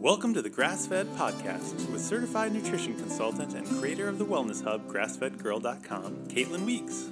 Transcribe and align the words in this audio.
Welcome 0.00 0.32
to 0.32 0.40
the 0.40 0.48
Grass 0.48 0.86
Fed 0.86 1.06
Podcast 1.08 1.92
with 1.92 2.00
certified 2.00 2.54
nutrition 2.54 2.94
consultant 2.94 3.52
and 3.52 3.66
creator 3.66 4.08
of 4.08 4.18
the 4.18 4.24
wellness 4.24 4.64
hub, 4.64 4.90
grassfedgirl.com, 4.90 6.26
Caitlin 6.26 6.64
Weeks. 6.64 7.10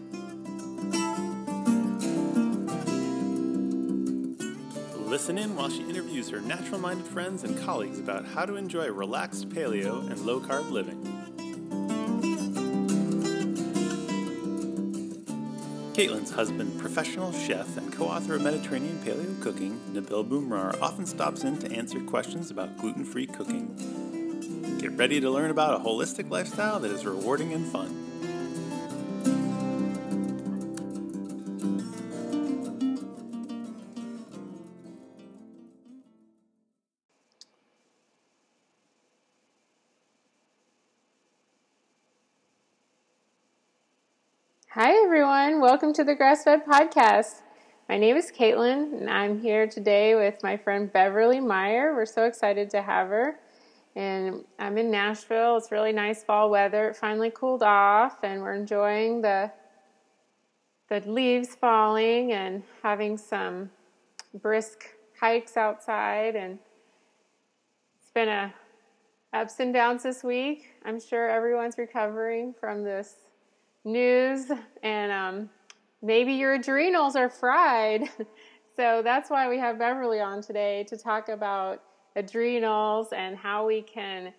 Listen 5.06 5.36
in 5.36 5.54
while 5.54 5.68
she 5.68 5.82
interviews 5.82 6.30
her 6.30 6.40
natural 6.40 6.80
minded 6.80 7.06
friends 7.06 7.44
and 7.44 7.58
colleagues 7.58 7.98
about 7.98 8.24
how 8.24 8.46
to 8.46 8.56
enjoy 8.56 8.90
relaxed 8.90 9.50
paleo 9.50 10.10
and 10.10 10.18
low 10.20 10.40
carb 10.40 10.70
living. 10.70 11.17
Caitlin's 15.98 16.30
husband, 16.30 16.78
professional 16.78 17.32
chef 17.32 17.76
and 17.76 17.92
co 17.92 18.04
author 18.04 18.36
of 18.36 18.42
Mediterranean 18.42 19.00
Paleo 19.04 19.42
Cooking, 19.42 19.80
Nabil 19.92 20.28
Boumrar, 20.28 20.80
often 20.80 21.04
stops 21.04 21.42
in 21.42 21.58
to 21.58 21.72
answer 21.72 21.98
questions 22.04 22.52
about 22.52 22.78
gluten 22.78 23.04
free 23.04 23.26
cooking. 23.26 24.78
Get 24.80 24.92
ready 24.92 25.20
to 25.20 25.28
learn 25.28 25.50
about 25.50 25.80
a 25.80 25.82
holistic 25.82 26.30
lifestyle 26.30 26.78
that 26.78 26.92
is 26.92 27.04
rewarding 27.04 27.52
and 27.52 27.66
fun. 27.66 28.07
To 45.98 46.04
the 46.04 46.14
Grassfed 46.14 46.64
Podcast. 46.64 47.40
My 47.88 47.98
name 47.98 48.16
is 48.16 48.30
Caitlin, 48.30 48.96
and 48.96 49.10
I'm 49.10 49.40
here 49.40 49.66
today 49.66 50.14
with 50.14 50.40
my 50.44 50.56
friend 50.56 50.92
Beverly 50.92 51.40
Meyer. 51.40 51.92
We're 51.92 52.06
so 52.06 52.22
excited 52.22 52.70
to 52.70 52.82
have 52.82 53.08
her. 53.08 53.40
And 53.96 54.44
I'm 54.60 54.78
in 54.78 54.92
Nashville. 54.92 55.56
It's 55.56 55.72
really 55.72 55.90
nice 55.90 56.22
fall 56.22 56.50
weather. 56.50 56.90
It 56.90 56.96
finally 56.96 57.32
cooled 57.34 57.64
off, 57.64 58.22
and 58.22 58.42
we're 58.42 58.54
enjoying 58.54 59.22
the 59.22 59.50
the 60.88 61.00
leaves 61.00 61.56
falling 61.56 62.30
and 62.30 62.62
having 62.80 63.18
some 63.18 63.68
brisk 64.34 64.84
hikes 65.18 65.56
outside. 65.56 66.36
And 66.36 66.60
it's 68.00 68.12
been 68.12 68.28
a 68.28 68.54
ups 69.32 69.58
and 69.58 69.74
downs 69.74 70.04
this 70.04 70.22
week. 70.22 70.68
I'm 70.84 71.00
sure 71.00 71.28
everyone's 71.28 71.76
recovering 71.76 72.54
from 72.60 72.84
this 72.84 73.16
news, 73.84 74.52
and 74.84 75.10
um, 75.10 75.50
maybe 76.02 76.34
your 76.34 76.54
adrenals 76.54 77.16
are 77.16 77.28
fried. 77.28 78.08
so 78.76 79.02
that's 79.02 79.30
why 79.30 79.48
we 79.48 79.58
have 79.58 79.78
Beverly 79.78 80.20
on 80.20 80.42
today 80.42 80.84
to 80.88 80.96
talk 80.96 81.28
about 81.28 81.82
adrenals 82.16 83.08
and 83.12 83.36
how 83.36 83.66
we 83.66 83.82
can 83.82 84.32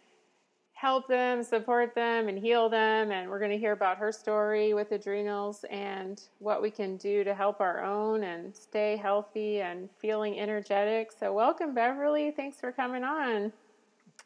help 0.73 1.09
them, 1.09 1.43
support 1.43 1.93
them, 1.93 2.29
and 2.29 2.39
heal 2.39 2.69
them. 2.69 3.11
And 3.11 3.29
we're 3.29 3.39
going 3.39 3.51
to 3.51 3.57
hear 3.57 3.73
about 3.73 3.97
her 3.97 4.11
story 4.11 4.73
with 4.73 4.91
adrenals 4.93 5.65
and 5.69 6.21
what 6.39 6.61
we 6.61 6.71
can 6.71 6.95
do 6.95 7.23
to 7.25 7.35
help 7.35 7.59
our 7.59 7.83
own 7.83 8.23
and 8.23 8.55
stay 8.55 8.95
healthy 8.95 9.59
and 9.59 9.89
feeling 9.99 10.39
energetic. 10.39 11.11
So, 11.11 11.33
welcome, 11.33 11.73
Beverly. 11.73 12.31
Thanks 12.31 12.59
for 12.59 12.71
coming 12.71 13.03
on. 13.03 13.51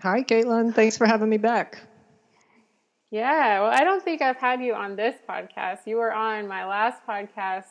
Hi, 0.02 0.22
Caitlin. 0.24 0.74
Thanks 0.74 0.98
for 0.98 1.08
having 1.08 1.30
me 1.30 1.38
back. 1.38 1.82
Yeah, 3.14 3.62
well, 3.62 3.70
I 3.72 3.84
don't 3.84 4.04
think 4.04 4.24
I've 4.24 4.38
had 4.38 4.60
you 4.60 4.74
on 4.74 4.96
this 4.96 5.14
podcast. 5.30 5.86
You 5.86 5.98
were 5.98 6.12
on 6.12 6.48
my 6.48 6.66
last 6.66 7.06
podcast 7.08 7.68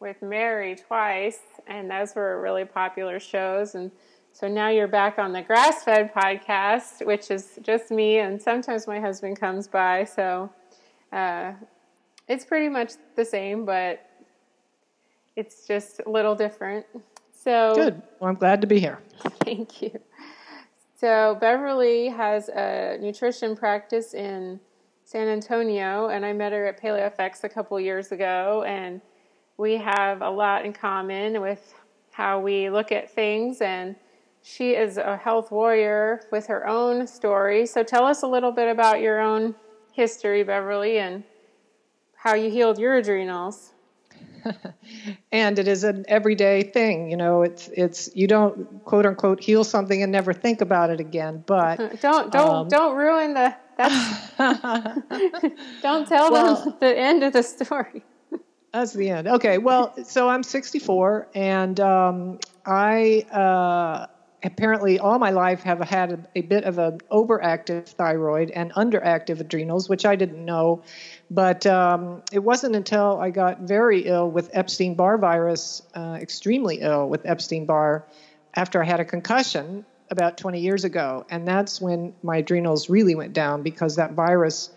with 0.00 0.20
Mary 0.20 0.74
twice, 0.74 1.38
and 1.68 1.88
those 1.88 2.16
were 2.16 2.42
really 2.42 2.64
popular 2.64 3.20
shows. 3.20 3.76
And 3.76 3.92
so 4.32 4.48
now 4.48 4.68
you're 4.68 4.88
back 4.88 5.16
on 5.20 5.32
the 5.32 5.42
Grass 5.42 5.84
Fed 5.84 6.12
podcast, 6.12 7.06
which 7.06 7.30
is 7.30 7.56
just 7.62 7.92
me, 7.92 8.18
and 8.18 8.42
sometimes 8.42 8.88
my 8.88 8.98
husband 8.98 9.38
comes 9.38 9.68
by. 9.68 10.02
So 10.02 10.50
uh, 11.12 11.52
it's 12.26 12.44
pretty 12.44 12.68
much 12.68 12.94
the 13.14 13.24
same, 13.24 13.64
but 13.64 14.04
it's 15.36 15.68
just 15.68 16.00
a 16.04 16.10
little 16.10 16.34
different. 16.34 16.84
So 17.32 17.74
good. 17.76 18.02
Well, 18.18 18.30
I'm 18.30 18.34
glad 18.34 18.60
to 18.62 18.66
be 18.66 18.80
here. 18.80 18.98
Thank 19.44 19.82
you. 19.82 20.00
So 20.98 21.38
Beverly 21.40 22.08
has 22.08 22.48
a 22.48 22.98
nutrition 23.00 23.54
practice 23.54 24.14
in 24.14 24.58
San 25.10 25.26
Antonio, 25.26 26.08
and 26.08 26.24
I 26.24 26.32
met 26.32 26.52
her 26.52 26.66
at 26.66 26.80
PaleoFX 26.80 27.42
a 27.42 27.48
couple 27.48 27.80
years 27.80 28.12
ago, 28.12 28.62
and 28.64 29.00
we 29.56 29.76
have 29.76 30.22
a 30.22 30.30
lot 30.30 30.64
in 30.64 30.72
common 30.72 31.40
with 31.40 31.74
how 32.12 32.38
we 32.38 32.70
look 32.70 32.92
at 32.92 33.10
things. 33.10 33.60
And 33.60 33.96
she 34.42 34.76
is 34.76 34.98
a 34.98 35.16
health 35.16 35.50
warrior 35.50 36.20
with 36.30 36.46
her 36.46 36.64
own 36.64 37.08
story. 37.08 37.66
So 37.66 37.82
tell 37.82 38.04
us 38.04 38.22
a 38.22 38.28
little 38.28 38.52
bit 38.52 38.68
about 38.68 39.00
your 39.00 39.18
own 39.18 39.56
history, 39.90 40.44
Beverly, 40.44 41.00
and 41.00 41.24
how 42.14 42.36
you 42.36 42.48
healed 42.48 42.78
your 42.78 42.94
adrenals. 42.94 43.72
and 45.32 45.58
it 45.58 45.66
is 45.66 45.82
an 45.82 46.04
everyday 46.06 46.62
thing, 46.62 47.10
you 47.10 47.16
know. 47.16 47.42
It's 47.42 47.68
it's 47.68 48.14
you 48.14 48.28
don't 48.28 48.84
quote 48.84 49.06
unquote 49.06 49.40
heal 49.40 49.64
something 49.64 50.04
and 50.04 50.12
never 50.12 50.32
think 50.32 50.60
about 50.60 50.90
it 50.90 51.00
again. 51.00 51.42
But 51.44 52.00
don't 52.00 52.30
don't 52.30 52.54
um, 52.54 52.68
don't 52.68 52.96
ruin 52.96 53.34
the 53.34 53.56
Don't 55.82 56.06
tell 56.06 56.30
well, 56.30 56.56
them 56.56 56.74
the 56.80 56.98
end 56.98 57.22
of 57.22 57.32
the 57.32 57.42
story. 57.42 58.02
That's 58.72 58.92
the 58.92 59.10
end. 59.10 59.26
Okay. 59.26 59.58
Well, 59.58 59.94
so 60.04 60.28
I'm 60.28 60.42
64, 60.42 61.28
and 61.34 61.80
um, 61.80 62.38
I 62.64 63.22
uh, 63.32 64.06
apparently 64.42 64.98
all 64.98 65.18
my 65.18 65.30
life 65.30 65.62
have 65.62 65.80
had 65.80 66.12
a, 66.12 66.38
a, 66.38 66.42
bit 66.42 66.64
of 66.64 66.78
an 66.78 66.98
overactive 67.10 67.88
thyroid 67.88 68.50
and 68.50 68.72
underactive 68.74 69.40
adrenals, 69.40 69.88
which 69.88 70.06
I 70.06 70.14
didn't 70.14 70.44
know. 70.44 70.82
But 71.30 71.66
um, 71.66 72.22
it 72.32 72.38
wasn't 72.40 72.76
until 72.76 73.18
I 73.20 73.30
got 73.30 73.62
very 73.62 74.02
ill 74.02 74.30
with 74.30 74.50
Epstein 74.52 74.94
Barr 74.94 75.18
virus, 75.18 75.82
uh, 75.94 76.18
extremely 76.20 76.80
ill 76.80 77.08
with 77.08 77.26
Epstein 77.26 77.66
Barr, 77.66 78.06
after 78.54 78.82
I 78.82 78.86
had 78.86 79.00
a 79.00 79.04
concussion 79.04 79.84
about 80.10 80.36
20 80.36 80.60
years 80.60 80.84
ago, 80.84 81.24
and 81.30 81.46
that's 81.46 81.80
when 81.80 82.14
my 82.22 82.38
adrenals 82.38 82.90
really 82.90 83.14
went 83.14 83.32
down 83.32 83.62
because 83.62 83.96
that 83.96 84.12
virus 84.12 84.70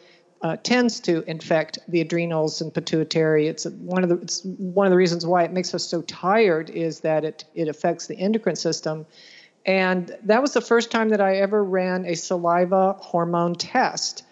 uh, 0.44 0.58
tends 0.58 1.00
to 1.00 1.24
infect 1.30 1.80
the 1.88 2.02
adrenals 2.02 2.62
and 2.62 2.74
pituitary. 2.74 3.48
It's 3.48 3.66
one 3.66 4.04
of 4.04 4.10
the 4.10 4.18
it's 4.18 4.44
one 4.44 4.86
of 4.86 4.92
the 4.92 4.98
reasons 4.98 5.26
why 5.26 5.44
it 5.44 5.54
makes 5.54 5.74
us 5.74 5.86
so 5.86 6.02
tired 6.04 6.70
is 6.70 7.00
that 7.00 7.24
it 7.24 7.46
it 7.56 7.68
affects 7.68 8.08
the 8.08 8.18
endocrine 8.18 8.58
system, 8.58 9.06
and 9.66 10.16
that 10.24 10.42
was 10.42 10.54
the 10.54 10.62
first 10.62 10.92
time 10.92 11.10
that 11.10 11.22
I 11.22 11.38
ever 11.38 11.64
ran 11.64 12.06
a 12.06 12.16
saliva 12.16 12.94
hormone 13.00 13.56
test. 13.56 14.24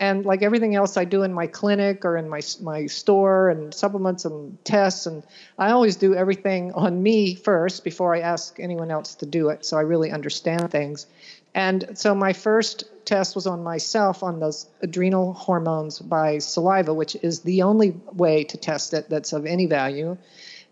And 0.00 0.24
like 0.24 0.42
everything 0.42 0.74
else 0.74 0.96
I 0.96 1.04
do 1.04 1.22
in 1.22 1.32
my 1.32 1.46
clinic 1.46 2.06
or 2.06 2.16
in 2.16 2.28
my 2.28 2.40
my 2.62 2.86
store 2.86 3.50
and 3.50 3.72
supplements 3.72 4.24
and 4.24 4.56
tests, 4.64 5.04
and 5.04 5.22
I 5.58 5.70
always 5.72 5.96
do 5.96 6.14
everything 6.14 6.72
on 6.72 7.02
me 7.02 7.34
first 7.34 7.84
before 7.84 8.14
I 8.16 8.20
ask 8.20 8.58
anyone 8.58 8.90
else 8.90 9.14
to 9.16 9.26
do 9.26 9.50
it. 9.50 9.66
So 9.66 9.76
I 9.76 9.82
really 9.82 10.10
understand 10.10 10.70
things. 10.70 11.06
And 11.54 11.98
so 11.98 12.14
my 12.14 12.32
first 12.32 12.84
test 13.04 13.34
was 13.34 13.46
on 13.46 13.62
myself 13.62 14.22
on 14.22 14.40
those 14.40 14.66
adrenal 14.80 15.34
hormones 15.34 15.98
by 15.98 16.38
saliva, 16.38 16.94
which 16.94 17.16
is 17.22 17.40
the 17.40 17.62
only 17.62 17.90
way 18.12 18.44
to 18.44 18.56
test 18.56 18.94
it 18.94 19.10
that's 19.10 19.32
of 19.32 19.44
any 19.46 19.66
value. 19.66 20.16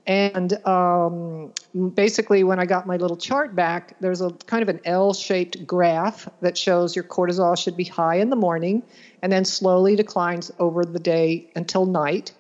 And 0.08 0.54
um, 0.66 1.52
basically, 1.92 2.42
when 2.42 2.58
I 2.58 2.64
got 2.64 2.86
my 2.86 2.96
little 2.96 3.16
chart 3.16 3.54
back, 3.54 3.94
there's 4.00 4.22
a 4.22 4.30
kind 4.46 4.62
of 4.62 4.70
an 4.70 4.80
L 4.86 5.12
shaped 5.12 5.66
graph 5.66 6.26
that 6.41 6.56
shows 6.56 6.96
your 6.96 7.04
cortisol 7.04 7.56
should 7.58 7.76
be 7.76 7.84
high 7.84 8.14
in 8.14 8.30
the 8.30 8.36
morning 8.36 8.82
and 9.20 9.30
then 9.30 9.44
slowly 9.44 9.96
declines 9.96 10.50
over 10.58 10.82
the 10.86 10.98
day 10.98 11.50
until 11.54 11.84
night. 11.84 12.32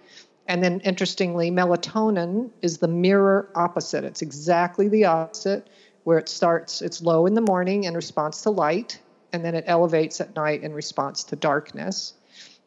And 0.46 0.64
then, 0.64 0.80
interestingly, 0.80 1.50
melatonin 1.50 2.48
is 2.62 2.78
the 2.78 2.88
mirror 2.88 3.50
opposite. 3.54 4.02
It's 4.02 4.22
exactly 4.22 4.88
the 4.88 5.04
opposite, 5.04 5.68
where 6.04 6.16
it 6.16 6.30
starts, 6.30 6.80
it's 6.80 7.02
low 7.02 7.26
in 7.26 7.34
the 7.34 7.42
morning 7.42 7.84
in 7.84 7.92
response 7.92 8.40
to 8.44 8.50
light, 8.50 8.98
and 9.34 9.44
then 9.44 9.54
it 9.54 9.64
elevates 9.66 10.22
at 10.22 10.34
night 10.34 10.62
in 10.62 10.72
response 10.72 11.22
to 11.24 11.36
darkness. 11.36 12.14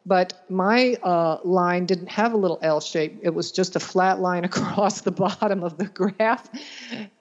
But 0.04 0.44
my 0.48 0.96
uh, 1.02 1.38
line 1.44 1.86
didn't 1.86 2.08
have 2.08 2.32
a 2.32 2.36
little 2.36 2.58
L 2.62 2.80
shape. 2.80 3.20
It 3.22 3.34
was 3.34 3.52
just 3.52 3.76
a 3.76 3.80
flat 3.80 4.20
line 4.20 4.44
across 4.52 5.02
the 5.02 5.12
bottom 5.12 5.62
of 5.62 5.78
the 5.78 5.86
graph. 5.86 6.48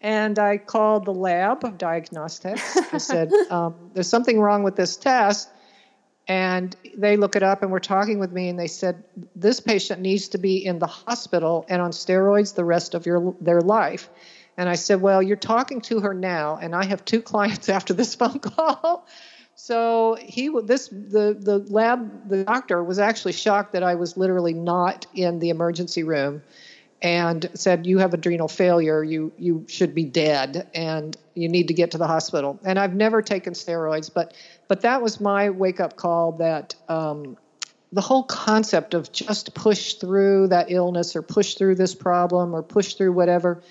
And 0.02 0.40
I 0.40 0.58
called 0.58 1.06
the 1.06 1.14
lab 1.14 1.64
of 1.64 1.78
diagnostics. 1.78 2.78
I 2.94 2.98
said, 2.98 3.32
um, 3.50 3.76
There's 3.94 4.10
something 4.10 4.40
wrong 4.40 4.64
with 4.64 4.76
this 4.76 4.98
test. 4.98 5.50
And 6.28 6.76
they 6.96 7.18
look 7.18 7.36
it 7.36 7.44
up 7.44 7.62
and 7.62 7.72
were 7.72 7.80
talking 7.80 8.20
with 8.20 8.32
me, 8.32 8.48
and 8.48 8.58
they 8.58 8.68
said, 8.68 9.04
This 9.36 9.60
patient 9.60 10.02
needs 10.02 10.30
to 10.30 10.38
be 10.38 10.64
in 10.64 10.80
the 10.80 10.88
hospital 10.88 11.66
and 11.68 11.82
on 11.82 11.92
steroids 11.92 12.56
the 12.56 12.64
rest 12.64 12.94
of 12.94 13.06
your, 13.06 13.36
their 13.42 13.62
life. 13.62 14.10
And 14.58 14.70
I 14.70 14.76
said, 14.76 15.02
Well, 15.02 15.22
you're 15.22 15.36
talking 15.36 15.82
to 15.82 16.00
her 16.02 16.14
now, 16.14 16.58
and 16.62 16.76
I 16.76 16.86
have 16.86 17.04
two 17.04 17.22
clients 17.32 17.70
after 17.70 17.94
this 17.94 18.16
phone 18.16 18.40
call. 18.40 19.08
So 19.64 20.18
he 20.20 20.50
this 20.64 20.88
the 20.88 21.38
the 21.40 21.64
lab 21.70 22.28
the 22.28 22.44
doctor 22.44 22.84
was 22.84 22.98
actually 22.98 23.34
shocked 23.34 23.74
that 23.74 23.84
I 23.84 23.94
was 23.94 24.18
literally 24.18 24.56
not 24.56 25.06
in 25.14 25.38
the 25.38 25.50
emergency 25.50 26.02
room, 26.02 26.42
and 27.00 27.48
said, 27.54 27.86
"You 27.86 28.00
have 28.00 28.16
adrenal 28.16 28.48
failure. 28.48 29.04
You 29.04 29.32
you 29.38 29.64
should 29.70 29.94
be 29.94 30.04
dead, 30.04 30.68
and 30.74 31.16
you 31.36 31.48
need 31.48 31.68
to 31.68 31.76
get 31.76 31.92
to 31.92 32.00
the 32.00 32.08
hospital." 32.08 32.60
And 32.64 32.80
I've 32.80 32.96
never 32.96 33.22
taken 33.22 33.54
steroids, 33.54 34.12
but 34.12 34.34
but 34.68 34.82
that 34.82 35.04
was 35.04 35.22
my 35.22 35.52
wake 35.52 35.80
up 35.80 35.96
call 35.96 36.32
that. 36.40 36.74
Um, 36.90 37.38
the 37.94 38.02
whole 38.02 38.24
concept 38.24 38.94
of 38.94 39.12
just 39.12 39.54
push 39.54 39.96
through 39.96 40.48
that 40.48 40.72
illness 40.72 41.16
or 41.16 41.22
push 41.22 41.56
through 41.56 41.76
this 41.76 41.94
problem 41.94 42.56
or 42.56 42.64
push 42.64 42.94
through 42.94 43.12
whatever 43.12 43.62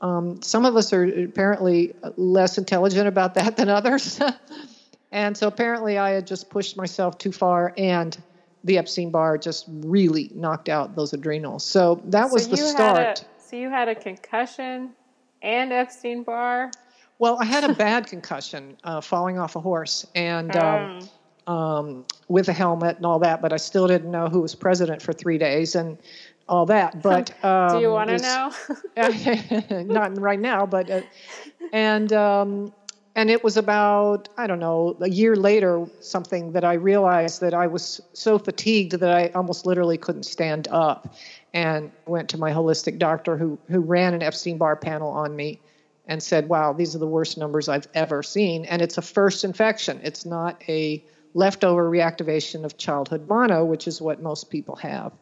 um, 0.00 0.40
some 0.42 0.64
of 0.64 0.76
us 0.76 0.92
are 0.92 1.04
apparently 1.04 1.94
less 2.16 2.56
intelligent 2.56 3.08
about 3.08 3.34
that 3.34 3.56
than 3.56 3.68
others. 3.68 4.20
and 5.12 5.36
so 5.36 5.48
apparently 5.48 5.98
I 5.98 6.10
had 6.10 6.26
just 6.26 6.50
pushed 6.50 6.76
myself 6.76 7.18
too 7.18 7.32
far 7.32 7.72
and 7.76 8.16
the 8.64 8.78
Epstein 8.78 9.10
Barr 9.10 9.38
just 9.38 9.66
really 9.68 10.30
knocked 10.34 10.68
out 10.68 10.96
those 10.96 11.12
adrenals. 11.12 11.64
So 11.64 12.02
that 12.06 12.30
was 12.30 12.44
so 12.44 12.50
the 12.50 12.56
start. 12.56 13.20
A, 13.20 13.40
so 13.40 13.56
you 13.56 13.70
had 13.70 13.88
a 13.88 13.94
concussion 13.94 14.90
and 15.42 15.72
Epstein 15.72 16.24
Barr? 16.24 16.70
Well, 17.18 17.38
I 17.40 17.44
had 17.44 17.64
a 17.64 17.74
bad 17.74 18.06
concussion 18.06 18.76
uh, 18.84 19.00
falling 19.00 19.38
off 19.38 19.56
a 19.56 19.60
horse 19.60 20.06
and 20.14 20.54
um, 20.56 21.00
oh. 21.46 21.52
um, 21.52 22.04
with 22.28 22.48
a 22.48 22.52
helmet 22.52 22.96
and 22.96 23.06
all 23.06 23.18
that, 23.20 23.40
but 23.40 23.52
I 23.52 23.56
still 23.56 23.86
didn't 23.86 24.10
know 24.10 24.28
who 24.28 24.40
was 24.40 24.54
president 24.54 25.02
for 25.02 25.12
three 25.12 25.38
days. 25.38 25.74
And 25.74 25.98
all 26.48 26.66
that. 26.66 27.02
But 27.02 27.32
um, 27.44 27.76
do 27.76 27.80
you 27.80 27.90
want 27.90 28.10
to 28.10 28.18
know? 28.18 28.52
not 29.84 30.18
right 30.18 30.40
now, 30.40 30.66
but 30.66 30.90
uh, 30.90 31.02
and 31.72 32.12
um, 32.12 32.72
and 33.18 33.30
it 33.30 33.42
was 33.42 33.56
about 33.56 34.28
I 34.36 34.46
don't 34.46 34.60
know 34.60 34.96
a 35.00 35.10
year 35.10 35.34
later 35.34 35.84
something 35.98 36.52
that 36.52 36.62
I 36.62 36.74
realized 36.74 37.40
that 37.40 37.52
I 37.52 37.66
was 37.66 38.00
so 38.12 38.38
fatigued 38.38 38.92
that 38.92 39.10
I 39.10 39.32
almost 39.34 39.66
literally 39.66 39.98
couldn't 39.98 40.22
stand 40.22 40.68
up, 40.70 41.12
and 41.52 41.90
went 42.06 42.28
to 42.28 42.38
my 42.38 42.52
holistic 42.52 42.96
doctor 42.96 43.36
who 43.36 43.58
who 43.68 43.80
ran 43.80 44.14
an 44.14 44.22
Epstein 44.22 44.56
Barr 44.56 44.76
panel 44.76 45.10
on 45.10 45.34
me. 45.34 45.60
And 46.06 46.22
said, 46.22 46.48
"Wow, 46.48 46.72
these 46.72 46.94
are 46.94 47.00
the 47.00 47.08
worst 47.08 47.36
numbers 47.36 47.68
I've 47.68 47.88
ever 47.92 48.22
seen." 48.22 48.64
And 48.66 48.80
it's 48.80 48.96
a 48.96 49.02
first 49.02 49.44
infection. 49.44 50.00
It's 50.04 50.24
not 50.24 50.62
a 50.68 51.04
leftover 51.34 51.90
reactivation 51.90 52.64
of 52.64 52.78
childhood 52.78 53.28
mono, 53.28 53.64
which 53.64 53.86
is 53.88 54.00
what 54.00 54.22
most 54.22 54.48
people 54.48 54.76
have. 54.76 55.12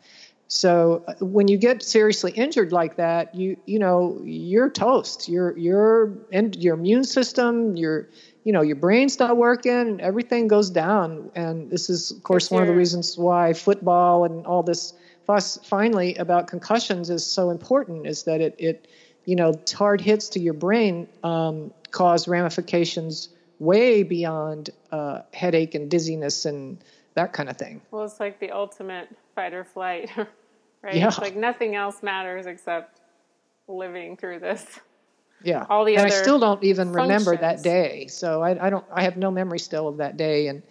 So 0.49 1.05
uh, 1.09 1.15
when 1.25 1.49
you 1.49 1.59
get 1.59 1.83
seriously 1.83 2.33
injured 2.33 2.73
like 2.73 2.97
that, 2.97 3.35
you 3.35 3.57
you 3.67 3.79
know 3.79 4.21
you're 4.25 4.71
toast. 4.71 5.29
Your 5.29 5.57
your 5.59 6.13
and 6.31 6.55
your 6.57 6.75
immune 6.75 7.05
system, 7.05 7.77
your 7.77 8.09
you 8.45 8.53
know 8.53 8.63
your 8.63 8.77
brain's 8.77 9.19
not 9.19 9.37
working, 9.37 10.01
everything 10.01 10.47
goes 10.47 10.71
down. 10.71 11.31
And 11.35 11.69
this 11.71 11.91
is 11.91 12.13
of 12.13 12.23
course 12.23 12.51
one 12.51 12.63
of 12.63 12.69
the 12.69 12.75
reasons 12.75 13.19
why 13.19 13.53
football 13.55 14.25
and 14.25 14.47
all 14.47 14.63
this 14.63 14.95
fuss 15.27 15.59
finally 15.65 16.15
about 16.15 16.47
concussions 16.47 17.11
is 17.11 17.27
so 17.27 17.51
important. 17.51 18.07
Is 18.07 18.23
that 18.25 18.41
it 18.41 18.55
it 18.59 18.87
you 19.25 19.35
know 19.35 19.53
hard 19.75 20.01
hits 20.01 20.29
to 20.31 20.41
your 20.41 20.55
brain 20.55 21.09
um, 21.25 21.73
cause 21.91 22.29
ramifications 22.29 23.31
way 23.59 24.03
beyond 24.03 24.71
uh, 24.93 25.23
headache 25.33 25.75
and 25.75 25.91
dizziness 25.91 26.45
and 26.45 26.79
that 27.17 27.33
kind 27.33 27.49
of 27.49 27.57
thing. 27.57 27.81
Well, 27.91 28.05
it's 28.05 28.21
like 28.21 28.39
the 28.39 28.53
ultimate 28.53 29.09
fight 29.35 29.53
or 29.53 29.65
flight, 29.65 30.11
right? 30.83 30.95
Yeah. 30.95 31.09
It's 31.09 31.19
like 31.19 31.35
nothing 31.35 31.75
else 31.75 32.03
matters 32.03 32.47
except 32.47 33.01
living 33.67 34.17
through 34.17 34.39
this. 34.39 34.65
Yeah. 35.43 35.67
All 35.69 35.85
the 35.85 35.97
and 35.97 36.07
I 36.07 36.11
still 36.11 36.39
don't 36.39 36.63
even 36.63 36.93
functions. 36.93 37.27
remember 37.27 37.37
that 37.37 37.63
day. 37.63 38.07
So 38.07 38.43
I, 38.43 38.67
I, 38.67 38.71
don't. 38.71 38.85
I 38.93 39.03
have 39.03 39.17
no 39.17 39.31
memory 39.31 39.59
still 39.59 39.89
of 39.89 39.99
that 39.99 40.17
day. 40.17 40.47
And 40.47 40.63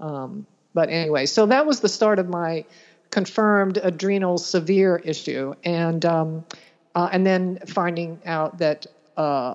um, 0.00 0.46
but 0.74 0.88
anyway, 0.88 1.26
so 1.26 1.46
that 1.46 1.66
was 1.66 1.80
the 1.80 1.88
start 1.88 2.18
of 2.18 2.28
my 2.28 2.64
confirmed 3.10 3.78
adrenal 3.82 4.38
severe 4.38 4.96
issue, 4.96 5.54
and 5.64 6.04
um, 6.04 6.44
uh, 6.94 7.08
and 7.12 7.26
then 7.26 7.58
finding 7.66 8.20
out 8.26 8.58
that. 8.58 8.86
Uh, 9.16 9.54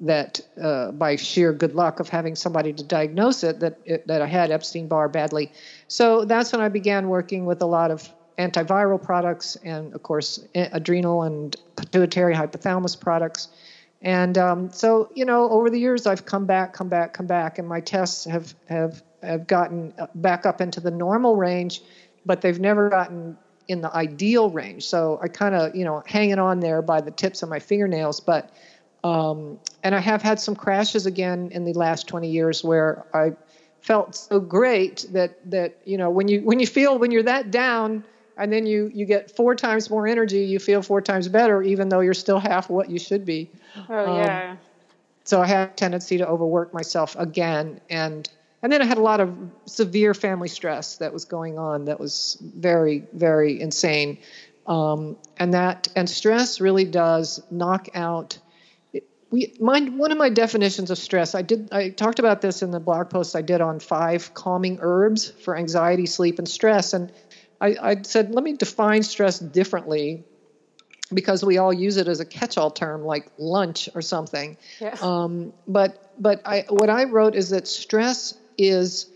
that 0.00 0.40
uh, 0.60 0.92
by 0.92 1.16
sheer 1.16 1.52
good 1.52 1.74
luck 1.74 2.00
of 2.00 2.08
having 2.08 2.34
somebody 2.34 2.72
to 2.72 2.84
diagnose 2.84 3.42
it 3.42 3.60
that 3.60 3.78
it, 3.84 4.06
that 4.06 4.20
I 4.20 4.26
had 4.26 4.50
Epstein 4.50 4.88
Barr 4.88 5.08
badly. 5.08 5.50
So 5.88 6.24
that's 6.24 6.52
when 6.52 6.60
I 6.60 6.68
began 6.68 7.08
working 7.08 7.46
with 7.46 7.62
a 7.62 7.66
lot 7.66 7.90
of 7.90 8.08
antiviral 8.38 9.02
products 9.02 9.56
and 9.56 9.94
of 9.94 10.02
course 10.02 10.42
adrenal 10.54 11.22
and 11.22 11.56
pituitary 11.76 12.34
hypothalamus 12.34 12.98
products. 12.98 13.48
And 14.02 14.36
um, 14.38 14.70
so 14.70 15.10
you 15.14 15.24
know 15.24 15.48
over 15.48 15.70
the 15.70 15.78
years 15.78 16.06
I've 16.06 16.26
come 16.26 16.46
back, 16.46 16.72
come 16.72 16.88
back, 16.88 17.12
come 17.12 17.26
back, 17.26 17.58
and 17.58 17.66
my 17.66 17.80
tests 17.80 18.24
have 18.24 18.54
have 18.68 19.02
have 19.22 19.46
gotten 19.46 19.94
back 20.14 20.46
up 20.46 20.60
into 20.60 20.80
the 20.80 20.90
normal 20.90 21.36
range, 21.36 21.82
but 22.26 22.40
they've 22.40 22.60
never 22.60 22.88
gotten 22.88 23.36
in 23.68 23.82
the 23.82 23.94
ideal 23.94 24.50
range. 24.50 24.84
So 24.86 25.18
I 25.22 25.28
kind 25.28 25.54
of 25.54 25.74
you 25.74 25.84
know 25.84 26.02
hanging 26.06 26.38
on 26.38 26.60
there 26.60 26.82
by 26.82 27.00
the 27.00 27.10
tips 27.10 27.42
of 27.42 27.48
my 27.48 27.58
fingernails, 27.58 28.20
but 28.20 28.50
um, 29.02 29.58
and 29.82 29.94
I 29.94 30.00
have 30.00 30.22
had 30.22 30.38
some 30.38 30.54
crashes 30.54 31.06
again 31.06 31.50
in 31.52 31.64
the 31.64 31.72
last 31.72 32.06
20 32.08 32.28
years 32.28 32.62
where 32.62 33.04
I 33.14 33.32
felt 33.80 34.14
so 34.14 34.40
great 34.40 35.06
that 35.12 35.50
that 35.50 35.78
you 35.84 35.96
know 35.96 36.10
when 36.10 36.28
you 36.28 36.42
when 36.42 36.60
you 36.60 36.66
feel 36.66 36.98
when 36.98 37.10
you're 37.10 37.22
that 37.22 37.50
down 37.50 38.04
and 38.36 38.52
then 38.52 38.66
you 38.66 38.90
you 38.92 39.06
get 39.06 39.30
four 39.30 39.54
times 39.54 39.90
more 39.90 40.06
energy, 40.06 40.40
you 40.40 40.58
feel 40.58 40.82
four 40.82 41.00
times 41.00 41.28
better, 41.28 41.62
even 41.62 41.88
though 41.88 42.00
you're 42.00 42.14
still 42.14 42.38
half 42.38 42.68
what 42.68 42.90
you 42.90 42.98
should 42.98 43.24
be. 43.24 43.48
Oh 43.88 44.06
um, 44.06 44.16
yeah. 44.16 44.56
So 45.24 45.40
I 45.40 45.46
had 45.46 45.68
a 45.68 45.72
tendency 45.72 46.18
to 46.18 46.26
overwork 46.26 46.74
myself 46.74 47.16
again, 47.18 47.80
and 47.88 48.28
and 48.62 48.72
then 48.72 48.82
I 48.82 48.84
had 48.84 48.98
a 48.98 49.02
lot 49.02 49.20
of 49.20 49.34
severe 49.66 50.12
family 50.12 50.48
stress 50.48 50.96
that 50.98 51.12
was 51.12 51.24
going 51.24 51.58
on 51.58 51.86
that 51.86 52.00
was 52.00 52.36
very 52.40 53.04
very 53.12 53.60
insane, 53.60 54.18
um, 54.66 55.16
and 55.38 55.54
that 55.54 55.88
and 55.96 56.08
stress 56.08 56.60
really 56.60 56.84
does 56.84 57.42
knock 57.50 57.88
out 57.94 58.38
we 59.30 59.52
my 59.60 59.80
one 59.80 60.12
of 60.12 60.18
my 60.18 60.28
definitions 60.28 60.90
of 60.90 60.98
stress 60.98 61.34
i 61.34 61.42
did 61.42 61.68
i 61.72 61.88
talked 61.88 62.18
about 62.18 62.40
this 62.40 62.62
in 62.62 62.70
the 62.70 62.80
blog 62.80 63.08
post 63.10 63.36
i 63.36 63.42
did 63.42 63.60
on 63.60 63.80
five 63.80 64.32
calming 64.34 64.78
herbs 64.80 65.30
for 65.42 65.56
anxiety 65.56 66.06
sleep 66.06 66.38
and 66.38 66.48
stress. 66.48 66.92
And 66.92 67.12
i, 67.60 67.76
I 67.80 67.96
said 68.02 68.34
let 68.34 68.44
me 68.44 68.54
define 68.54 69.02
stress 69.02 69.38
differently 69.38 70.24
because 71.12 71.44
we 71.44 71.58
all 71.58 71.72
use 71.72 71.96
it 71.96 72.06
as 72.06 72.20
a 72.20 72.24
catch-all 72.24 72.70
term 72.70 73.04
like 73.04 73.26
lunch 73.36 73.88
or 73.96 74.02
something. 74.02 74.56
Yeah. 74.80 74.96
um, 75.00 75.52
but 75.66 75.98
but 76.18 76.40
I, 76.44 76.64
what 76.68 76.90
i 76.90 77.04
wrote 77.04 77.34
is 77.34 77.50
that 77.50 77.66
stress 77.66 78.34
is 78.58 79.06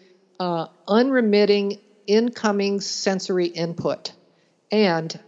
uh, 0.41 0.67
unremitting 0.89 1.79
incoming 2.07 2.81
sensory 2.81 3.47
input 3.47 4.13
and 4.71 5.19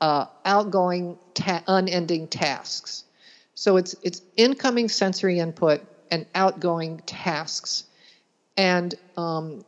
uh, 0.00 0.26
outgoing 0.44 1.18
ta- 1.34 1.62
unending 1.66 2.28
tasks 2.28 3.04
so 3.56 3.78
it's 3.78 3.96
it's 4.02 4.20
incoming 4.36 4.88
sensory 4.88 5.40
input 5.40 5.80
and 6.10 6.26
outgoing 6.34 6.98
tasks, 7.06 7.84
and 8.56 8.94
um, 9.16 9.64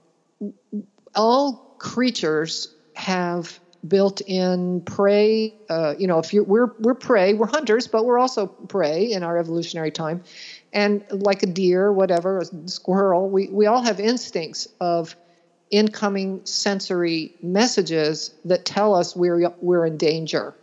all 1.14 1.74
creatures 1.78 2.74
have 2.94 3.58
built-in 3.86 4.82
prey. 4.82 5.54
Uh, 5.70 5.94
you 5.98 6.06
know, 6.06 6.18
if 6.18 6.34
you 6.34 6.44
we're 6.44 6.70
we're 6.80 6.94
prey, 6.94 7.32
we're 7.32 7.46
hunters, 7.46 7.86
but 7.86 8.04
we're 8.04 8.18
also 8.18 8.46
prey 8.46 9.10
in 9.10 9.22
our 9.22 9.38
evolutionary 9.38 9.90
time, 9.90 10.22
and 10.74 11.02
like 11.10 11.42
a 11.42 11.46
deer, 11.46 11.90
whatever, 11.90 12.38
a 12.40 12.68
squirrel, 12.68 13.30
we 13.30 13.48
we 13.48 13.64
all 13.64 13.82
have 13.82 13.98
instincts 13.98 14.68
of 14.80 15.16
incoming 15.70 16.44
sensory 16.44 17.34
messages 17.42 18.34
that 18.44 18.66
tell 18.66 18.94
us 18.94 19.16
we're 19.16 19.50
we're 19.62 19.86
in 19.86 19.96
danger. 19.96 20.54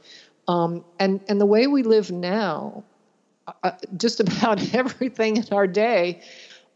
Um, 0.48 0.86
and 1.00 1.22
and 1.28 1.42
the 1.42 1.48
way 1.48 1.66
we 1.66 1.82
live 1.82 2.12
now 2.12 2.84
uh, 3.64 3.72
just 3.98 4.20
about 4.20 4.74
everything 4.74 5.38
in 5.38 5.46
our 5.52 5.68
day. 5.68 6.22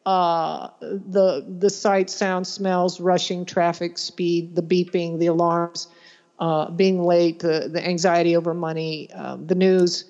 Uh, 0.06 0.70
the 0.82 1.46
the 1.60 1.70
sight, 1.70 2.10
sound, 2.10 2.48
smells, 2.48 3.00
rushing, 3.00 3.46
traffic, 3.46 3.98
speed, 3.98 4.56
the 4.56 4.62
beeping, 4.62 5.20
the 5.20 5.28
alarms, 5.28 5.88
uh, 6.40 6.72
being 6.72 7.04
late, 7.04 7.40
the, 7.40 7.70
the 7.72 7.86
anxiety 7.86 8.36
over 8.36 8.54
money, 8.54 9.10
uh, 9.14 9.38
the 9.46 9.56
news, 9.56 10.06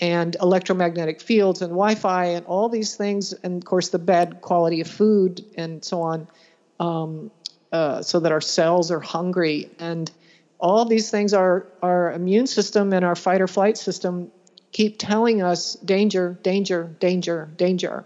and 0.00 0.36
electromagnetic 0.40 1.20
fields 1.20 1.60
and 1.62 1.70
Wi-Fi 1.70 2.24
and 2.24 2.46
all 2.46 2.68
these 2.68 2.96
things, 2.96 3.32
and 3.32 3.62
of 3.62 3.64
course 3.64 3.90
the 3.90 3.98
bad 3.98 4.40
quality 4.40 4.80
of 4.80 4.88
food 4.88 5.44
and 5.56 5.84
so 5.84 6.00
on, 6.00 6.26
um, 6.80 7.30
uh, 7.70 8.02
so 8.02 8.18
that 8.20 8.32
our 8.32 8.40
cells 8.40 8.90
are 8.90 9.00
hungry 9.00 9.70
and 9.78 10.10
all 10.58 10.84
these 10.84 11.10
things 11.10 11.34
our 11.34 11.66
our 11.82 12.12
immune 12.12 12.46
system 12.46 12.92
and 12.92 13.04
our 13.04 13.14
fight 13.14 13.40
or 13.40 13.46
flight 13.46 13.76
system 13.76 14.30
keep 14.74 14.98
telling 14.98 15.40
us 15.40 15.74
danger, 15.76 16.36
danger, 16.42 16.94
danger, 16.98 17.48
danger. 17.56 18.04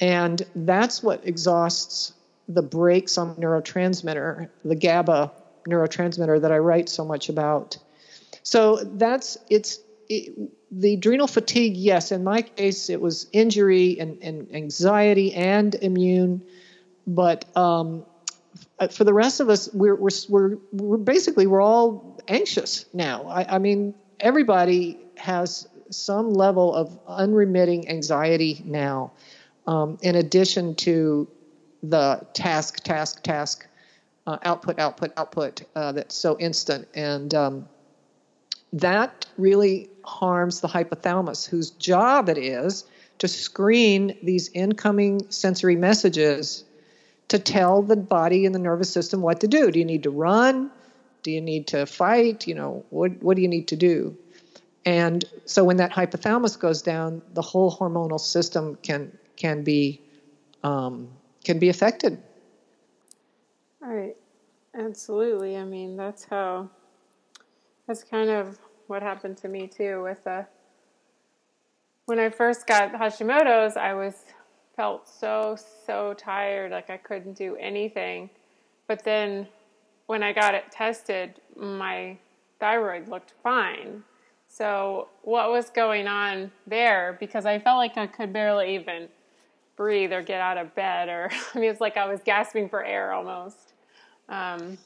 And 0.00 0.42
that's 0.56 1.02
what 1.02 1.28
exhausts 1.28 2.14
the 2.48 2.62
brakes 2.62 3.18
on 3.18 3.36
neurotransmitter, 3.36 4.48
the 4.64 4.74
GABA 4.74 5.30
neurotransmitter 5.68 6.40
that 6.40 6.50
I 6.50 6.58
write 6.58 6.88
so 6.88 7.04
much 7.04 7.28
about. 7.28 7.76
So 8.42 8.76
that's 8.82 9.38
it's 9.48 9.78
it, 10.08 10.50
the 10.72 10.94
adrenal 10.94 11.28
fatigue. 11.28 11.76
Yes, 11.76 12.10
in 12.10 12.24
my 12.24 12.42
case, 12.42 12.88
it 12.90 13.00
was 13.00 13.28
injury 13.32 14.00
and, 14.00 14.20
and 14.22 14.52
anxiety 14.54 15.34
and 15.34 15.74
immune, 15.74 16.42
but 17.06 17.44
um, 17.56 18.04
for 18.90 19.04
the 19.04 19.14
rest 19.14 19.40
of 19.40 19.50
us, 19.50 19.68
we're 19.72 19.94
we're 19.94 20.10
we're, 20.28 20.56
we're 20.72 20.96
basically 20.96 21.46
we're 21.46 21.62
all 21.62 22.18
anxious 22.26 22.86
now. 22.94 23.26
I, 23.28 23.56
I 23.56 23.58
mean, 23.58 23.94
everybody 24.18 24.98
has 25.16 25.68
some 25.92 26.32
level 26.32 26.74
of 26.74 26.98
unremitting 27.06 27.88
anxiety 27.88 28.62
now, 28.64 29.12
um, 29.66 29.98
in 30.02 30.16
addition 30.16 30.74
to 30.74 31.28
the 31.82 32.26
task, 32.34 32.82
task, 32.82 33.22
task, 33.22 33.66
uh, 34.26 34.38
output, 34.44 34.78
output, 34.78 35.12
output 35.16 35.62
uh, 35.74 35.92
that's 35.92 36.16
so 36.16 36.38
instant. 36.38 36.88
And 36.94 37.34
um, 37.34 37.68
that 38.72 39.26
really 39.36 39.90
harms 40.04 40.60
the 40.60 40.68
hypothalamus, 40.68 41.46
whose 41.46 41.70
job 41.70 42.28
it 42.28 42.38
is 42.38 42.84
to 43.18 43.28
screen 43.28 44.16
these 44.22 44.50
incoming 44.52 45.30
sensory 45.30 45.76
messages 45.76 46.64
to 47.28 47.38
tell 47.38 47.82
the 47.82 47.96
body 47.96 48.46
and 48.46 48.54
the 48.54 48.58
nervous 48.58 48.90
system 48.90 49.22
what 49.22 49.40
to 49.40 49.48
do. 49.48 49.70
Do 49.70 49.78
you 49.78 49.84
need 49.84 50.02
to 50.04 50.10
run? 50.10 50.70
Do 51.22 51.30
you 51.30 51.40
need 51.40 51.68
to 51.68 51.86
fight? 51.86 52.46
You 52.46 52.54
know, 52.54 52.84
what, 52.90 53.22
what 53.22 53.36
do 53.36 53.42
you 53.42 53.48
need 53.48 53.68
to 53.68 53.76
do? 53.76 54.16
And 54.84 55.24
so 55.44 55.64
when 55.64 55.76
that 55.76 55.92
hypothalamus 55.92 56.58
goes 56.58 56.82
down, 56.82 57.22
the 57.34 57.42
whole 57.42 57.74
hormonal 57.74 58.20
system 58.20 58.76
can 58.82 59.16
can 59.36 59.62
be 59.62 60.00
um, 60.62 61.08
can 61.44 61.58
be 61.58 61.68
affected. 61.68 62.22
Right. 63.80 64.16
Absolutely. 64.74 65.56
I 65.56 65.64
mean, 65.64 65.96
that's 65.96 66.24
how 66.24 66.68
that's 67.86 68.02
kind 68.02 68.30
of 68.30 68.58
what 68.86 69.02
happened 69.02 69.36
to 69.38 69.48
me 69.48 69.66
too 69.66 70.02
with 70.02 70.26
uh, 70.26 70.42
when 72.06 72.18
I 72.18 72.30
first 72.30 72.66
got 72.66 72.92
Hashimoto's, 72.92 73.76
I 73.76 73.94
was 73.94 74.24
felt 74.76 75.08
so 75.08 75.56
so 75.86 76.14
tired, 76.14 76.72
like 76.72 76.90
I 76.90 76.96
couldn't 76.96 77.34
do 77.34 77.56
anything. 77.56 78.30
But 78.86 79.04
then 79.04 79.46
when 80.06 80.22
I 80.22 80.32
got 80.32 80.54
it 80.54 80.64
tested, 80.70 81.40
my 81.56 82.16
thyroid 82.58 83.08
looked 83.08 83.32
fine. 83.42 84.02
So, 84.54 85.08
what 85.22 85.50
was 85.50 85.70
going 85.70 86.06
on 86.06 86.52
there? 86.66 87.16
Because 87.18 87.46
I 87.46 87.58
felt 87.58 87.78
like 87.78 87.96
I 87.96 88.06
could 88.06 88.34
barely 88.34 88.74
even 88.74 89.08
breathe 89.76 90.12
or 90.12 90.20
get 90.20 90.42
out 90.42 90.58
of 90.58 90.74
bed, 90.74 91.08
or 91.08 91.30
I 91.54 91.58
mean, 91.58 91.70
it's 91.70 91.80
like 91.80 91.96
I 91.96 92.06
was 92.06 92.20
gasping 92.22 92.68
for 92.68 92.84
air 92.84 93.12
almost. 93.12 93.72
Um, 94.28 94.76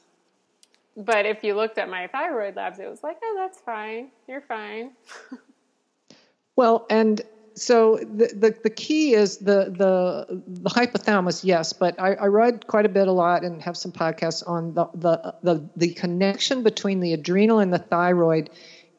but 0.95 1.25
if 1.25 1.43
you 1.43 1.53
looked 1.53 1.77
at 1.77 1.89
my 1.89 2.07
thyroid 2.07 2.55
labs, 2.55 2.79
it 2.79 2.89
was 2.89 3.03
like, 3.03 3.17
oh, 3.21 3.35
that's 3.37 3.59
fine. 3.59 4.07
You're 4.25 4.41
fine. 4.41 4.91
well, 6.55 6.85
and 6.89 7.21
so 7.53 7.97
the, 7.97 8.27
the, 8.27 8.55
the 8.63 8.69
key 8.69 9.15
is 9.15 9.37
the, 9.39 9.73
the 9.77 10.43
the 10.47 10.69
hypothalamus, 10.69 11.43
yes, 11.43 11.73
but 11.73 11.99
I, 11.99 12.13
I 12.13 12.27
read 12.27 12.67
quite 12.67 12.85
a 12.85 12.89
bit, 12.89 13.09
a 13.09 13.11
lot, 13.11 13.43
and 13.43 13.61
have 13.61 13.75
some 13.75 13.91
podcasts 13.91 14.47
on 14.47 14.75
the, 14.75 14.85
the 14.93 15.35
the 15.43 15.69
the 15.75 15.93
connection 15.93 16.63
between 16.63 17.01
the 17.01 17.11
adrenal 17.11 17.59
and 17.59 17.73
the 17.73 17.79
thyroid 17.79 18.49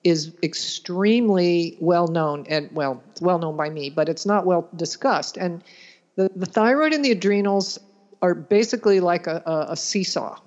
is 0.09 0.35
extremely 0.43 1.77
well 1.81 2.09
known, 2.09 2.47
and 2.49 2.71
well, 2.73 3.03
it's 3.11 3.21
well 3.21 3.38
known 3.38 3.57
by 3.57 3.71
me, 3.71 3.91
but 3.91 4.09
it's 4.09 4.27
not 4.27 4.47
well 4.47 4.69
discussed. 4.77 5.37
And 5.37 5.62
the, 6.17 6.31
the 6.35 6.47
thyroid 6.47 6.93
and 6.93 7.05
the 7.05 7.12
adrenals 7.12 7.79
are 8.23 8.35
basically 8.35 9.00
like 9.00 9.27
a, 9.27 9.43
a, 9.47 9.73
a 9.73 9.77
seesaw. 9.77 10.38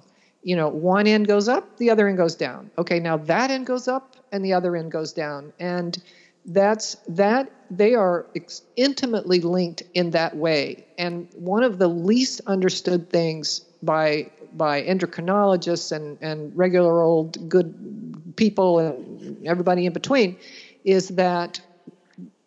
You 0.44 0.56
know, 0.56 0.70
one 0.70 1.08
end 1.08 1.28
goes 1.28 1.48
up, 1.48 1.78
the 1.78 1.90
other 1.90 2.08
end 2.08 2.18
goes 2.18 2.36
down. 2.36 2.72
Okay, 2.78 3.00
now 3.00 3.18
that 3.18 3.52
end 3.52 3.68
goes 3.68 3.88
up, 3.88 4.16
and 4.32 4.44
the 4.44 4.54
other 4.54 4.76
end 4.76 4.92
goes 4.92 5.14
down, 5.14 5.54
and 5.60 6.02
that's 6.46 6.96
that 7.08 7.52
they 7.70 7.94
are 7.94 8.26
ex- 8.36 8.64
intimately 8.76 9.40
linked 9.40 9.84
in 9.94 10.12
that 10.12 10.36
way 10.36 10.86
and 10.98 11.28
one 11.36 11.64
of 11.64 11.78
the 11.78 11.88
least 11.88 12.42
understood 12.48 13.10
things 13.10 13.60
by 13.84 14.30
by 14.54 14.82
endocrinologists 14.84 15.92
and 15.92 16.18
and 16.22 16.56
regular 16.58 17.02
old 17.02 17.48
good 17.48 18.11
people 18.36 18.80
and 18.80 19.46
everybody 19.46 19.86
in 19.86 19.94
between 19.94 20.36
is 20.84 21.10
that 21.10 21.60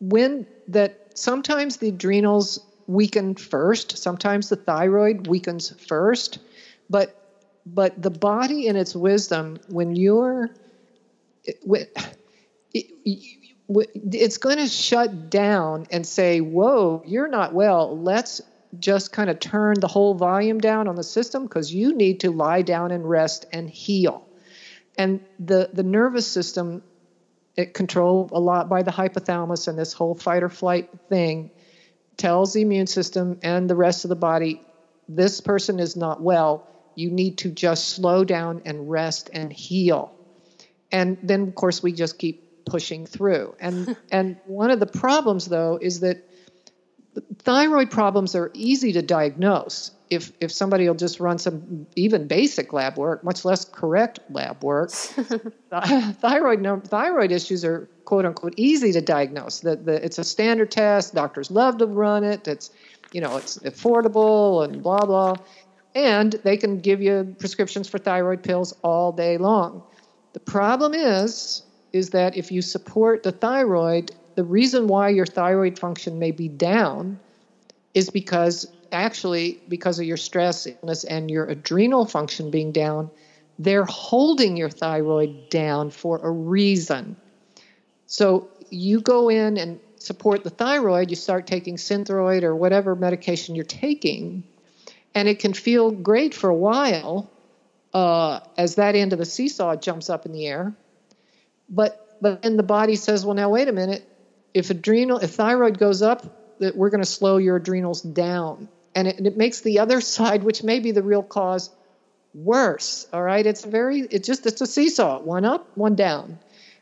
when 0.00 0.46
that 0.68 0.92
sometimes 1.14 1.76
the 1.78 1.88
adrenals 1.88 2.58
weaken 2.86 3.34
first 3.34 3.96
sometimes 3.96 4.48
the 4.48 4.56
thyroid 4.56 5.26
weakens 5.26 5.72
first 5.86 6.38
but 6.90 7.14
but 7.66 8.00
the 8.00 8.10
body 8.10 8.66
in 8.66 8.76
its 8.76 8.94
wisdom 8.94 9.58
when 9.68 9.96
you're 9.96 10.50
it, 11.44 11.56
it, 12.74 12.86
it's 13.68 14.38
going 14.38 14.58
to 14.58 14.66
shut 14.66 15.30
down 15.30 15.86
and 15.90 16.06
say, 16.06 16.40
Whoa, 16.40 17.02
you're 17.06 17.28
not 17.28 17.54
well. 17.54 17.98
Let's 17.98 18.40
just 18.78 19.12
kind 19.12 19.30
of 19.30 19.38
turn 19.38 19.78
the 19.80 19.88
whole 19.88 20.14
volume 20.14 20.58
down 20.58 20.88
on 20.88 20.96
the 20.96 21.04
system 21.04 21.44
because 21.44 21.72
you 21.72 21.94
need 21.94 22.20
to 22.20 22.30
lie 22.30 22.62
down 22.62 22.90
and 22.90 23.08
rest 23.08 23.46
and 23.52 23.70
heal. 23.70 24.26
And 24.96 25.20
the, 25.38 25.70
the 25.72 25.82
nervous 25.82 26.26
system, 26.26 26.82
it 27.56 27.74
controlled 27.74 28.30
a 28.32 28.38
lot 28.38 28.68
by 28.68 28.82
the 28.82 28.90
hypothalamus 28.90 29.68
and 29.68 29.78
this 29.78 29.92
whole 29.92 30.14
fight 30.14 30.42
or 30.42 30.48
flight 30.48 30.88
thing, 31.08 31.50
tells 32.16 32.52
the 32.52 32.62
immune 32.62 32.86
system 32.86 33.38
and 33.42 33.68
the 33.68 33.74
rest 33.74 34.04
of 34.04 34.08
the 34.08 34.16
body, 34.16 34.60
this 35.08 35.40
person 35.40 35.80
is 35.80 35.96
not 35.96 36.22
well. 36.22 36.66
You 36.94 37.10
need 37.10 37.38
to 37.38 37.50
just 37.50 37.88
slow 37.88 38.24
down 38.24 38.62
and 38.64 38.88
rest 38.88 39.30
and 39.32 39.52
heal. 39.52 40.12
And 40.92 41.18
then, 41.22 41.42
of 41.42 41.54
course, 41.54 41.82
we 41.82 41.92
just 41.92 42.18
keep 42.18 42.44
pushing 42.64 43.06
through. 43.06 43.54
And 43.60 43.96
and 44.12 44.36
one 44.46 44.70
of 44.70 44.80
the 44.80 44.86
problems 44.86 45.46
though 45.46 45.78
is 45.80 46.00
that 46.00 46.28
thyroid 47.38 47.90
problems 47.90 48.34
are 48.34 48.50
easy 48.54 48.92
to 48.92 49.02
diagnose 49.02 49.90
if 50.14 50.32
if 50.40 50.50
somebody 50.50 50.86
will 50.86 50.94
just 50.94 51.20
run 51.20 51.38
some 51.38 51.86
even 51.96 52.26
basic 52.26 52.72
lab 52.72 52.96
work, 52.96 53.22
much 53.24 53.44
less 53.44 53.64
correct 53.64 54.20
lab 54.30 54.62
work. 54.62 54.90
thyroid 55.70 56.86
thyroid 56.88 57.32
issues 57.32 57.64
are 57.64 57.88
quote 58.04 58.24
unquote 58.24 58.54
easy 58.56 58.92
to 58.92 59.00
diagnose. 59.00 59.60
That 59.60 59.84
the, 59.84 60.04
it's 60.04 60.18
a 60.18 60.24
standard 60.24 60.70
test. 60.70 61.14
Doctors 61.14 61.50
love 61.50 61.78
to 61.78 61.86
run 61.86 62.24
it. 62.24 62.46
It's 62.48 62.70
you 63.12 63.20
know 63.20 63.36
it's 63.36 63.58
affordable 63.58 64.64
and 64.64 64.82
blah 64.82 65.04
blah, 65.04 65.36
and 65.94 66.32
they 66.44 66.56
can 66.56 66.80
give 66.80 67.02
you 67.02 67.34
prescriptions 67.38 67.88
for 67.88 67.98
thyroid 67.98 68.42
pills 68.42 68.74
all 68.82 69.12
day 69.12 69.38
long. 69.38 69.82
The 70.32 70.40
problem 70.40 70.94
is 70.94 71.62
is 71.92 72.10
that 72.10 72.36
if 72.36 72.50
you 72.50 72.60
support 72.60 73.22
the 73.22 73.30
thyroid, 73.30 74.10
the 74.34 74.42
reason 74.42 74.88
why 74.88 75.08
your 75.10 75.26
thyroid 75.26 75.78
function 75.78 76.18
may 76.18 76.32
be 76.32 76.48
down 76.48 77.20
is 77.94 78.10
because 78.10 78.66
actually 78.94 79.60
because 79.68 79.98
of 79.98 80.06
your 80.06 80.16
stress 80.16 80.66
illness 80.66 81.04
and 81.04 81.30
your 81.30 81.46
adrenal 81.46 82.06
function 82.06 82.50
being 82.50 82.72
down 82.72 83.10
they're 83.58 83.84
holding 83.84 84.56
your 84.56 84.70
thyroid 84.70 85.50
down 85.50 85.90
for 85.90 86.18
a 86.18 86.30
reason 86.30 87.16
so 88.06 88.48
you 88.70 89.00
go 89.00 89.28
in 89.28 89.56
and 89.56 89.80
support 89.98 90.44
the 90.44 90.50
thyroid 90.50 91.10
you 91.10 91.16
start 91.16 91.46
taking 91.46 91.76
synthroid 91.76 92.42
or 92.42 92.54
whatever 92.54 92.94
medication 92.94 93.54
you're 93.54 93.64
taking 93.64 94.42
and 95.14 95.28
it 95.28 95.38
can 95.38 95.52
feel 95.52 95.90
great 95.90 96.34
for 96.34 96.48
a 96.48 96.54
while 96.54 97.30
uh, 97.92 98.40
as 98.56 98.76
that 98.76 98.94
end 98.96 99.12
of 99.12 99.18
the 99.18 99.24
seesaw 99.24 99.76
jumps 99.76 100.08
up 100.08 100.26
in 100.26 100.32
the 100.32 100.46
air 100.46 100.74
but 101.68 102.04
but 102.20 102.42
then 102.42 102.56
the 102.56 102.62
body 102.62 102.96
says, 102.96 103.24
well, 103.26 103.34
now 103.34 103.50
wait 103.50 103.68
a 103.68 103.72
minute. 103.72 104.08
If 104.54 104.70
adrenal, 104.70 105.18
if 105.18 105.32
thyroid 105.32 105.78
goes 105.78 106.00
up, 106.02 106.58
that 106.60 106.76
we're 106.76 106.90
going 106.90 107.02
to 107.02 107.08
slow 107.08 107.36
your 107.36 107.56
adrenals 107.56 108.00
down, 108.00 108.68
and 108.94 109.08
it, 109.08 109.18
and 109.18 109.26
it 109.26 109.36
makes 109.36 109.60
the 109.60 109.78
other 109.78 110.00
side, 110.16 110.42
which 110.42 110.62
may 110.62 110.80
be 110.80 110.90
the 110.90 111.02
real 111.02 111.22
cause, 111.22 111.70
worse. 112.34 113.06
All 113.12 113.22
right, 113.22 113.44
it's 113.44 113.64
very, 113.64 114.00
it's 114.00 114.26
just 114.26 114.46
it's 114.46 114.60
a 114.60 114.66
seesaw, 114.66 115.20
one 115.20 115.44
up, 115.44 115.68
one 115.76 115.94
down, 115.94 116.38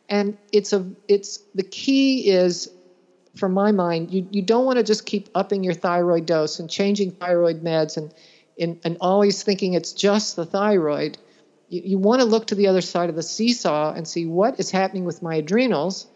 and 0.09 0.37
it's 0.53 0.73
a 0.73 0.87
it's 1.09 1.39
the 1.55 1.63
key 1.63 2.31
is 2.31 2.69
from 3.37 3.53
my 3.53 3.73
mind, 3.73 4.11
you, 4.11 4.29
you 4.31 4.43
don't 4.43 4.67
want 4.67 4.77
to 4.77 4.83
just 4.83 5.07
keep 5.07 5.31
upping 5.35 5.65
your 5.65 5.73
thyroid 5.73 6.27
dose 6.27 6.59
and 6.59 6.69
changing 6.69 7.11
thyroid 7.13 7.65
meds 7.65 7.97
and, 7.97 8.13
and, 8.61 8.79
and 8.85 8.99
always 9.01 9.43
thinking 9.43 9.73
it's 9.73 9.95
just 9.95 10.37
the 10.37 10.45
thyroid 10.45 11.17
you, 11.73 11.83
you 11.85 11.99
want 11.99 12.21
to 12.21 12.27
look 12.27 12.49
to 12.49 12.55
the 12.55 12.69
other 12.69 12.83
side 12.83 13.09
of 13.09 13.17
the 13.17 13.23
seesaw 13.23 13.93
and 13.95 14.07
see 14.07 14.27
what 14.27 14.61
is 14.61 14.71
happening 14.71 15.05
with 15.05 15.23
my 15.23 15.37
adrenals. 15.37 16.07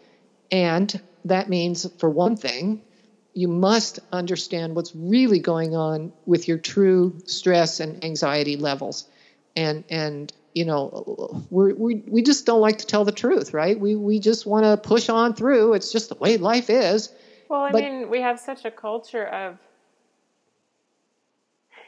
And 0.51 1.01
that 1.25 1.49
means, 1.49 1.91
for 1.97 2.09
one 2.09 2.37
thing, 2.37 2.81
you 3.37 3.47
must 3.47 3.99
understand 4.11 4.75
what's 4.75 4.95
really 4.95 5.37
going 5.37 5.75
on 5.75 6.11
with 6.25 6.47
your 6.47 6.57
true 6.57 7.15
stress 7.25 7.79
and 7.79 8.03
anxiety 8.03 8.55
levels. 8.55 9.07
And, 9.55 9.83
and 9.91 10.33
you 10.55 10.65
know, 10.65 11.45
we 11.51 11.73
we, 11.73 11.95
we 12.07 12.23
just 12.23 12.47
don't 12.47 12.61
like 12.61 12.79
to 12.79 12.87
tell 12.87 13.05
the 13.05 13.11
truth, 13.11 13.53
right? 13.53 13.79
We, 13.79 13.95
we 13.95 14.19
just 14.19 14.47
want 14.47 14.65
to 14.65 14.75
push 14.75 15.07
on 15.07 15.35
through. 15.35 15.75
It's 15.75 15.91
just 15.91 16.09
the 16.09 16.15
way 16.15 16.37
life 16.37 16.71
is. 16.71 17.13
Well, 17.47 17.61
I 17.61 17.71
but, 17.71 17.83
mean, 17.83 18.09
we 18.09 18.21
have 18.21 18.39
such 18.39 18.65
a 18.65 18.71
culture 18.71 19.27
of, 19.27 19.59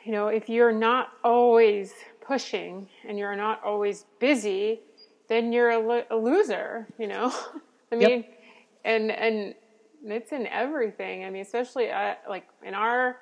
you 0.05 0.11
know, 0.11 0.27
if 0.27 0.49
you're 0.49 0.71
not 0.71 1.09
always 1.23 1.93
pushing 2.21 2.87
and 3.07 3.17
you're 3.17 3.35
not 3.35 3.63
always 3.63 4.05
busy, 4.19 4.81
then 5.29 5.51
you're 5.51 5.71
a, 5.71 5.79
lo- 5.79 6.05
a 6.11 6.15
loser, 6.15 6.87
you 6.99 7.07
know? 7.07 7.33
I 7.91 7.95
mean, 7.95 8.23
yep. 8.23 8.39
and, 8.85 9.11
and 9.11 9.55
it's 10.03 10.31
in 10.31 10.47
everything. 10.47 11.25
I 11.25 11.29
mean, 11.29 11.41
especially 11.41 11.91
uh, 11.91 12.15
like 12.27 12.47
in 12.63 12.73
our, 12.73 13.17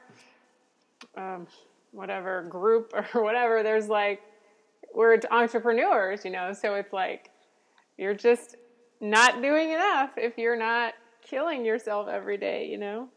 um, 1.16 1.48
whatever 1.92 2.44
group 2.44 2.94
or 3.14 3.24
whatever, 3.24 3.64
there's 3.64 3.88
like, 3.88 4.22
we're 4.94 5.20
entrepreneurs, 5.32 6.26
you 6.26 6.32
know? 6.32 6.54
So 6.54 6.76
it's 6.76 6.94
like, 6.94 7.30
you're 7.98 8.14
just 8.14 8.56
not 9.02 9.42
doing 9.42 9.72
enough 9.72 10.12
if 10.18 10.38
you're 10.38 10.58
not 10.58 10.94
killing 11.22 11.66
yourself 11.66 12.08
every 12.08 12.38
day, 12.38 12.68
you 12.68 12.78
know? 12.78 13.10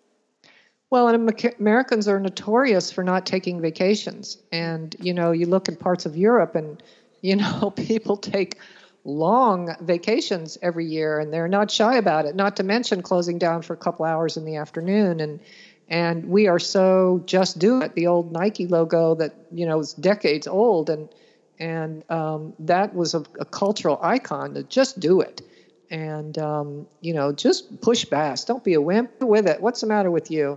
Well, 0.90 1.08
and 1.08 1.54
Americans 1.60 2.08
are 2.08 2.18
notorious 2.18 2.90
for 2.90 3.04
not 3.04 3.24
taking 3.24 3.60
vacations. 3.60 4.38
And, 4.50 4.96
you 4.98 5.14
know, 5.14 5.30
you 5.30 5.46
look 5.46 5.68
at 5.68 5.78
parts 5.78 6.04
of 6.04 6.16
Europe 6.16 6.56
and, 6.56 6.82
you 7.20 7.36
know, 7.36 7.70
people 7.76 8.16
take 8.16 8.58
long 9.04 9.74
vacations 9.80 10.58
every 10.62 10.84
year 10.86 11.18
and 11.18 11.32
they're 11.32 11.48
not 11.48 11.70
shy 11.70 11.96
about 11.96 12.26
it, 12.26 12.34
not 12.34 12.56
to 12.56 12.62
mention 12.62 13.02
closing 13.02 13.38
down 13.38 13.62
for 13.62 13.72
a 13.72 13.76
couple 13.76 14.04
hours 14.04 14.36
in 14.36 14.44
the 14.44 14.56
afternoon. 14.56 15.20
And, 15.20 15.40
and 15.88 16.26
we 16.26 16.46
are 16.46 16.58
so 16.58 17.22
just 17.26 17.58
do 17.58 17.80
it, 17.80 17.94
the 17.94 18.06
old 18.06 18.32
Nike 18.32 18.66
logo 18.66 19.14
that, 19.16 19.34
you 19.50 19.66
know, 19.66 19.80
is 19.80 19.94
decades 19.94 20.46
old. 20.46 20.90
And, 20.90 21.08
and 21.58 22.04
um, 22.10 22.52
that 22.58 22.94
was 22.94 23.14
a, 23.14 23.24
a 23.38 23.44
cultural 23.44 23.98
icon 24.02 24.54
to 24.54 24.62
just 24.64 25.00
do 25.00 25.20
it 25.20 25.42
and 25.90 26.38
um, 26.38 26.86
you 27.00 27.12
know 27.12 27.32
just 27.32 27.80
push 27.80 28.04
bass 28.04 28.44
don't 28.44 28.62
be 28.62 28.74
a 28.74 28.80
wimp 28.80 29.10
with 29.20 29.48
it 29.48 29.60
what's 29.60 29.80
the 29.80 29.88
matter 29.88 30.08
with 30.08 30.30
you 30.30 30.56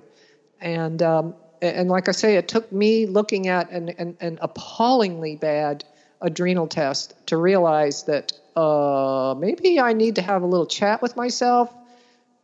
and 0.62 1.02
um, 1.02 1.34
and 1.64 1.90
like 1.90 2.10
I 2.10 2.12
say, 2.12 2.36
it 2.36 2.48
took 2.48 2.72
me 2.72 3.06
looking 3.06 3.48
at 3.48 3.72
an, 3.72 3.90
an, 3.90 4.18
an 4.20 4.38
appallingly 4.42 5.38
bad 5.38 5.86
adrenal 6.24 6.68
test 6.68 7.14
to 7.28 7.38
realize 7.38 8.04
that 8.04 8.32
uh, 8.56 9.36
maybe 9.38 9.80
I 9.80 9.94
need 9.94 10.16
to 10.16 10.22
have 10.22 10.42
a 10.42 10.48
little 10.48 10.66
chat 10.66 11.02
with 11.02 11.16
myself 11.16 11.74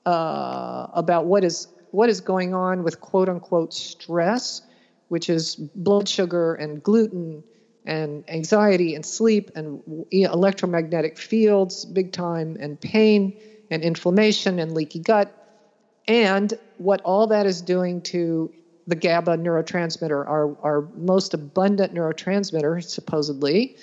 uh, 0.06 0.88
about 0.94 1.26
what 1.26 1.44
is 1.44 1.68
what 1.92 2.10
is 2.10 2.22
going 2.22 2.54
on 2.54 2.84
with 2.84 3.00
quote 3.00 3.30
unquote 3.30 3.74
stress, 3.74 4.62
which 5.08 5.30
is 5.30 5.56
blood 5.76 6.08
sugar 6.08 6.54
and 6.54 6.84
gluten 6.84 7.44
and 7.86 8.24
anxiety 8.28 8.94
and 8.94 9.06
sleep 9.06 9.50
and 9.56 9.82
electromagnetic 10.12 11.18
fields, 11.18 11.86
big 11.86 12.12
time, 12.12 12.58
and 12.60 12.80
pain 12.80 13.34
and 13.72 13.84
inflammation 13.84 14.60
and 14.60 14.74
leaky 14.74 15.00
gut. 15.00 15.34
And 16.08 16.54
what 16.78 17.02
all 17.04 17.28
that 17.28 17.46
is 17.46 17.62
doing 17.62 18.02
to 18.04 18.52
the 18.90 18.96
GABA 18.96 19.38
neurotransmitter, 19.38 20.28
our, 20.28 20.58
our 20.64 20.82
most 20.96 21.34
abundant 21.34 21.94
neurotransmitter, 21.94 22.84
supposedly, 22.84 23.78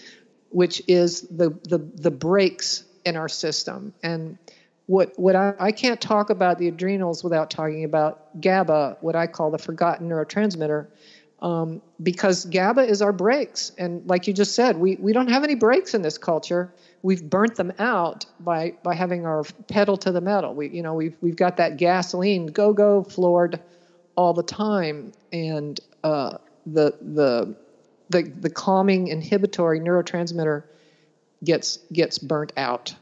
which 0.51 0.83
is 0.89 1.23
the, 1.23 1.51
the, 1.69 1.79
the 1.79 2.11
brakes 2.11 2.85
in 3.05 3.17
our 3.17 3.29
system. 3.29 3.95
And 4.03 4.37
what, 4.87 5.17
what 5.17 5.37
I, 5.37 5.55
I 5.61 5.73
can't 5.73 6.01
talk 6.01 6.31
about 6.31 6.59
the 6.59 6.69
adrenals 6.69 7.23
without 7.23 7.51
talking 7.51 7.85
about 7.85 8.41
GABA, 8.41 8.99
what 9.01 9.15
I 9.15 9.27
call 9.29 9.51
the 9.51 9.59
forgotten 9.59 10.09
neurotransmitter, 10.09 10.87
um, 11.41 11.81
because 12.03 12.45
GABA 12.47 12.83
is 12.83 13.01
our 13.01 13.13
brakes. 13.13 13.71
And 13.79 14.05
like 14.09 14.27
you 14.27 14.33
just 14.33 14.55
said, 14.55 14.77
we, 14.77 14.97
we 14.97 15.13
don't 15.13 15.29
have 15.29 15.45
any 15.45 15.55
brakes 15.55 15.95
in 15.95 16.03
this 16.03 16.19
culture 16.19 16.73
we've 17.07 17.31
burnt 17.31 17.55
them 17.55 17.73
out 17.79 18.27
by 18.41 18.73
by 18.83 18.93
having 18.93 19.27
our 19.27 19.45
pedal 19.69 19.97
to 19.97 20.11
the 20.11 20.21
metal. 20.21 20.55
We 20.55 20.69
you 20.71 20.83
know 20.83 20.95
we've 20.95 21.17
we've 21.21 21.37
got 21.37 21.57
that 21.59 21.77
gasoline 21.77 22.47
go 22.47 22.73
go 22.73 23.05
floored 23.05 23.61
all 24.17 24.33
the 24.33 24.43
time, 24.43 25.13
and 25.33 25.79
uh, 26.03 26.39
the 26.67 26.95
the 27.01 27.57
the 28.09 28.23
the 28.41 28.51
calming 28.51 29.09
inhibitory 29.09 29.81
neurotransmitter 29.81 30.65
gets 31.45 31.79
gets 31.93 32.19
burnt 32.19 32.53
out. 32.57 32.95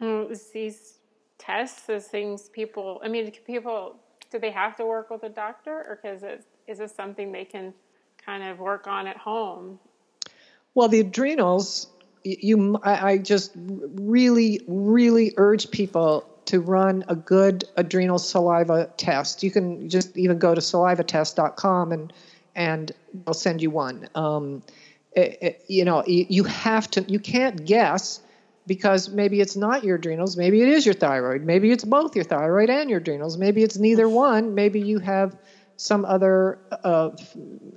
Um, 0.00 0.28
these 0.52 0.94
tests, 1.38 1.82
those 1.82 2.06
things, 2.06 2.48
people. 2.48 3.00
I 3.04 3.08
mean, 3.08 3.30
people. 3.46 3.96
Do 4.30 4.40
they 4.40 4.50
have 4.50 4.76
to 4.78 4.86
work 4.86 5.10
with 5.10 5.22
a 5.22 5.28
doctor, 5.28 5.70
or 5.70 6.00
is 6.10 6.22
it 6.24 6.44
is 6.66 6.78
this 6.78 6.94
something 6.94 7.30
they 7.30 7.44
can 7.44 7.72
kind 8.24 8.42
of 8.42 8.58
work 8.58 8.88
on 8.88 9.06
at 9.06 9.16
home? 9.16 9.78
Well, 10.74 10.88
the 10.88 11.00
adrenals 11.00 11.88
you 12.24 12.80
I 12.82 13.18
just 13.18 13.52
really 13.54 14.60
really 14.66 15.34
urge 15.36 15.70
people 15.70 16.26
to 16.46 16.60
run 16.60 17.04
a 17.08 17.16
good 17.16 17.64
adrenal 17.76 18.18
saliva 18.18 18.90
test. 18.96 19.42
You 19.42 19.50
can 19.50 19.88
just 19.88 20.16
even 20.16 20.38
go 20.38 20.54
to 20.54 20.60
salivatest.com 20.60 21.92
and 21.92 22.12
and 22.56 22.92
they'll 23.12 23.34
send 23.34 23.60
you 23.60 23.70
one. 23.70 24.08
Um, 24.14 24.62
it, 25.12 25.38
it, 25.42 25.64
you 25.66 25.84
know, 25.84 26.04
you, 26.06 26.26
you 26.28 26.44
have 26.44 26.90
to. 26.92 27.02
You 27.02 27.18
can't 27.18 27.64
guess 27.64 28.20
because 28.66 29.10
maybe 29.10 29.40
it's 29.40 29.56
not 29.56 29.84
your 29.84 29.96
adrenals. 29.96 30.36
Maybe 30.36 30.62
it 30.62 30.68
is 30.68 30.86
your 30.86 30.94
thyroid. 30.94 31.42
Maybe 31.42 31.70
it's 31.72 31.84
both 31.84 32.14
your 32.14 32.24
thyroid 32.24 32.70
and 32.70 32.88
your 32.88 33.00
adrenals. 33.00 33.36
Maybe 33.36 33.62
it's 33.62 33.76
neither 33.76 34.08
one. 34.08 34.54
Maybe 34.54 34.80
you 34.80 35.00
have 35.00 35.36
some 35.76 36.04
other 36.04 36.58
uh, 36.84 37.10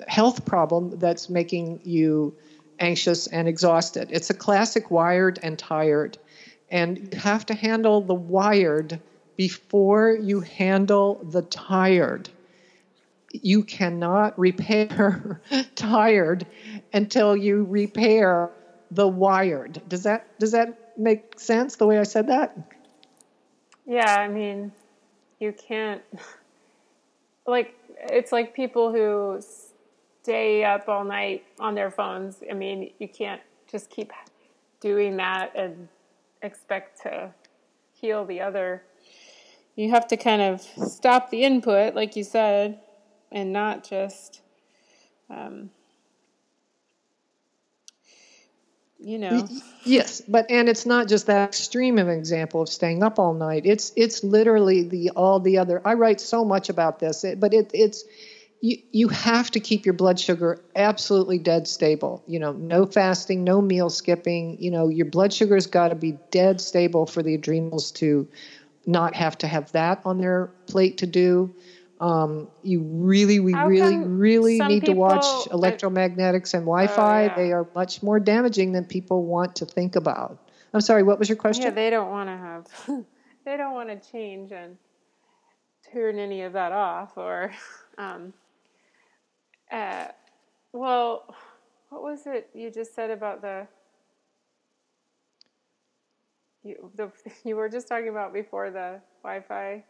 health 0.08 0.46
problem 0.46 0.98
that's 1.00 1.30
making 1.30 1.82
you 1.84 2.36
anxious, 2.80 3.28
and 3.28 3.48
exhausted. 3.48 4.10
It's 4.12 4.30
a 4.30 4.34
classic 4.34 4.91
wired 4.91 5.39
and 5.44 5.58
tired. 5.58 6.18
And 6.69 6.97
you 7.13 7.19
have 7.19 7.45
to 7.47 7.53
handle 7.53 8.01
the 8.01 8.13
wired 8.13 8.99
before 9.38 10.12
you 10.12 10.41
handle 10.41 11.21
the 11.23 11.43
tired. 11.43 12.30
You 13.32 13.63
cannot 13.63 14.38
repair 14.38 15.41
tired 15.75 16.45
until 16.93 17.38
you 17.38 17.63
repair 17.65 18.49
the 18.91 19.08
wired. 19.08 19.82
Does 19.88 20.03
that 20.03 20.39
does 20.39 20.51
that 20.51 20.97
make 20.97 21.39
sense 21.39 21.75
the 21.75 21.86
way 21.86 21.99
I 21.99 22.03
said 22.03 22.27
that? 22.27 22.58
Yeah, 23.86 24.15
I 24.19 24.27
mean, 24.27 24.71
you 25.39 25.53
can't 25.53 26.01
like 27.47 27.75
it's 27.99 28.32
like 28.32 28.53
people 28.53 28.91
who 28.91 29.39
stay 30.23 30.63
up 30.63 30.89
all 30.89 31.03
night 31.03 31.45
on 31.60 31.75
their 31.75 31.91
phones. 31.91 32.38
I 32.49 32.53
mean, 32.53 32.91
you 32.99 33.08
can't 33.08 33.41
just 33.69 33.89
keep 33.89 34.12
doing 34.80 35.17
that 35.17 35.56
and 35.56 35.88
expect 36.41 37.02
to 37.04 37.34
heal 37.93 38.26
the 38.26 38.41
other. 38.41 38.84
You 39.76 39.89
have 39.91 40.08
to 40.08 40.17
kind 40.17 40.41
of 40.41 40.62
stop 40.62 41.30
the 41.30 41.43
input, 41.43 41.95
like 41.95 42.15
you 42.15 42.23
said, 42.23 42.80
and 43.32 43.54
not 43.54 43.88
just, 43.88 44.41
um, 45.30 45.69
you 49.00 49.19
know. 49.19 49.47
Yes, 49.84 50.21
but 50.28 50.50
and 50.50 50.67
it's 50.67 50.86
not 50.86 51.08
just 51.08 51.28
that 51.28 51.50
extreme 51.50 51.97
of 51.97 52.08
an 52.08 52.17
example 52.17 52.62
of 52.62 52.69
staying 52.69 53.04
up 53.04 53.19
all 53.19 53.34
night. 53.34 53.65
It's 53.65 53.93
it's 53.95 54.23
literally 54.23 54.84
the 54.84 55.12
all 55.12 55.39
the 55.39 55.60
other. 55.60 55.82
I 55.86 55.93
write 55.93 56.19
so 56.19 56.43
much 56.43 56.69
about 56.69 57.00
this, 57.00 57.23
but 57.38 57.54
it 57.54 57.71
it's 57.73 58.04
you, 58.62 58.78
you 58.91 59.08
have 59.10 59.52
to 59.52 59.60
keep 59.60 59.86
your 59.86 59.93
blood 59.93 60.20
sugar 60.20 60.60
absolutely 60.76 61.38
dead 61.38 61.67
stable. 61.67 62.24
You 62.28 62.39
know, 62.39 62.54
no 62.54 62.86
fasting, 62.86 63.43
no 63.43 63.62
meal 63.62 63.89
skipping. 63.89 64.58
You 64.60 64.72
know, 64.72 64.89
your 64.89 65.06
blood 65.06 65.32
sugar's 65.34 65.67
got 65.67 65.89
to 65.89 65.96
be 65.96 66.17
dead 66.32 66.60
stable 66.60 67.06
for 67.06 67.22
the 67.22 67.36
adrenals 67.36 67.91
to 67.93 68.28
not 68.86 69.15
have 69.15 69.38
to 69.39 69.48
have 69.48 69.72
that 69.74 70.02
on 70.06 70.20
their 70.20 70.48
plate 70.67 70.98
to 71.00 71.08
do. 71.08 71.54
Um, 72.00 72.48
you 72.63 72.82
really, 72.82 73.39
we 73.39 73.54
How 73.54 73.65
really, 73.65 73.98
really 73.98 74.62
need 74.62 74.86
to 74.86 74.93
watch 74.93 75.24
electromagnetics 75.50 76.54
and 76.54 76.63
Wi-Fi. 76.63 77.22
Oh, 77.22 77.26
yeah. 77.26 77.36
They 77.36 77.52
are 77.52 77.67
much 77.76 78.04
more 78.04 78.20
damaging 78.20 78.72
than 78.72 78.86
people 78.86 79.24
want 79.24 79.56
to 79.58 79.65
think 79.65 79.96
about. 79.96 80.38
I'm 80.74 80.82
sorry, 80.82 81.04
what 81.04 81.17
was 81.17 81.28
your 81.28 81.38
question? 81.38 81.63
Yeah, 81.63 81.72
they 81.72 81.89
don't 81.89 82.10
want 82.10 82.30
to 82.30 82.38
have, 82.38 83.06
they 83.46 83.58
don't 83.58 83.74
want 83.74 83.89
to 83.89 84.12
change 84.12 84.52
and 84.52 84.78
turn 85.91 86.20
any 86.20 86.41
of 86.41 86.54
that 86.54 86.72
off 86.72 87.17
or. 87.17 87.52
Um, 88.00 88.32
uh, 89.71 90.08
well, 90.73 91.36
what 91.89 92.03
was 92.03 92.25
it 92.25 92.49
you 92.53 92.71
just 92.71 92.93
said 92.95 93.10
about 93.10 93.41
the 93.41 93.67
you 96.63 96.91
the 96.95 97.12
you 97.43 97.56
were 97.56 97.69
just 97.69 97.88
talking 97.88 98.10
about 98.10 98.34
before 98.34 98.71
the 98.71 98.99
Wi-Fi? 99.23 99.84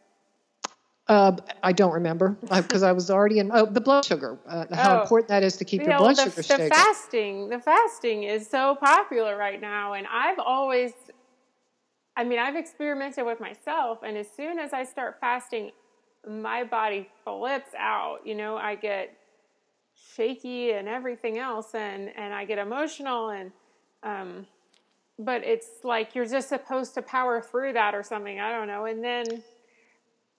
Uh, 1.08 1.34
I 1.62 1.72
don't 1.72 1.94
remember 1.94 2.36
because 2.52 2.82
I, 2.82 2.90
I, 2.90 2.92
was 2.92 3.10
already 3.10 3.38
in. 3.38 3.50
Oh, 3.50 3.64
the 3.64 3.80
blood 3.80 4.04
sugar. 4.04 4.38
Uh, 4.46 4.66
how 4.74 4.98
oh. 4.98 5.02
important 5.02 5.28
that 5.28 5.42
is 5.42 5.56
to 5.56 5.64
keep 5.64 5.82
your 5.82 5.96
blood 5.96 6.16
the, 6.16 6.24
sugar 6.24 6.42
stable. 6.42 6.64
The 6.64 6.70
fasting, 6.70 7.48
the 7.48 7.60
fasting 7.60 8.24
is 8.24 8.46
so 8.46 8.74
popular 8.74 9.34
right 9.34 9.58
now, 9.58 9.94
and 9.94 10.06
I've 10.06 10.38
always, 10.38 10.92
I 12.14 12.24
mean, 12.24 12.38
I've 12.38 12.56
experimented 12.56 13.24
with 13.24 13.40
myself, 13.40 14.00
and 14.02 14.18
as 14.18 14.28
soon 14.30 14.58
as 14.58 14.74
I 14.74 14.84
start 14.84 15.16
fasting, 15.18 15.70
my 16.28 16.62
body 16.62 17.08
flips 17.24 17.70
out. 17.78 18.18
You 18.26 18.34
know, 18.34 18.58
I 18.58 18.74
get 18.74 19.17
shaky 20.14 20.72
and 20.72 20.88
everything 20.88 21.38
else 21.38 21.74
and 21.74 22.10
and 22.16 22.34
I 22.34 22.44
get 22.44 22.58
emotional 22.58 23.30
and 23.30 23.52
um 24.02 24.46
but 25.18 25.44
it's 25.44 25.68
like 25.84 26.14
you're 26.14 26.26
just 26.26 26.48
supposed 26.48 26.94
to 26.94 27.02
power 27.02 27.40
through 27.40 27.72
that 27.74 27.94
or 27.94 28.02
something 28.02 28.40
I 28.40 28.50
don't 28.52 28.68
know 28.68 28.84
and 28.84 29.02
then 29.02 29.42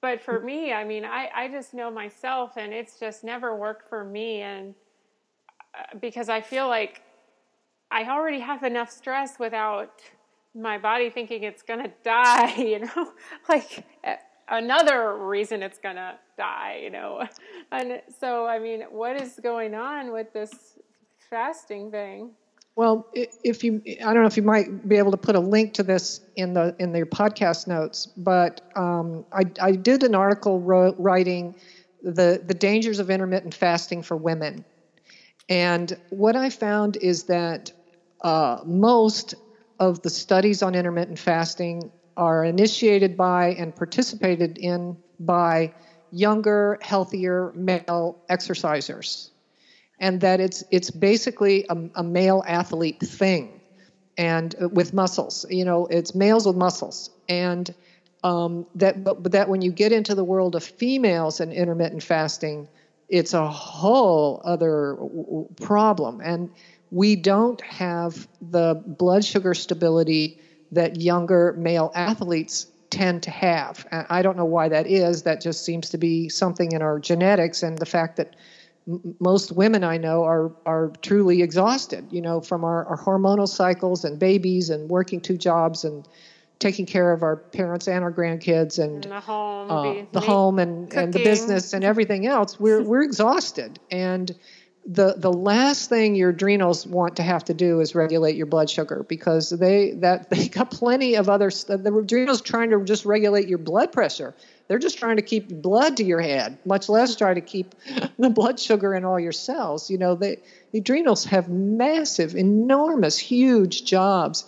but 0.02 0.22
for 0.22 0.40
me 0.40 0.74
I 0.74 0.84
mean 0.84 1.06
I 1.06 1.30
I 1.34 1.48
just 1.50 1.74
know 1.74 1.92
myself 1.92 2.58
and 2.58 2.74
it's 2.74 3.00
just 3.00 3.24
never 3.24 3.56
worked 3.56 3.90
for 3.90 4.04
me 4.04 4.42
and 4.42 4.76
uh, 5.78 5.98
because 6.00 6.30
I 6.30 6.42
feel 6.42 6.68
like 6.68 7.02
I 7.92 8.10
already 8.10 8.40
have 8.40 8.64
enough 8.64 8.92
stress 8.92 9.40
without 9.40 10.02
my 10.56 10.78
body 10.78 11.10
thinking 11.10 11.44
it's 11.44 11.62
going 11.62 11.84
to 11.84 11.92
die 12.04 12.56
you 12.56 12.80
know? 12.80 13.14
Like 13.48 13.86
another 14.50 15.16
reason 15.16 15.64
it's 15.64 15.80
gonna 15.80 16.20
die, 16.38 16.82
you 16.84 16.90
know. 16.90 17.24
And 17.72 18.02
so, 18.20 18.48
I 18.48 18.58
mean, 18.58 18.82
what 18.90 19.22
is 19.22 19.40
going 19.44 19.76
on 19.76 20.12
with 20.12 20.34
this 20.34 20.80
fasting 21.30 21.92
thing? 21.92 22.32
Well, 22.76 23.08
if 23.14 23.64
you, 23.64 23.82
I 23.86 24.06
don't 24.06 24.22
know 24.22 24.26
if 24.28 24.38
you 24.38 24.44
might 24.44 24.88
be 24.88 24.98
able 24.98 25.12
to 25.12 25.18
put 25.18 25.36
a 25.36 25.40
link 25.40 25.74
to 25.76 25.84
this 25.84 26.22
in 26.36 26.54
the 26.54 26.76
in 26.80 26.96
your 26.96 27.06
podcast 27.06 27.68
notes, 27.68 28.06
but 28.06 28.62
um, 28.76 29.26
I, 29.32 29.44
I 29.62 29.74
did 29.74 30.04
an 30.04 30.16
article 30.16 30.60
writing 30.62 31.56
the 32.02 32.42
the 32.44 32.54
dangers 32.54 33.00
of 33.00 33.10
intermittent 33.10 33.54
fasting 33.54 34.02
for 34.02 34.16
women, 34.16 34.64
and 35.50 35.96
what 36.10 36.36
I 36.36 36.50
found 36.50 36.96
is 36.96 37.24
that 37.24 37.72
uh, 38.22 38.62
most 38.66 39.36
of 39.80 40.02
the 40.02 40.10
studies 40.10 40.64
on 40.64 40.74
intermittent 40.74 41.20
fasting 41.20 41.92
are 42.20 42.44
initiated 42.44 43.16
by 43.16 43.56
and 43.58 43.74
participated 43.74 44.58
in 44.58 44.98
by 45.22 45.74
younger, 46.12 46.78
healthier 46.82 47.54
male 47.56 48.22
exercisers. 48.30 49.30
And 50.00 50.20
that 50.22 50.40
it's 50.40 50.64
it's 50.70 50.92
basically 50.92 51.66
a, 51.70 51.78
a 51.96 52.04
male 52.04 52.44
athlete 52.46 53.00
thing, 53.00 53.62
and 54.18 54.56
uh, 54.62 54.70
with 54.70 54.94
muscles. 54.94 55.46
You 55.50 55.66
know, 55.66 55.88
it's 55.88 56.14
males 56.14 56.46
with 56.46 56.56
muscles, 56.56 57.10
and 57.28 57.74
um, 58.24 58.66
that 58.76 59.04
but, 59.04 59.24
but 59.24 59.32
that 59.32 59.50
when 59.50 59.62
you 59.62 59.72
get 59.72 59.92
into 59.92 60.16
the 60.16 60.24
world 60.24 60.56
of 60.56 60.64
females 60.64 61.40
and 61.40 61.52
intermittent 61.52 62.04
fasting, 62.04 62.68
it's 63.10 63.34
a 63.34 63.50
whole 63.50 64.42
other 64.46 64.98
problem, 65.62 66.22
and 66.22 66.50
we 66.92 67.16
don't 67.18 67.62
have 67.62 68.28
the 68.42 68.82
blood 68.86 69.26
sugar 69.26 69.54
stability 69.54 70.40
that 70.72 71.00
younger 71.00 71.54
male 71.58 71.92
athletes 71.96 72.68
tend 72.90 73.24
to 73.24 73.32
have. 73.32 73.86
I 73.92 74.22
don't 74.22 74.38
know 74.38 74.46
why 74.46 74.70
that 74.70 74.88
is. 74.88 75.24
That 75.24 75.42
just 75.42 75.64
seems 75.64 75.90
to 75.92 75.98
be 75.98 76.30
something 76.30 76.72
in 76.72 76.82
our 76.82 77.00
genetics, 77.00 77.64
and 77.64 77.78
the 77.78 77.86
fact 77.86 78.18
that 78.18 78.36
most 79.20 79.52
women 79.52 79.84
I 79.84 79.98
know 79.98 80.24
are 80.24 80.52
are 80.66 80.92
truly 81.02 81.42
exhausted, 81.42 82.08
you 82.12 82.22
know, 82.22 82.42
from 82.42 82.64
our, 82.64 82.86
our 82.86 82.98
hormonal 82.98 83.48
cycles 83.48 84.04
and 84.06 84.18
babies 84.18 84.70
and 84.70 84.90
working 84.90 85.22
two 85.22 85.38
jobs 85.38 85.84
and 85.84 86.08
taking 86.58 86.86
care 86.86 87.12
of 87.14 87.24
our 87.24 87.38
parents 87.38 87.88
and 87.88 88.04
our 88.04 88.12
grandkids 88.12 88.80
and, 88.80 89.06
and 89.06 89.14
the 89.14 89.20
home, 89.20 89.72
uh, 89.72 90.06
the 90.12 90.20
home 90.20 90.60
and, 90.60 90.94
and 90.94 91.14
the 91.14 91.24
business 91.24 91.74
and 91.74 91.84
everything 91.84 92.26
else. 92.26 92.60
We're 92.60 92.82
we're 92.82 93.04
exhausted, 93.04 93.80
and 93.92 94.36
the 94.86 95.16
the 95.18 95.32
last 95.32 95.90
thing 95.90 96.16
your 96.16 96.30
adrenals 96.30 96.88
want 96.88 97.18
to 97.18 97.24
have 97.24 97.44
to 97.46 97.54
do 97.54 97.80
is 97.80 97.96
regulate 97.96 98.36
your 98.36 98.46
blood 98.46 98.70
sugar 98.70 99.06
because 99.08 99.50
they 99.50 99.92
that 99.92 100.30
they 100.32 100.48
got 100.48 100.72
plenty 100.72 101.16
of 101.16 101.30
other 101.30 101.50
the 101.50 101.94
adrenals 101.96 102.42
trying 102.42 102.70
to 102.72 102.84
just 102.84 103.06
regulate 103.06 103.48
your 103.48 103.58
blood 103.58 103.92
pressure 103.92 104.34
they're 104.70 104.78
just 104.78 105.00
trying 105.00 105.16
to 105.16 105.24
keep 105.24 105.50
blood 105.50 105.98
to 105.98 106.04
your 106.04 106.22
head, 106.22 106.60
much 106.64 106.90
less 106.90 107.16
try 107.16 107.34
to 107.34 107.42
keep 107.42 107.74
the 108.20 108.30
blood 108.30 108.60
sugar 108.60 108.94
in 108.94 109.04
all 109.04 109.20
your 109.20 109.32
cells. 109.32 109.90
You 109.90 109.98
know, 109.98 110.14
they, 110.14 110.38
the 110.72 110.78
adrenals 110.78 111.26
have 111.26 111.50
massive, 111.50 112.36
enormous, 112.36 113.18
huge 113.18 113.84
jobs. 113.84 114.46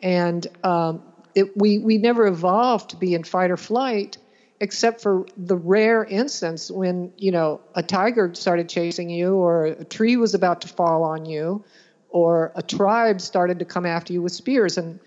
And 0.00 0.46
um, 0.62 1.02
it, 1.34 1.56
we, 1.56 1.78
we 1.78 1.98
never 1.98 2.24
evolved 2.28 2.90
to 2.90 2.96
be 2.96 3.14
in 3.14 3.24
fight 3.24 3.50
or 3.50 3.56
flight 3.56 4.16
except 4.60 5.00
for 5.00 5.26
the 5.36 5.56
rare 5.56 6.04
instance 6.04 6.70
when, 6.70 7.12
you 7.16 7.30
know, 7.30 7.60
a 7.74 7.82
tiger 7.82 8.32
started 8.34 8.68
chasing 8.68 9.10
you 9.10 9.34
or 9.34 9.66
a 9.66 9.84
tree 9.84 10.16
was 10.16 10.34
about 10.34 10.60
to 10.62 10.68
fall 10.68 11.02
on 11.02 11.26
you 11.26 11.64
or 12.08 12.52
a 12.54 12.62
tribe 12.62 13.20
started 13.20 13.58
to 13.58 13.64
come 13.64 13.84
after 13.84 14.12
you 14.12 14.22
with 14.22 14.32
spears. 14.32 14.78
And 14.78 15.00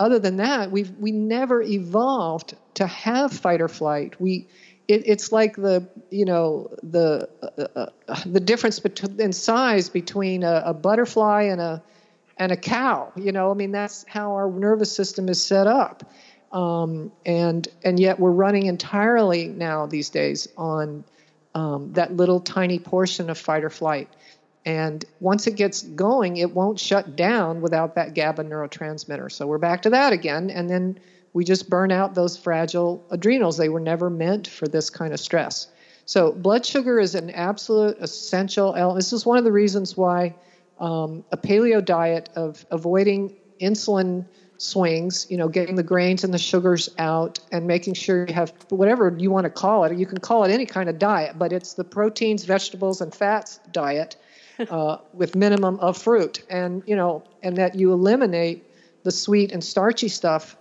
other 0.00 0.18
than 0.18 0.38
that, 0.38 0.70
we 0.70 0.84
we 0.98 1.12
never 1.12 1.62
evolved 1.62 2.56
to 2.74 2.86
have 2.86 3.32
fight 3.32 3.60
or 3.60 3.68
flight. 3.68 4.20
We 4.20 4.48
it, 4.88 5.02
it's 5.06 5.30
like 5.30 5.54
the 5.54 5.86
you 6.10 6.24
know 6.24 6.70
the 6.82 7.28
uh, 7.42 7.86
uh, 8.08 8.20
the 8.26 8.40
difference 8.40 8.80
between 8.80 9.20
in 9.20 9.32
size 9.32 9.88
between 9.88 10.42
a, 10.42 10.62
a, 10.66 10.74
butterfly 10.74 11.42
and 11.42 11.60
a 11.60 11.82
and 12.38 12.50
a 12.50 12.56
cow. 12.56 13.12
You 13.14 13.30
know, 13.30 13.50
I 13.50 13.54
mean 13.54 13.70
that's 13.70 14.04
how 14.08 14.32
our 14.32 14.50
nervous 14.50 14.90
system 14.90 15.28
is 15.28 15.40
set 15.40 15.66
up, 15.66 16.10
um, 16.52 17.12
and 17.24 17.68
and 17.84 17.98
yet 18.00 18.18
we're 18.18 18.30
running 18.30 18.66
entirely 18.66 19.48
now 19.48 19.86
these 19.86 20.10
days 20.10 20.48
on 20.56 21.04
um, 21.54 21.92
that 21.92 22.16
little 22.16 22.40
tiny 22.40 22.78
portion 22.78 23.30
of 23.30 23.38
fight 23.38 23.64
or 23.64 23.70
flight. 23.70 24.08
And 24.64 25.04
once 25.20 25.46
it 25.46 25.56
gets 25.56 25.82
going, 25.82 26.36
it 26.36 26.54
won't 26.54 26.78
shut 26.78 27.16
down 27.16 27.60
without 27.62 27.94
that 27.94 28.14
GABA 28.14 28.44
neurotransmitter. 28.44 29.32
So 29.32 29.46
we're 29.46 29.58
back 29.58 29.82
to 29.82 29.90
that 29.90 30.12
again. 30.12 30.50
And 30.50 30.68
then 30.68 30.98
we 31.32 31.44
just 31.44 31.70
burn 31.70 31.90
out 31.90 32.14
those 32.14 32.36
fragile 32.36 33.02
adrenals. 33.10 33.56
They 33.56 33.68
were 33.68 33.80
never 33.80 34.10
meant 34.10 34.46
for 34.46 34.68
this 34.68 34.90
kind 34.90 35.14
of 35.14 35.20
stress. 35.20 35.68
So 36.04 36.32
blood 36.32 36.66
sugar 36.66 37.00
is 37.00 37.14
an 37.14 37.30
absolute 37.30 37.96
essential 38.00 38.74
element. 38.74 38.98
This 38.98 39.12
is 39.12 39.24
one 39.24 39.38
of 39.38 39.44
the 39.44 39.52
reasons 39.52 39.96
why 39.96 40.34
um, 40.78 41.24
a 41.30 41.36
paleo 41.36 41.84
diet 41.84 42.28
of 42.34 42.66
avoiding 42.70 43.36
insulin 43.60 44.26
swings, 44.60 45.26
you 45.30 45.38
know, 45.38 45.48
getting 45.48 45.74
the 45.74 45.82
grains 45.82 46.22
and 46.22 46.34
the 46.34 46.38
sugars 46.38 46.90
out 46.98 47.40
and 47.50 47.66
making 47.66 47.94
sure 47.94 48.26
you 48.26 48.34
have 48.34 48.52
whatever 48.68 49.16
you 49.18 49.30
want 49.30 49.44
to 49.44 49.50
call 49.50 49.84
it. 49.84 49.96
You 49.96 50.04
can 50.04 50.18
call 50.18 50.44
it 50.44 50.50
any 50.50 50.66
kind 50.66 50.90
of 50.90 50.98
diet, 50.98 51.38
but 51.38 51.50
it's 51.50 51.72
the 51.72 51.84
proteins, 51.84 52.44
vegetables, 52.44 53.00
and 53.00 53.14
fats 53.14 53.58
diet 53.72 54.16
uh, 54.70 54.98
with 55.14 55.34
minimum 55.34 55.80
of 55.80 55.96
fruit, 55.96 56.44
and 56.50 56.82
you 56.86 56.94
know, 56.94 57.24
and 57.42 57.56
that 57.56 57.74
you 57.74 57.90
eliminate 57.92 58.64
the 59.02 59.10
sweet 59.10 59.50
and 59.50 59.64
starchy 59.64 60.08
stuff. 60.08 60.56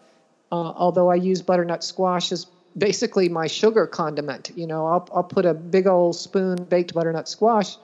Uh, 0.49 0.55
although 0.55 1.11
I 1.11 1.15
use 1.15 1.41
butternut 1.41 1.83
squash 1.83 2.31
as 2.31 2.47
basically 2.77 3.27
my 3.27 3.47
sugar 3.47 3.85
condiment. 3.85 4.51
You 4.55 4.65
know, 4.65 4.87
I'll 4.87 5.09
I'll 5.13 5.23
put 5.23 5.45
a 5.45 5.53
big 5.53 5.87
old 5.87 6.15
spoon 6.15 6.63
baked 6.63 6.93
butternut 6.93 7.27
squash 7.27 7.75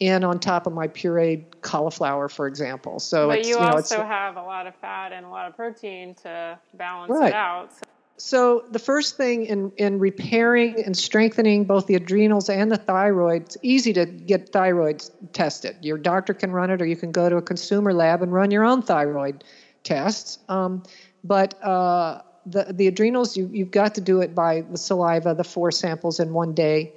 in 0.00 0.24
on 0.24 0.38
top 0.40 0.66
of 0.66 0.72
my 0.72 0.88
pureed 0.88 1.44
cauliflower, 1.62 2.28
for 2.28 2.46
example. 2.46 2.98
So, 2.98 3.28
but 3.28 3.44
you, 3.44 3.50
you 3.50 3.60
know, 3.60 3.68
also 3.68 4.02
have 4.02 4.36
a 4.36 4.42
lot 4.42 4.66
of 4.66 4.74
fat 4.76 5.12
and 5.12 5.24
a 5.24 5.28
lot 5.28 5.48
of 5.48 5.56
protein 5.56 6.14
to 6.22 6.58
balance 6.74 7.10
right. 7.10 7.28
it 7.28 7.34
out. 7.34 7.72
So. 7.72 7.80
So 8.16 8.64
the 8.70 8.78
first 8.78 9.16
thing 9.16 9.46
in, 9.46 9.72
in 9.76 9.98
repairing 9.98 10.84
and 10.84 10.96
strengthening 10.96 11.64
both 11.64 11.88
the 11.88 11.96
adrenals 11.96 12.48
and 12.48 12.70
the 12.70 12.76
thyroid, 12.76 13.42
it's 13.42 13.56
easy 13.60 13.92
to 13.94 14.06
get 14.06 14.50
thyroid 14.52 15.02
tested. 15.32 15.78
Your 15.82 15.98
doctor 15.98 16.32
can 16.32 16.52
run 16.52 16.70
it, 16.70 16.80
or 16.80 16.86
you 16.86 16.94
can 16.94 17.10
go 17.10 17.28
to 17.28 17.38
a 17.38 17.42
consumer 17.42 17.92
lab 17.92 18.22
and 18.22 18.32
run 18.32 18.52
your 18.52 18.64
own 18.64 18.82
thyroid 18.82 19.42
tests. 19.82 20.38
Um, 20.48 20.84
but 21.24 21.60
uh, 21.60 22.22
the 22.46 22.72
the 22.72 22.86
adrenals, 22.86 23.36
you, 23.36 23.50
you've 23.52 23.72
got 23.72 23.96
to 23.96 24.00
do 24.00 24.20
it 24.20 24.32
by 24.32 24.60
the 24.60 24.78
saliva, 24.78 25.34
the 25.34 25.42
four 25.42 25.72
samples 25.72 26.20
in 26.20 26.32
one 26.32 26.54
day, 26.54 26.92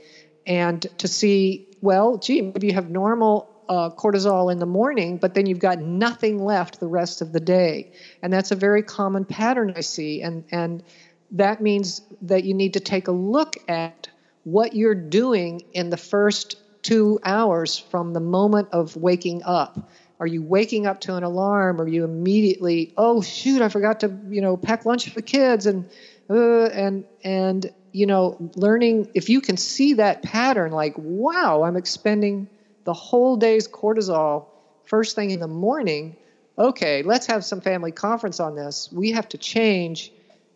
and 0.45 0.85
to 0.99 1.07
see, 1.07 1.66
well, 1.81 2.17
gee, 2.17 2.41
maybe 2.41 2.67
you 2.67 2.73
have 2.73 2.89
normal 2.89 3.49
uh, 3.69 3.89
cortisol 3.89 4.51
in 4.51 4.59
the 4.59 4.65
morning, 4.65 5.17
but 5.17 5.33
then 5.33 5.45
you've 5.45 5.59
got 5.59 5.79
nothing 5.79 6.43
left 6.43 6.79
the 6.79 6.87
rest 6.87 7.21
of 7.21 7.33
the 7.33 7.39
day, 7.39 7.91
and 8.21 8.31
that's 8.31 8.51
a 8.51 8.55
very 8.55 8.81
common 8.81 9.25
pattern 9.25 9.73
I 9.75 9.81
see, 9.81 10.21
and 10.21 10.43
and 10.51 10.83
that 11.31 11.61
means 11.61 12.01
that 12.21 12.45
you 12.45 12.53
need 12.53 12.73
to 12.73 12.79
take 12.79 13.07
a 13.07 13.11
look 13.11 13.57
at 13.67 14.07
what 14.43 14.73
you're 14.73 14.95
doing 14.95 15.61
in 15.73 15.89
the 15.89 15.97
first 15.97 16.55
two 16.81 17.19
hours 17.23 17.77
from 17.77 18.13
the 18.13 18.19
moment 18.21 18.69
of 18.71 18.95
waking 18.95 19.41
up. 19.43 19.77
Are 20.19 20.27
you 20.27 20.41
waking 20.41 20.87
up 20.87 21.01
to 21.01 21.15
an 21.15 21.23
alarm? 21.23 21.81
Are 21.81 21.87
you 21.87 22.05
immediately, 22.05 22.93
oh 22.97 23.21
shoot, 23.21 23.61
I 23.61 23.69
forgot 23.69 23.99
to, 23.99 24.17
you 24.29 24.41
know, 24.41 24.55
pack 24.57 24.85
lunch 24.85 25.09
for 25.09 25.15
the 25.15 25.21
kids 25.21 25.65
and 25.65 25.85
uh, 26.29 26.65
and 26.67 27.05
and 27.23 27.71
you 27.97 28.05
know, 28.05 28.37
learning 28.55 29.07
if 29.15 29.27
you 29.27 29.41
can 29.41 29.57
see 29.57 29.93
that 29.95 30.21
pattern, 30.21 30.71
like, 30.71 30.93
wow, 30.97 31.63
I'm 31.63 31.75
expending 31.75 32.47
the 32.83 32.93
whole 32.93 33.35
day's 33.35 33.67
cortisol 33.67 34.45
first 34.85 35.15
thing 35.15 35.31
in 35.31 35.39
the 35.39 35.47
morning. 35.47 36.15
Okay, 36.59 37.01
let's 37.01 37.25
have 37.25 37.43
some 37.43 37.59
family 37.59 37.91
conference 37.91 38.39
on 38.39 38.55
this. 38.55 38.87
We 38.91 39.11
have 39.11 39.27
to 39.29 39.37
change 39.39 40.11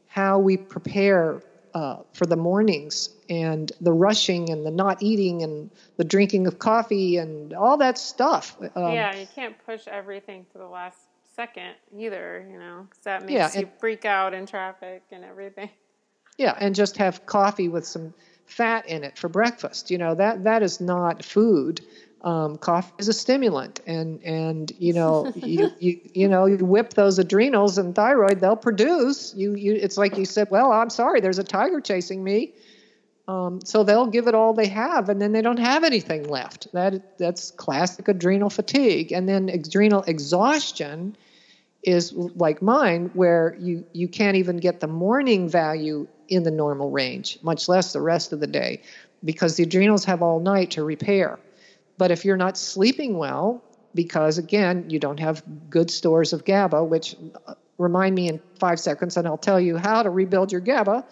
how 0.05 0.37
we 0.37 0.57
prepare 0.57 1.41
uh, 1.73 1.97
for 2.13 2.27
the 2.27 2.35
mornings 2.35 3.09
and 3.27 3.71
the 3.81 3.93
rushing 3.93 4.51
and 4.51 4.63
the 4.63 4.71
not 4.71 5.01
eating 5.01 5.41
and 5.41 5.71
the 5.97 6.03
drinking 6.03 6.45
of 6.45 6.59
coffee 6.59 7.17
and 7.17 7.53
all 7.53 7.77
that 7.77 7.97
stuff. 7.97 8.55
Um, 8.75 8.93
yeah, 8.93 9.15
you 9.19 9.25
can't 9.33 9.55
push 9.65 9.87
everything 9.87 10.45
to 10.51 10.59
the 10.59 10.67
last 10.67 10.99
second 11.35 11.73
either, 11.97 12.47
you 12.51 12.59
know, 12.59 12.85
because 12.87 13.03
that 13.03 13.21
makes 13.25 13.55
yeah, 13.55 13.61
you 13.61 13.69
freak 13.79 14.05
out 14.05 14.35
in 14.35 14.45
traffic 14.45 15.01
and 15.11 15.23
everything. 15.23 15.71
Yeah, 16.37 16.55
and 16.59 16.73
just 16.73 16.97
have 16.97 17.25
coffee 17.25 17.69
with 17.69 17.85
some 17.85 18.13
fat 18.45 18.87
in 18.87 19.03
it 19.03 19.17
for 19.17 19.29
breakfast. 19.29 19.91
You 19.91 19.97
know 19.97 20.15
that 20.15 20.43
that 20.43 20.63
is 20.63 20.81
not 20.81 21.23
food. 21.23 21.81
Um, 22.23 22.57
coffee 22.57 22.93
is 22.99 23.07
a 23.07 23.13
stimulant 23.13 23.79
and 23.87 24.21
and 24.23 24.71
you 24.77 24.93
know 24.93 25.31
you, 25.35 25.71
you 25.79 25.99
you 26.13 26.27
know 26.27 26.45
you 26.45 26.57
whip 26.57 26.93
those 26.93 27.17
adrenals 27.17 27.77
and 27.77 27.95
thyroid 27.95 28.39
they'll 28.39 28.55
produce. 28.55 29.33
You 29.35 29.55
you 29.55 29.73
it's 29.73 29.97
like 29.97 30.17
you 30.17 30.25
said 30.25 30.49
well 30.51 30.71
i'm 30.71 30.89
sorry 30.89 31.19
there's 31.19 31.39
a 31.39 31.43
tiger 31.43 31.81
chasing 31.81 32.23
me. 32.23 32.53
Um, 33.27 33.61
so 33.63 33.83
they'll 33.83 34.07
give 34.07 34.27
it 34.27 34.35
all 34.35 34.53
they 34.53 34.67
have 34.67 35.07
and 35.09 35.21
then 35.21 35.31
they 35.31 35.41
don't 35.41 35.59
have 35.59 35.83
anything 35.83 36.27
left. 36.27 36.67
That 36.73 37.17
that's 37.17 37.51
classic 37.51 38.07
adrenal 38.07 38.49
fatigue. 38.49 39.11
And 39.11 39.29
then 39.29 39.47
adrenal 39.47 40.03
exhaustion 40.03 41.15
is 41.83 42.13
like 42.13 42.61
mine 42.61 43.09
where 43.13 43.55
you 43.59 43.85
you 43.93 44.07
can't 44.07 44.37
even 44.37 44.57
get 44.57 44.79
the 44.79 44.87
morning 44.87 45.49
value 45.49 46.07
in 46.31 46.43
the 46.43 46.51
normal 46.51 46.89
range 46.89 47.37
much 47.43 47.69
less 47.69 47.93
the 47.93 48.01
rest 48.01 48.33
of 48.33 48.39
the 48.39 48.47
day 48.47 48.81
because 49.23 49.55
the 49.55 49.63
adrenals 49.63 50.05
have 50.05 50.21
all 50.21 50.39
night 50.39 50.71
to 50.71 50.83
repair 50.83 51.37
but 52.01 52.09
if 52.09 52.25
you're 52.25 52.35
not 52.35 52.57
sleeping 52.57 53.15
well, 53.15 53.63
because 53.93 54.39
again, 54.39 54.89
you 54.89 54.97
don't 54.97 55.19
have 55.19 55.43
good 55.69 55.91
stores 55.91 56.33
of 56.33 56.45
GABA, 56.45 56.83
which 56.83 57.15
uh, 57.45 57.53
remind 57.77 58.15
me 58.15 58.27
in 58.27 58.41
five 58.59 58.79
seconds, 58.79 59.17
and 59.17 59.27
I'll 59.27 59.37
tell 59.37 59.59
you 59.59 59.77
how 59.77 60.01
to 60.01 60.09
rebuild 60.09 60.51
your 60.51 60.61
GABA. 60.61 61.05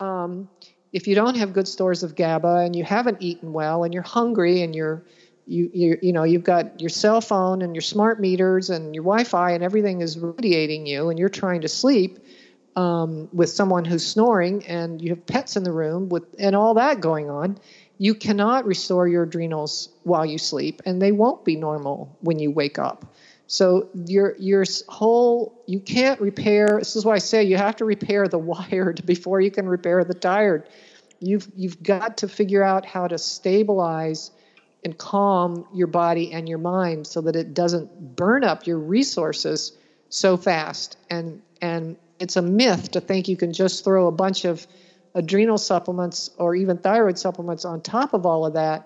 Um, 0.00 0.48
if 0.94 1.06
you 1.06 1.14
don't 1.14 1.36
have 1.36 1.52
good 1.52 1.68
stores 1.68 2.02
of 2.02 2.14
GABA 2.14 2.56
and 2.64 2.74
you 2.74 2.84
haven't 2.84 3.18
eaten 3.20 3.52
well 3.52 3.84
and 3.84 3.92
you're 3.92 4.02
hungry 4.02 4.62
and 4.62 4.74
you're 4.74 5.04
you, 5.46 5.70
you 5.74 5.98
you 6.00 6.12
know 6.14 6.24
you've 6.24 6.44
got 6.44 6.80
your 6.80 6.88
cell 6.88 7.20
phone 7.20 7.60
and 7.60 7.74
your 7.74 7.82
smart 7.82 8.18
meters 8.18 8.70
and 8.70 8.94
your 8.94 9.04
Wi-Fi 9.04 9.50
and 9.50 9.62
everything 9.62 10.00
is 10.00 10.18
radiating 10.18 10.86
you 10.86 11.10
and 11.10 11.18
you're 11.18 11.28
trying 11.28 11.60
to 11.60 11.68
sleep 11.68 12.18
um, 12.76 13.28
with 13.32 13.50
someone 13.50 13.84
who's 13.84 14.06
snoring 14.06 14.64
and 14.66 15.02
you 15.02 15.10
have 15.10 15.26
pets 15.26 15.56
in 15.56 15.64
the 15.64 15.72
room 15.72 16.08
with 16.08 16.24
and 16.38 16.54
all 16.54 16.74
that 16.74 17.00
going 17.00 17.30
on, 17.30 17.58
you 17.98 18.14
cannot 18.14 18.64
restore 18.64 19.06
your 19.08 19.24
adrenals 19.24 19.90
while 20.04 20.24
you 20.24 20.38
sleep 20.38 20.80
and 20.86 21.02
they 21.02 21.12
won't 21.12 21.44
be 21.44 21.56
normal 21.56 22.16
when 22.20 22.38
you 22.38 22.50
wake 22.50 22.78
up. 22.78 23.14
So 23.46 23.88
your 24.06 24.36
your 24.38 24.64
whole 24.88 25.60
you 25.66 25.80
can't 25.80 26.20
repair. 26.20 26.78
This 26.78 26.94
is 26.94 27.04
why 27.04 27.14
I 27.14 27.18
say 27.18 27.42
you 27.42 27.56
have 27.56 27.76
to 27.76 27.84
repair 27.84 28.28
the 28.28 28.38
wired 28.52 29.04
before 29.04 29.40
you 29.40 29.50
can 29.50 29.68
repair 29.68 30.04
the 30.04 30.14
tired. 30.14 30.68
You've 31.18 31.48
you've 31.56 31.82
got 31.82 32.18
to 32.18 32.28
figure 32.28 32.62
out 32.62 32.86
how 32.86 33.08
to 33.08 33.18
stabilize 33.18 34.30
and 34.84 34.96
calm 34.96 35.66
your 35.74 35.88
body 35.88 36.32
and 36.32 36.48
your 36.48 36.58
mind 36.58 37.06
so 37.06 37.20
that 37.22 37.36
it 37.36 37.52
doesn't 37.52 38.16
burn 38.16 38.44
up 38.44 38.66
your 38.66 38.78
resources 38.78 39.72
so 40.10 40.36
fast. 40.36 40.96
And 41.10 41.42
and 41.60 41.96
it's 42.20 42.36
a 42.36 42.42
myth 42.42 42.90
to 42.92 43.00
think 43.00 43.28
you 43.28 43.36
can 43.36 43.52
just 43.52 43.84
throw 43.84 44.06
a 44.06 44.12
bunch 44.12 44.44
of 44.44 44.66
adrenal 45.14 45.58
supplements 45.58 46.30
or 46.38 46.54
even 46.54 46.78
thyroid 46.78 47.18
supplements 47.18 47.64
on 47.64 47.80
top 47.80 48.14
of 48.14 48.26
all 48.26 48.46
of 48.46 48.54
that 48.54 48.84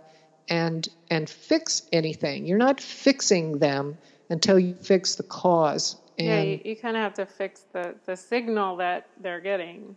and 0.48 0.88
and 1.10 1.28
fix 1.28 1.82
anything. 1.92 2.46
You're 2.46 2.58
not 2.58 2.80
fixing 2.80 3.58
them 3.58 3.98
until 4.30 4.58
you 4.58 4.74
fix 4.74 5.16
the 5.16 5.22
cause. 5.24 5.96
And 6.18 6.26
yeah, 6.28 6.42
you, 6.42 6.60
you 6.64 6.76
kind 6.76 6.96
of 6.96 7.02
have 7.02 7.14
to 7.14 7.26
fix 7.26 7.64
the, 7.72 7.94
the 8.06 8.16
signal 8.16 8.76
that 8.76 9.06
they're 9.20 9.40
getting 9.40 9.96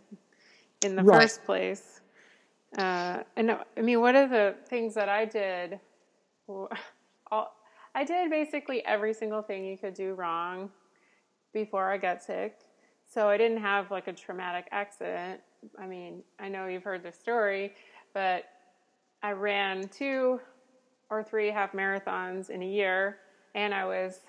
in 0.84 0.96
the 0.96 1.04
Right. 1.04 1.20
first 1.20 1.44
place. 1.44 2.00
Uh, 2.76 3.22
and 3.36 3.52
I 3.76 3.80
mean, 3.80 4.00
one 4.00 4.16
of 4.16 4.30
the 4.30 4.56
things 4.68 4.94
that 4.94 5.08
I 5.08 5.24
did, 5.24 5.80
all, 6.48 7.52
I 7.94 8.04
did 8.04 8.30
basically 8.30 8.84
every 8.84 9.14
single 9.14 9.42
thing 9.42 9.64
you 9.64 9.78
could 9.78 9.94
do 9.94 10.14
wrong 10.14 10.70
before 11.52 11.90
I 11.90 11.96
got 11.98 12.22
sick. 12.22 12.58
So 13.08 13.28
I 13.28 13.38
didn't 13.38 13.58
have 13.58 13.90
like 13.90 14.06
a 14.06 14.12
traumatic 14.12 14.68
accident. 14.70 15.40
I 15.78 15.86
mean, 15.86 16.22
I 16.38 16.48
know 16.48 16.66
you've 16.66 16.84
heard 16.84 17.02
the 17.02 17.12
story, 17.12 17.72
but 18.12 18.44
I 19.22 19.32
ran 19.32 19.88
two 19.88 20.40
or 21.10 21.22
three 21.22 21.48
half 21.48 21.72
marathons 21.72 22.50
in 22.50 22.62
a 22.62 22.66
year, 22.66 23.16
and 23.54 23.72
I 23.72 23.86
was 23.86 24.20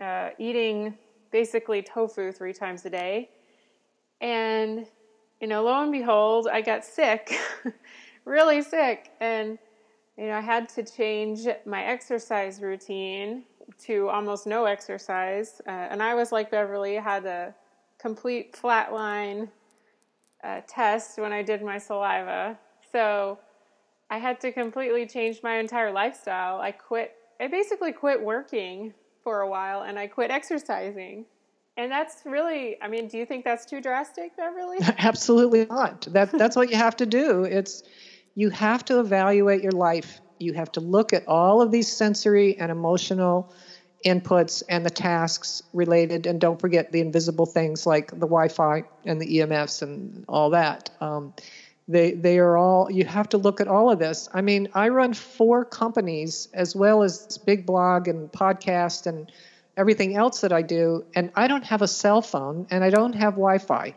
uh, 0.00 0.30
eating 0.38 0.94
basically 1.30 1.80
tofu 1.80 2.32
three 2.32 2.52
times 2.52 2.84
a 2.84 2.90
day. 2.90 3.30
And, 4.20 4.86
you 5.40 5.46
know, 5.46 5.62
lo 5.62 5.80
and 5.82 5.92
behold, 5.92 6.48
I 6.50 6.60
got 6.60 6.84
sick, 6.84 7.38
really 8.24 8.62
sick. 8.62 9.10
And, 9.20 9.58
you 10.16 10.26
know, 10.26 10.34
I 10.34 10.40
had 10.40 10.68
to 10.70 10.82
change 10.82 11.46
my 11.64 11.84
exercise 11.84 12.60
routine 12.60 13.44
to 13.86 14.08
almost 14.08 14.44
no 14.44 14.64
exercise. 14.64 15.60
Uh, 15.68 15.70
and 15.70 16.02
I 16.02 16.14
was 16.14 16.32
like 16.32 16.50
Beverly, 16.50 16.96
had 16.96 17.24
a 17.24 17.54
complete 18.00 18.52
flatline 18.52 19.48
uh, 20.44 20.60
test 20.68 21.18
when 21.18 21.32
I 21.32 21.42
did 21.42 21.62
my 21.62 21.78
saliva. 21.78 22.58
So 22.92 23.38
I 24.10 24.18
had 24.18 24.40
to 24.40 24.52
completely 24.52 25.06
change 25.06 25.40
my 25.42 25.58
entire 25.58 25.92
lifestyle. 25.92 26.60
I 26.60 26.72
quit, 26.72 27.12
I 27.40 27.48
basically 27.48 27.92
quit 27.92 28.22
working 28.22 28.94
for 29.22 29.40
a 29.40 29.48
while 29.48 29.82
and 29.82 29.98
I 29.98 30.06
quit 30.06 30.30
exercising. 30.30 31.26
And 31.76 31.92
that's 31.92 32.22
really, 32.24 32.76
I 32.82 32.88
mean, 32.88 33.06
do 33.06 33.18
you 33.18 33.26
think 33.26 33.44
that's 33.44 33.64
too 33.64 33.80
drastic, 33.80 34.36
Beverly? 34.36 34.78
Absolutely 34.98 35.66
not. 35.66 36.08
That 36.10 36.36
that's 36.36 36.56
what 36.56 36.70
you 36.70 36.76
have 36.76 36.96
to 36.96 37.06
do. 37.06 37.44
It's 37.44 37.84
you 38.34 38.50
have 38.50 38.84
to 38.86 38.98
evaluate 38.98 39.62
your 39.62 39.72
life. 39.72 40.20
You 40.38 40.54
have 40.54 40.72
to 40.72 40.80
look 40.80 41.12
at 41.12 41.26
all 41.28 41.62
of 41.62 41.70
these 41.70 41.90
sensory 41.90 42.58
and 42.58 42.72
emotional 42.72 43.52
inputs 44.04 44.62
and 44.68 44.84
the 44.84 44.90
tasks 44.90 45.62
related, 45.72 46.26
and 46.26 46.40
don't 46.40 46.60
forget 46.60 46.92
the 46.92 47.00
invisible 47.00 47.46
things 47.46 47.86
like 47.86 48.10
the 48.10 48.26
Wi-Fi 48.26 48.84
and 49.04 49.20
the 49.20 49.38
EMFs 49.38 49.82
and 49.82 50.24
all 50.28 50.50
that. 50.50 50.90
Um, 51.00 51.34
they 51.88 52.12
they 52.12 52.38
are 52.38 52.56
all. 52.56 52.90
You 52.90 53.04
have 53.04 53.30
to 53.30 53.38
look 53.38 53.60
at 53.60 53.68
all 53.68 53.90
of 53.90 53.98
this. 53.98 54.28
I 54.32 54.42
mean, 54.42 54.68
I 54.74 54.88
run 54.90 55.14
four 55.14 55.64
companies 55.64 56.48
as 56.52 56.76
well 56.76 57.02
as 57.02 57.38
big 57.38 57.64
blog 57.64 58.08
and 58.08 58.30
podcast 58.30 59.06
and 59.06 59.32
everything 59.76 60.16
else 60.16 60.40
that 60.42 60.52
I 60.52 60.62
do, 60.62 61.04
and 61.14 61.30
I 61.34 61.46
don't 61.46 61.64
have 61.64 61.82
a 61.82 61.88
cell 61.88 62.20
phone 62.20 62.66
and 62.70 62.84
I 62.84 62.90
don't 62.90 63.14
have 63.14 63.34
Wi-Fi. 63.34 63.94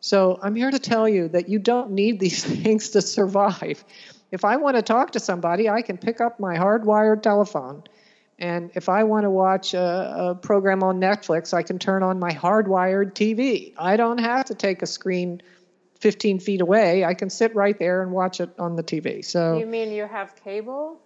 So 0.00 0.38
I'm 0.42 0.54
here 0.54 0.70
to 0.70 0.78
tell 0.78 1.08
you 1.08 1.28
that 1.28 1.48
you 1.48 1.58
don't 1.58 1.92
need 1.92 2.20
these 2.20 2.44
things 2.62 2.90
to 2.90 3.02
survive. 3.02 3.84
If 4.32 4.44
I 4.44 4.56
want 4.56 4.76
to 4.76 4.82
talk 4.82 5.12
to 5.12 5.20
somebody, 5.20 5.68
I 5.68 5.82
can 5.82 5.98
pick 5.98 6.20
up 6.20 6.40
my 6.40 6.56
hardwired 6.56 7.22
telephone. 7.22 7.84
And 8.40 8.70
if 8.74 8.88
I 8.88 9.04
want 9.04 9.24
to 9.24 9.30
watch 9.30 9.74
a, 9.74 10.30
a 10.30 10.34
program 10.34 10.82
on 10.82 10.98
Netflix, 10.98 11.52
I 11.52 11.62
can 11.62 11.78
turn 11.78 12.02
on 12.02 12.18
my 12.18 12.32
hardwired 12.32 13.12
TV. 13.12 13.74
I 13.78 13.96
don't 13.96 14.18
have 14.18 14.46
to 14.46 14.54
take 14.54 14.80
a 14.82 14.86
screen 14.86 15.42
15 16.00 16.40
feet 16.40 16.62
away. 16.62 17.04
I 17.04 17.12
can 17.12 17.28
sit 17.28 17.54
right 17.54 17.78
there 17.78 18.02
and 18.02 18.12
watch 18.12 18.40
it 18.40 18.50
on 18.58 18.76
the 18.76 18.82
TV. 18.82 19.22
So, 19.22 19.58
You 19.58 19.66
mean 19.66 19.90
you 19.92 20.06
have 20.06 20.34
cable? 20.42 20.98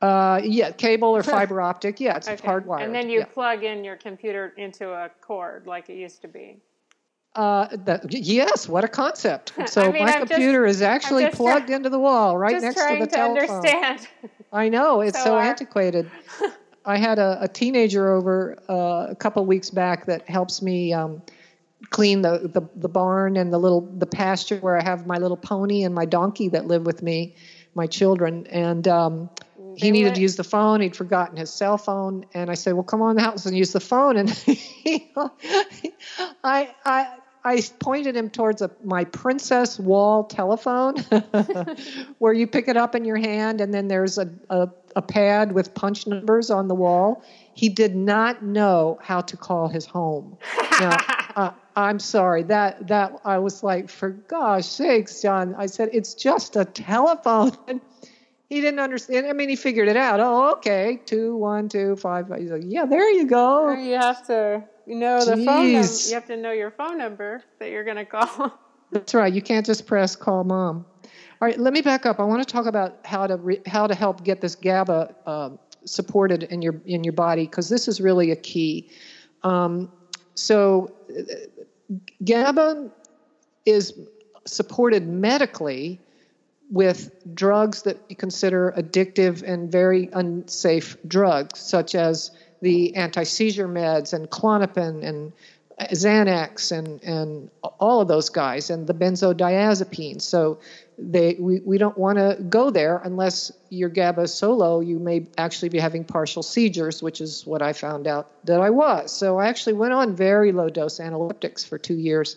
uh, 0.00 0.40
yeah, 0.44 0.70
cable 0.70 1.08
or 1.08 1.22
fiber 1.36 1.60
optic. 1.60 1.98
Yeah, 1.98 2.16
it's 2.16 2.28
Okay. 2.28 2.46
hardwired. 2.46 2.84
And 2.84 2.94
then 2.94 3.10
you 3.10 3.18
yeah. 3.18 3.24
plug 3.24 3.64
in 3.64 3.82
your 3.82 3.96
computer 3.96 4.54
into 4.56 4.90
a 4.92 5.10
cord 5.20 5.66
like 5.66 5.90
it 5.90 5.96
used 5.96 6.22
to 6.22 6.28
be. 6.28 6.58
Uh, 7.34 7.66
yes, 8.08 8.68
what 8.68 8.84
a 8.84 8.88
concept. 8.88 9.52
So 9.68 9.90
mean, 9.92 10.04
my 10.04 10.12
I'm 10.12 10.20
just- 10.20 10.30
computer 10.30 10.64
is 10.66 10.80
actually 10.82 11.28
plugged 11.30 11.66
try- 11.66 11.76
into 11.76 11.90
the 11.90 11.98
wall 11.98 12.38
right 12.38 12.60
next 12.62 12.76
to 12.76 12.96
the 13.00 13.06
to 13.06 13.10
telephone. 13.12 13.56
understand. 13.56 14.08
I 14.52 14.68
know 14.68 15.00
it's 15.00 15.18
So 15.24 15.24
so, 15.24 15.38
antiquated. 15.38 16.08
I 16.88 16.96
had 16.96 17.18
a, 17.18 17.38
a 17.42 17.48
teenager 17.48 18.10
over 18.10 18.56
uh, 18.68 19.08
a 19.10 19.14
couple 19.14 19.44
weeks 19.44 19.68
back 19.68 20.06
that 20.06 20.28
helps 20.28 20.62
me 20.62 20.94
um, 20.94 21.22
clean 21.90 22.22
the, 22.22 22.50
the 22.52 22.62
the 22.76 22.88
barn 22.88 23.36
and 23.36 23.52
the 23.52 23.58
little 23.58 23.82
the 23.82 24.06
pasture 24.06 24.56
where 24.56 24.76
I 24.76 24.82
have 24.82 25.06
my 25.06 25.18
little 25.18 25.36
pony 25.36 25.82
and 25.82 25.94
my 25.94 26.06
donkey 26.06 26.48
that 26.48 26.66
live 26.66 26.86
with 26.86 27.02
me, 27.02 27.36
my 27.74 27.86
children, 27.86 28.46
and 28.46 28.88
um, 28.88 29.28
he 29.76 29.90
needed 29.90 30.14
to 30.14 30.20
use 30.20 30.36
the 30.36 30.44
phone. 30.44 30.80
He'd 30.80 30.96
forgotten 30.96 31.36
his 31.36 31.50
cell 31.50 31.76
phone, 31.76 32.24
and 32.32 32.50
I 32.50 32.54
said, 32.54 32.72
"Well, 32.72 32.84
come 32.84 33.02
on 33.02 33.16
the 33.16 33.22
house 33.22 33.44
and 33.44 33.56
use 33.56 33.72
the 33.72 33.80
phone." 33.80 34.16
And 34.16 34.30
he, 34.30 35.12
I 36.42 36.74
I. 36.84 37.18
I 37.48 37.62
pointed 37.78 38.14
him 38.14 38.28
towards 38.28 38.60
a, 38.60 38.70
my 38.84 39.04
princess 39.04 39.78
wall 39.78 40.24
telephone, 40.24 40.96
where 42.18 42.34
you 42.34 42.46
pick 42.46 42.68
it 42.68 42.76
up 42.76 42.94
in 42.94 43.06
your 43.06 43.16
hand, 43.16 43.62
and 43.62 43.72
then 43.72 43.88
there's 43.88 44.18
a, 44.18 44.28
a, 44.50 44.68
a 44.94 45.00
pad 45.00 45.52
with 45.52 45.72
punch 45.72 46.06
numbers 46.06 46.50
on 46.50 46.68
the 46.68 46.74
wall. 46.74 47.24
He 47.54 47.70
did 47.70 47.96
not 47.96 48.42
know 48.42 48.98
how 49.02 49.22
to 49.22 49.36
call 49.38 49.68
his 49.68 49.86
home. 49.86 50.36
Now, 50.78 50.96
uh, 51.36 51.50
I'm 51.74 51.98
sorry 51.98 52.42
that 52.44 52.88
that 52.88 53.18
I 53.24 53.38
was 53.38 53.62
like, 53.62 53.88
for 53.88 54.10
gosh 54.10 54.66
sakes, 54.66 55.22
John. 55.22 55.54
I 55.56 55.66
said 55.66 55.88
it's 55.94 56.12
just 56.12 56.54
a 56.54 56.66
telephone. 56.66 57.56
And 57.66 57.80
he 58.50 58.60
didn't 58.60 58.80
understand. 58.80 59.26
I 59.26 59.32
mean, 59.32 59.48
he 59.48 59.56
figured 59.56 59.88
it 59.88 59.96
out. 59.96 60.20
Oh, 60.20 60.52
okay, 60.52 61.00
two, 61.06 61.34
one, 61.34 61.70
two, 61.70 61.96
five. 61.96 62.28
five. 62.28 62.40
He's 62.40 62.50
like, 62.50 62.64
yeah, 62.66 62.84
there 62.84 63.10
you 63.10 63.26
go. 63.26 63.72
you 63.72 63.94
have 63.94 64.26
to 64.26 64.64
know 64.94 65.24
the 65.24 65.36
phone 65.36 65.72
number. 65.72 65.88
Jeez. 65.88 66.08
You 66.08 66.14
have 66.14 66.26
to 66.26 66.36
know 66.36 66.52
your 66.52 66.70
phone 66.70 66.98
number 66.98 67.42
that 67.58 67.70
you're 67.70 67.84
going 67.84 67.96
to 67.96 68.04
call. 68.04 68.52
That's 68.90 69.14
right. 69.14 69.32
You 69.32 69.42
can't 69.42 69.66
just 69.66 69.86
press 69.86 70.16
call 70.16 70.44
mom. 70.44 70.86
All 71.40 71.46
right, 71.46 71.58
let 71.58 71.72
me 71.72 71.82
back 71.82 72.04
up. 72.04 72.18
I 72.18 72.24
want 72.24 72.46
to 72.46 72.52
talk 72.52 72.66
about 72.66 72.98
how 73.04 73.26
to 73.26 73.36
re, 73.36 73.60
how 73.66 73.86
to 73.86 73.94
help 73.94 74.24
get 74.24 74.40
this 74.40 74.56
GABA 74.56 75.14
um, 75.26 75.58
supported 75.84 76.42
in 76.44 76.62
your 76.62 76.80
in 76.84 77.04
your 77.04 77.12
body 77.12 77.44
because 77.44 77.68
this 77.68 77.86
is 77.86 78.00
really 78.00 78.32
a 78.32 78.36
key. 78.36 78.90
Um, 79.44 79.92
so, 80.34 80.92
uh, 81.16 81.22
GABA 82.24 82.90
is 83.66 83.94
supported 84.46 85.06
medically 85.06 86.00
with 86.70 87.12
drugs 87.34 87.82
that 87.82 87.98
we 88.08 88.14
consider 88.14 88.74
addictive 88.76 89.42
and 89.42 89.70
very 89.70 90.08
unsafe 90.12 90.96
drugs, 91.06 91.60
such 91.60 91.94
as 91.94 92.30
the 92.60 92.94
anti 92.96 93.22
seizure 93.22 93.68
meds 93.68 94.12
and 94.12 94.28
Klonopin 94.30 95.04
and 95.04 95.32
Xanax 95.80 96.76
and, 96.76 97.02
and 97.04 97.50
all 97.62 98.00
of 98.00 98.08
those 98.08 98.28
guys 98.28 98.70
and 98.70 98.86
the 98.86 98.94
benzodiazepines. 98.94 100.22
So 100.22 100.58
they 100.98 101.36
we, 101.38 101.60
we 101.60 101.78
don't 101.78 101.96
want 101.96 102.18
to 102.18 102.36
go 102.48 102.70
there 102.70 103.00
unless 103.04 103.52
your 103.70 103.88
GABA 103.88 104.22
is 104.22 104.34
so 104.34 104.52
low, 104.52 104.80
you 104.80 104.98
may 104.98 105.26
actually 105.38 105.68
be 105.68 105.78
having 105.78 106.04
partial 106.04 106.42
seizures, 106.42 107.02
which 107.02 107.20
is 107.20 107.46
what 107.46 107.62
I 107.62 107.72
found 107.72 108.08
out 108.08 108.30
that 108.44 108.60
I 108.60 108.70
was. 108.70 109.12
So 109.12 109.38
I 109.38 109.46
actually 109.46 109.74
went 109.74 109.92
on 109.92 110.16
very 110.16 110.50
low 110.50 110.68
dose 110.68 110.98
analytics 110.98 111.66
for 111.66 111.78
two 111.78 111.96
years. 111.96 112.36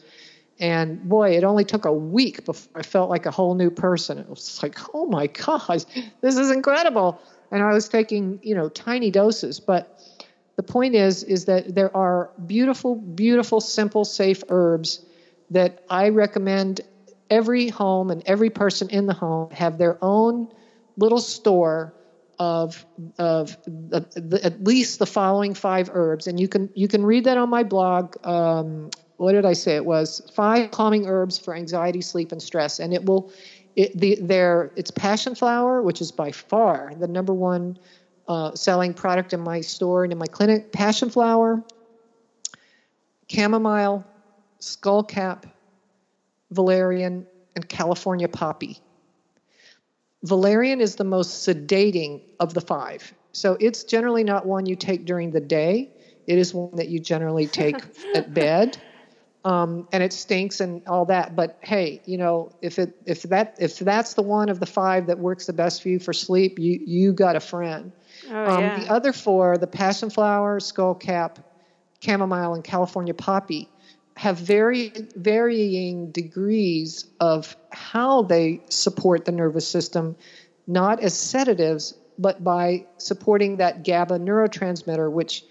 And 0.59 1.01
boy, 1.09 1.31
it 1.31 1.43
only 1.43 1.65
took 1.65 1.85
a 1.85 1.93
week 1.93 2.45
before 2.45 2.79
I 2.79 2.83
felt 2.83 3.09
like 3.09 3.25
a 3.25 3.31
whole 3.31 3.55
new 3.55 3.71
person. 3.71 4.19
It 4.19 4.29
was 4.29 4.61
like, 4.61 4.77
oh 4.93 5.07
my 5.07 5.25
gosh, 5.45 5.85
this 6.21 6.37
is 6.37 6.51
incredible. 6.51 7.19
and 7.49 7.63
I 7.63 7.73
was 7.73 7.89
taking 7.89 8.39
you 8.43 8.53
know 8.53 8.69
tiny 8.69 9.09
doses, 9.09 9.59
but 9.59 9.99
the 10.61 10.71
point 10.71 10.93
is 10.93 11.23
is 11.23 11.45
that 11.45 11.73
there 11.73 11.95
are 11.97 12.29
beautiful, 12.45 12.93
beautiful, 12.95 13.59
simple, 13.59 14.05
safe 14.05 14.43
herbs 14.49 15.03
that 15.49 15.83
I 15.89 16.09
recommend 16.09 16.81
every 17.31 17.69
home 17.69 18.11
and 18.11 18.21
every 18.27 18.51
person 18.51 18.87
in 18.91 19.07
the 19.07 19.13
home 19.13 19.49
have 19.51 19.79
their 19.79 19.97
own 20.03 20.47
little 20.97 21.19
store 21.19 21.95
of 22.37 22.85
of 23.17 23.57
the, 23.65 24.05
the, 24.15 24.39
at 24.43 24.63
least 24.63 24.99
the 24.99 25.07
following 25.07 25.55
five 25.55 25.89
herbs, 25.93 26.27
and 26.27 26.39
you 26.39 26.47
can 26.47 26.69
you 26.75 26.87
can 26.87 27.03
read 27.03 27.23
that 27.23 27.39
on 27.39 27.49
my 27.49 27.63
blog. 27.63 28.15
Um, 28.23 28.91
what 29.17 29.31
did 29.31 29.45
I 29.45 29.53
say? 29.53 29.75
It 29.75 29.85
was 29.85 30.21
five 30.31 30.69
calming 30.69 31.07
herbs 31.07 31.39
for 31.39 31.55
anxiety, 31.55 32.01
sleep, 32.01 32.31
and 32.31 32.41
stress, 32.41 32.79
and 32.79 32.93
it 32.93 33.03
will. 33.05 33.31
It, 33.77 33.97
the, 33.97 34.17
there, 34.21 34.73
it's 34.75 34.91
passion 34.91 35.33
flower, 35.33 35.81
which 35.81 36.01
is 36.01 36.11
by 36.11 36.33
far 36.33 36.91
the 36.99 37.07
number 37.07 37.33
one 37.33 37.79
uh, 38.27 38.55
selling 38.55 38.93
product 38.93 39.33
in 39.33 39.39
my 39.39 39.61
store 39.61 40.03
and 40.03 40.11
in 40.11 40.17
my 40.17 40.27
clinic. 40.27 40.71
Passion 40.71 41.09
flower, 41.09 41.63
chamomile, 43.29 44.05
skullcap, 44.59 45.43
valerian, 46.51 47.25
and 47.55 47.67
California 47.67 48.27
poppy. 48.27 48.79
Valerian 50.23 50.81
is 50.81 50.95
the 50.95 51.03
most 51.03 51.47
sedating 51.47 52.21
of 52.39 52.53
the 52.53 52.61
five. 52.61 53.13
So 53.31 53.57
it's 53.59 53.83
generally 53.83 54.23
not 54.23 54.45
one 54.45 54.65
you 54.65 54.75
take 54.75 55.05
during 55.05 55.31
the 55.31 55.39
day. 55.39 55.89
It 56.27 56.37
is 56.37 56.53
one 56.53 56.75
that 56.75 56.89
you 56.89 56.99
generally 56.99 57.47
take 57.47 57.75
at 58.15 58.33
bed. 58.33 58.77
Um, 59.43 59.87
and 59.91 60.03
it 60.03 60.13
stinks 60.13 60.59
and 60.59 60.83
all 60.87 61.05
that. 61.05 61.35
But 61.35 61.57
hey, 61.61 62.01
you 62.05 62.17
know, 62.17 62.51
if 62.61 62.77
it 62.77 62.95
if 63.07 63.23
that 63.23 63.55
if 63.59 63.79
that's 63.79 64.13
the 64.13 64.21
one 64.21 64.49
of 64.49 64.59
the 64.59 64.67
five 64.67 65.07
that 65.07 65.17
works 65.17 65.47
the 65.47 65.53
best 65.53 65.81
for 65.81 65.89
you 65.89 65.97
for 65.97 66.13
sleep, 66.13 66.59
you 66.59 66.79
you 66.85 67.11
got 67.11 67.35
a 67.35 67.39
friend. 67.39 67.91
Oh, 68.31 68.45
um, 68.45 68.61
yeah. 68.61 68.79
The 68.79 68.91
other 68.91 69.13
four, 69.13 69.57
the 69.57 69.67
passion 69.67 70.09
flower, 70.09 70.59
skullcap, 70.59 71.37
chamomile, 71.99 72.53
and 72.53 72.63
California 72.63 73.13
poppy, 73.13 73.69
have 74.17 74.37
very 74.37 74.91
varying 75.15 76.11
degrees 76.11 77.05
of 77.19 77.55
how 77.71 78.23
they 78.23 78.61
support 78.69 79.25
the 79.25 79.31
nervous 79.31 79.67
system, 79.67 80.15
not 80.67 80.99
as 81.01 81.17
sedatives, 81.17 81.93
but 82.17 82.43
by 82.43 82.85
supporting 82.97 83.57
that 83.57 83.83
GABA 83.83 84.19
neurotransmitter, 84.19 85.11
which 85.11 85.43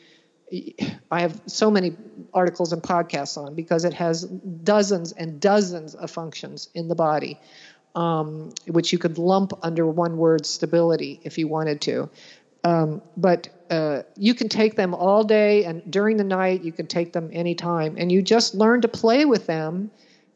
I 1.11 1.21
have 1.21 1.41
so 1.47 1.71
many 1.71 1.97
articles 2.35 2.73
and 2.73 2.83
podcasts 2.83 3.37
on 3.39 3.55
because 3.55 3.85
it 3.85 3.95
has 3.95 4.25
dozens 4.25 5.13
and 5.13 5.41
dozens 5.41 5.95
of 5.95 6.11
functions 6.11 6.69
in 6.75 6.89
the 6.89 6.95
body, 6.95 7.39
um, 7.95 8.53
which 8.67 8.93
you 8.93 8.99
could 8.99 9.19
lump 9.19 9.53
under 9.63 9.87
one 9.87 10.17
word 10.17 10.45
stability 10.47 11.21
if 11.23 11.39
you 11.39 11.47
wanted 11.49 11.81
to. 11.83 12.11
Um, 12.65 13.03
but 13.17 13.49
uh, 13.71 14.03
you 14.17 14.35
can 14.35 14.49
take 14.49 14.75
them 14.77 14.95
all 14.95 15.25
day 15.25 15.65
and 15.65 15.83
during 15.91 16.17
the 16.17 16.25
night, 16.25 16.63
you 16.63 16.73
can 16.73 16.87
take 16.87 17.13
them 17.13 17.31
anytime. 17.33 17.97
And 17.99 18.11
you 18.13 18.21
just 18.23 18.55
learn 18.55 18.81
to 18.83 18.89
play 18.89 19.25
with 19.25 19.47
them. 19.47 19.91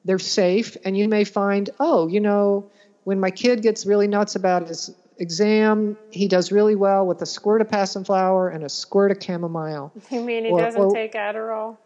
They're 0.07 0.19
safe, 0.19 0.77
and 0.85 0.97
you 0.99 1.09
may 1.09 1.25
find, 1.25 1.71
oh, 1.81 2.09
you 2.09 2.21
know, 2.21 2.71
when 3.05 3.21
my 3.21 3.31
kid 3.31 3.63
gets 3.63 3.87
really 3.87 4.07
nuts 4.07 4.37
about 4.37 4.69
his 4.69 4.95
exam, 5.19 5.97
he 6.11 6.29
does 6.29 6.53
really 6.53 6.75
well 6.75 7.07
with 7.07 7.23
a 7.23 7.27
squirt 7.27 7.61
of 7.63 7.71
passion 7.71 8.05
flower 8.05 8.49
and 8.51 8.65
a 8.65 8.69
squirt 8.69 9.11
of 9.13 9.23
chamomile. 9.23 9.93
You 10.11 10.21
mean 10.23 10.45
he 10.45 10.51
Or- 10.51 10.59
doesn't 10.61 10.81
or- 10.81 10.93
take 10.93 11.15
Adderall? 11.15 11.79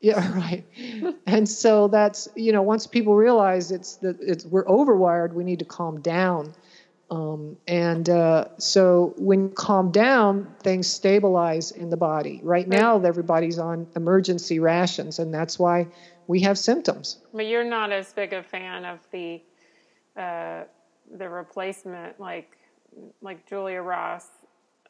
Yeah, 0.00 0.32
right. 0.36 0.64
and 1.26 1.48
so 1.48 1.88
that's 1.88 2.28
you 2.36 2.52
know 2.52 2.62
once 2.62 2.86
people 2.86 3.16
realize 3.16 3.72
it's 3.72 3.96
that 3.96 4.16
it's 4.20 4.44
we're 4.46 4.64
overwired, 4.64 5.32
we 5.32 5.42
need 5.44 5.58
to 5.58 5.64
calm 5.64 6.00
down. 6.00 6.54
Um, 7.10 7.56
and 7.66 8.08
uh, 8.10 8.48
so 8.58 9.14
when 9.16 9.44
you 9.44 9.48
calm 9.48 9.90
down, 9.90 10.54
things 10.62 10.86
stabilize 10.86 11.70
in 11.70 11.88
the 11.88 11.96
body. 11.96 12.40
Right 12.42 12.68
now, 12.68 13.00
everybody's 13.02 13.58
on 13.58 13.86
emergency 13.96 14.58
rations, 14.58 15.18
and 15.18 15.32
that's 15.32 15.58
why 15.58 15.88
we 16.26 16.40
have 16.40 16.58
symptoms. 16.58 17.18
But 17.32 17.46
you're 17.46 17.64
not 17.64 17.92
as 17.92 18.12
big 18.12 18.34
a 18.34 18.42
fan 18.42 18.84
of 18.84 18.98
the 19.10 19.40
uh, 20.16 20.64
the 21.16 21.28
replacement, 21.28 22.20
like 22.20 22.58
like 23.22 23.48
Julia 23.48 23.80
Ross 23.80 24.26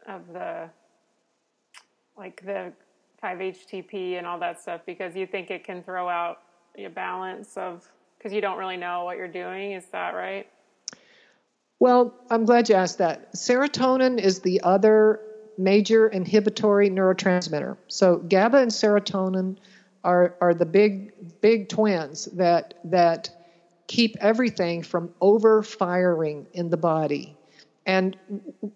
of 0.07 0.26
the 0.33 0.68
like 2.16 2.44
the 2.44 2.72
5-HTP 3.22 4.18
and 4.18 4.26
all 4.26 4.40
that 4.40 4.61
stuff, 4.61 4.81
because 4.87 5.14
you 5.14 5.26
think 5.26 5.50
it 5.50 5.62
can 5.62 5.83
throw 5.85 6.09
out 6.09 6.42
your 6.76 6.90
balance 6.90 7.57
of 7.57 7.88
because 8.16 8.33
you 8.33 8.40
don't 8.40 8.59
really 8.59 8.76
know 8.76 9.04
what 9.04 9.16
you're 9.16 9.28
doing. 9.28 9.72
Is 9.72 9.87
that 9.92 10.14
right? 10.14 10.48
Well, 11.80 12.14
I'm 12.30 12.44
glad 12.44 12.68
you 12.68 12.74
asked 12.74 12.98
that. 12.98 13.34
Serotonin 13.34 14.20
is 14.20 14.40
the 14.40 14.60
other 14.62 15.20
major 15.56 16.08
inhibitory 16.08 16.90
neurotransmitter. 16.90 17.76
So 17.88 18.16
GABA 18.16 18.58
and 18.58 18.70
serotonin 18.70 19.56
are 20.04 20.34
are 20.40 20.54
the 20.54 20.66
big 20.66 21.40
big 21.40 21.68
twins 21.68 22.26
that 22.26 22.74
that 22.84 23.30
keep 23.86 24.16
everything 24.20 24.82
from 24.82 25.12
over 25.20 25.62
firing 25.62 26.46
in 26.52 26.70
the 26.70 26.76
body. 26.76 27.34
And 27.86 28.16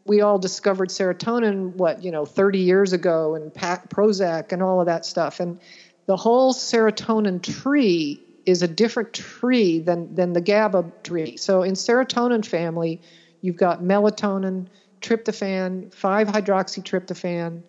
we 0.06 0.22
all 0.22 0.38
discovered 0.38 0.88
serotonin 0.88 1.76
what, 1.76 2.02
you 2.02 2.10
know, 2.10 2.24
30 2.24 2.60
years 2.60 2.94
ago 2.94 3.34
and 3.34 3.52
Prozac 3.52 4.52
and 4.52 4.62
all 4.62 4.80
of 4.80 4.86
that 4.86 5.04
stuff. 5.04 5.38
And 5.38 5.60
the 6.06 6.16
whole 6.16 6.54
serotonin 6.54 7.42
tree 7.42 8.22
is 8.46 8.62
a 8.62 8.68
different 8.68 9.12
tree 9.12 9.78
than 9.78 10.14
than 10.14 10.32
the 10.32 10.40
GABA 10.40 10.92
tree. 11.02 11.36
So 11.36 11.62
in 11.62 11.74
serotonin 11.74 12.44
family, 12.44 13.00
you've 13.40 13.56
got 13.56 13.82
melatonin, 13.82 14.66
tryptophan, 15.00 15.90
5-hydroxytryptophan, 15.94 17.62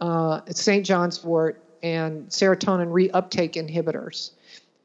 uh, 0.00 0.40
St. 0.50 0.84
John's 0.86 1.22
wort, 1.22 1.60
and 1.82 2.28
serotonin 2.28 2.88
reuptake 2.88 3.54
inhibitors. 3.54 4.30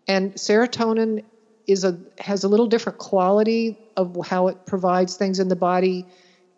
And 0.07 0.33
serotonin 0.33 1.23
is 1.67 1.83
a 1.83 1.97
has 2.19 2.43
a 2.43 2.47
little 2.47 2.67
different 2.67 2.97
quality 2.97 3.77
of 3.95 4.17
how 4.25 4.47
it 4.47 4.65
provides 4.65 5.15
things 5.15 5.39
in 5.39 5.47
the 5.47 5.55
body. 5.55 6.05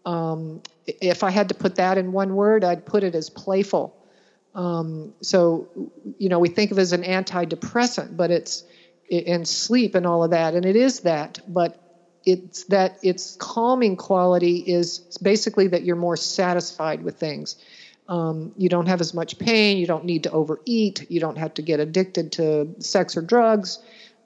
Um, 0.06 0.62
if 0.88 1.24
I 1.24 1.32
had 1.32 1.50
to 1.50 1.56
put 1.56 1.76
that 1.76 1.98
in 1.98 2.12
one 2.12 2.36
word, 2.36 2.64
I'd 2.64 2.86
put 2.86 3.04
it 3.04 3.16
as 3.16 3.30
playful. 3.30 3.96
Um, 4.56 5.14
so, 5.22 5.68
you 6.18 6.30
know, 6.30 6.40
we 6.40 6.50
think 6.50 6.72
of 6.72 6.80
it 6.80 6.82
as 6.82 6.94
an 6.94 7.04
antidepressant, 7.04 8.16
but 8.18 8.32
it's 8.32 8.64
and 9.12 9.48
sleep 9.48 9.96
and 9.96 10.08
all 10.08 10.24
of 10.24 10.32
that, 10.32 10.56
and 10.56 10.66
it 10.66 10.76
is 10.76 11.02
that. 11.02 11.40
But 11.48 11.78
it's 12.26 12.66
that 12.66 12.98
its 13.04 13.36
calming 13.40 13.96
quality 13.98 14.58
is 14.58 15.02
basically 15.22 15.68
that 15.68 15.84
you're 15.84 15.96
more 15.96 16.18
satisfied 16.18 17.04
with 17.04 17.18
things. 17.20 17.56
Um, 18.08 18.52
you 18.56 18.70
don't 18.70 18.88
have 18.88 19.02
as 19.02 19.14
much 19.14 19.38
pain. 19.38 19.78
You 19.78 19.88
don't 19.88 20.06
need 20.06 20.24
to 20.24 20.32
overeat. 20.32 21.06
You 21.10 21.20
don't 21.20 21.38
have 21.38 21.54
to 21.56 21.62
get 21.62 21.80
addicted 21.80 22.32
to 22.34 22.68
sex 22.80 23.18
or 23.18 23.22
drugs. 23.22 23.80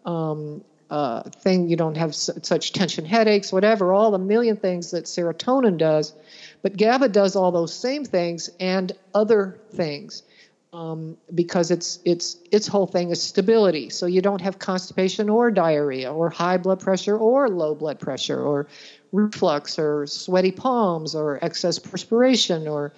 Um, 0.06 0.64
uh, 0.90 1.24
thing 1.38 1.68
you 1.70 1.76
don't 1.76 1.98
have 1.98 2.10
s- 2.12 2.30
such 2.44 2.72
tension 2.74 3.06
headaches, 3.06 3.54
whatever. 3.54 3.94
All 3.94 4.12
the 4.12 4.18
million 4.18 4.58
things 4.58 4.92
that 4.92 5.06
serotonin 5.06 5.78
does, 5.78 6.14
but 6.62 6.78
GABA 6.78 7.10
does 7.10 7.36
all 7.36 7.52
those 7.52 7.74
same 7.74 8.04
things 8.06 8.50
and 8.60 8.92
other 9.14 9.60
things 9.72 10.24
um, 10.72 11.18
because 11.34 11.72
it's 11.72 12.00
it's 12.06 12.38
its 12.52 12.68
whole 12.68 12.86
thing 12.86 13.10
is 13.10 13.22
stability. 13.22 13.90
So 13.90 14.06
you 14.06 14.22
don't 14.22 14.42
have 14.42 14.60
constipation 14.60 15.30
or 15.30 15.50
diarrhea 15.50 16.14
or 16.14 16.30
high 16.30 16.58
blood 16.58 16.80
pressure 16.80 17.18
or 17.18 17.50
low 17.50 17.74
blood 17.74 18.00
pressure 18.00 18.42
or 18.42 18.68
reflux 19.12 19.80
or 19.80 20.06
sweaty 20.06 20.52
palms 20.52 21.16
or 21.16 21.44
excess 21.44 21.80
perspiration 21.80 22.68
or 22.68 22.94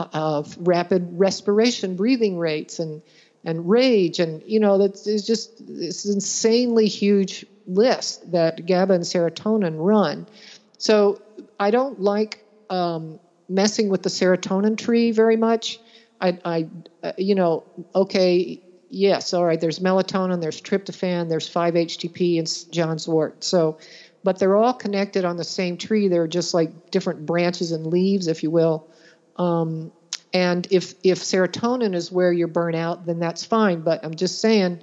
uh, 0.00 0.42
rapid 0.58 1.08
respiration, 1.12 1.94
breathing 1.94 2.38
rates, 2.38 2.78
and 2.78 3.02
and 3.44 3.68
rage, 3.70 4.18
and 4.18 4.42
you 4.44 4.58
know 4.58 4.76
that's 4.76 5.06
it's 5.06 5.24
just 5.24 5.64
this 5.66 6.04
insanely 6.06 6.88
huge 6.88 7.46
list 7.68 8.32
that 8.32 8.66
GABA 8.66 8.94
and 8.94 9.04
serotonin 9.04 9.76
run. 9.78 10.26
So 10.78 11.22
I 11.60 11.70
don't 11.70 12.00
like 12.00 12.44
um, 12.70 13.20
messing 13.48 13.88
with 13.88 14.02
the 14.02 14.08
serotonin 14.08 14.76
tree 14.76 15.10
very 15.12 15.36
much. 15.36 15.78
I, 16.20 16.38
I 16.44 16.68
uh, 17.02 17.12
you 17.18 17.34
know, 17.34 17.64
okay, 17.94 18.60
yes, 18.90 19.34
all 19.34 19.44
right. 19.44 19.60
There's 19.60 19.78
melatonin, 19.78 20.40
there's 20.40 20.60
tryptophan, 20.60 21.28
there's 21.28 21.52
5-HTP, 21.52 22.38
and 22.38 22.72
John's 22.72 23.06
wort. 23.06 23.44
So, 23.44 23.78
but 24.24 24.38
they're 24.38 24.56
all 24.56 24.72
connected 24.72 25.24
on 25.24 25.36
the 25.36 25.44
same 25.44 25.76
tree. 25.76 26.08
They're 26.08 26.26
just 26.26 26.54
like 26.54 26.90
different 26.90 27.26
branches 27.26 27.72
and 27.72 27.86
leaves, 27.86 28.26
if 28.26 28.42
you 28.42 28.50
will. 28.50 28.88
Um, 29.36 29.92
and 30.32 30.66
if 30.70 30.94
if 31.02 31.20
serotonin 31.20 31.94
is 31.94 32.10
where 32.10 32.32
you're 32.32 32.48
burnt 32.48 32.76
out, 32.76 33.06
then 33.06 33.18
that's 33.18 33.44
fine. 33.44 33.82
But 33.82 34.04
I'm 34.04 34.14
just 34.14 34.40
saying, 34.40 34.82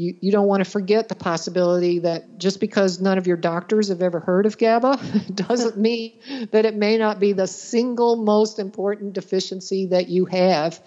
you, 0.00 0.16
you 0.22 0.32
don't 0.32 0.46
want 0.46 0.64
to 0.64 0.70
forget 0.70 1.08
the 1.10 1.14
possibility 1.14 1.98
that 1.98 2.38
just 2.38 2.58
because 2.58 3.02
none 3.02 3.18
of 3.18 3.26
your 3.26 3.36
doctors 3.36 3.88
have 3.88 4.00
ever 4.00 4.18
heard 4.18 4.46
of 4.46 4.56
GABA 4.56 4.98
doesn't 5.34 5.76
mean 5.88 6.18
that 6.52 6.64
it 6.64 6.74
may 6.74 6.96
not 6.96 7.20
be 7.20 7.34
the 7.34 7.46
single 7.46 8.16
most 8.16 8.58
important 8.58 9.12
deficiency 9.12 9.86
that 9.86 10.08
you 10.08 10.24
have, 10.24 10.80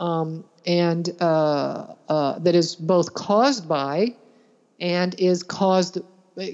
um, 0.00 0.44
and 0.66 1.10
uh, 1.20 1.94
uh, 2.08 2.38
that 2.38 2.54
is 2.54 2.76
both 2.76 3.12
caused 3.12 3.68
by 3.68 4.16
and 4.80 5.14
is 5.18 5.42
caused 5.42 5.98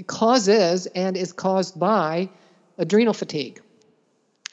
causes 0.07 0.87
and 0.87 1.17
is 1.17 1.33
caused 1.33 1.79
by 1.79 2.31
adrenal 2.79 3.15
fatigue. 3.15 3.61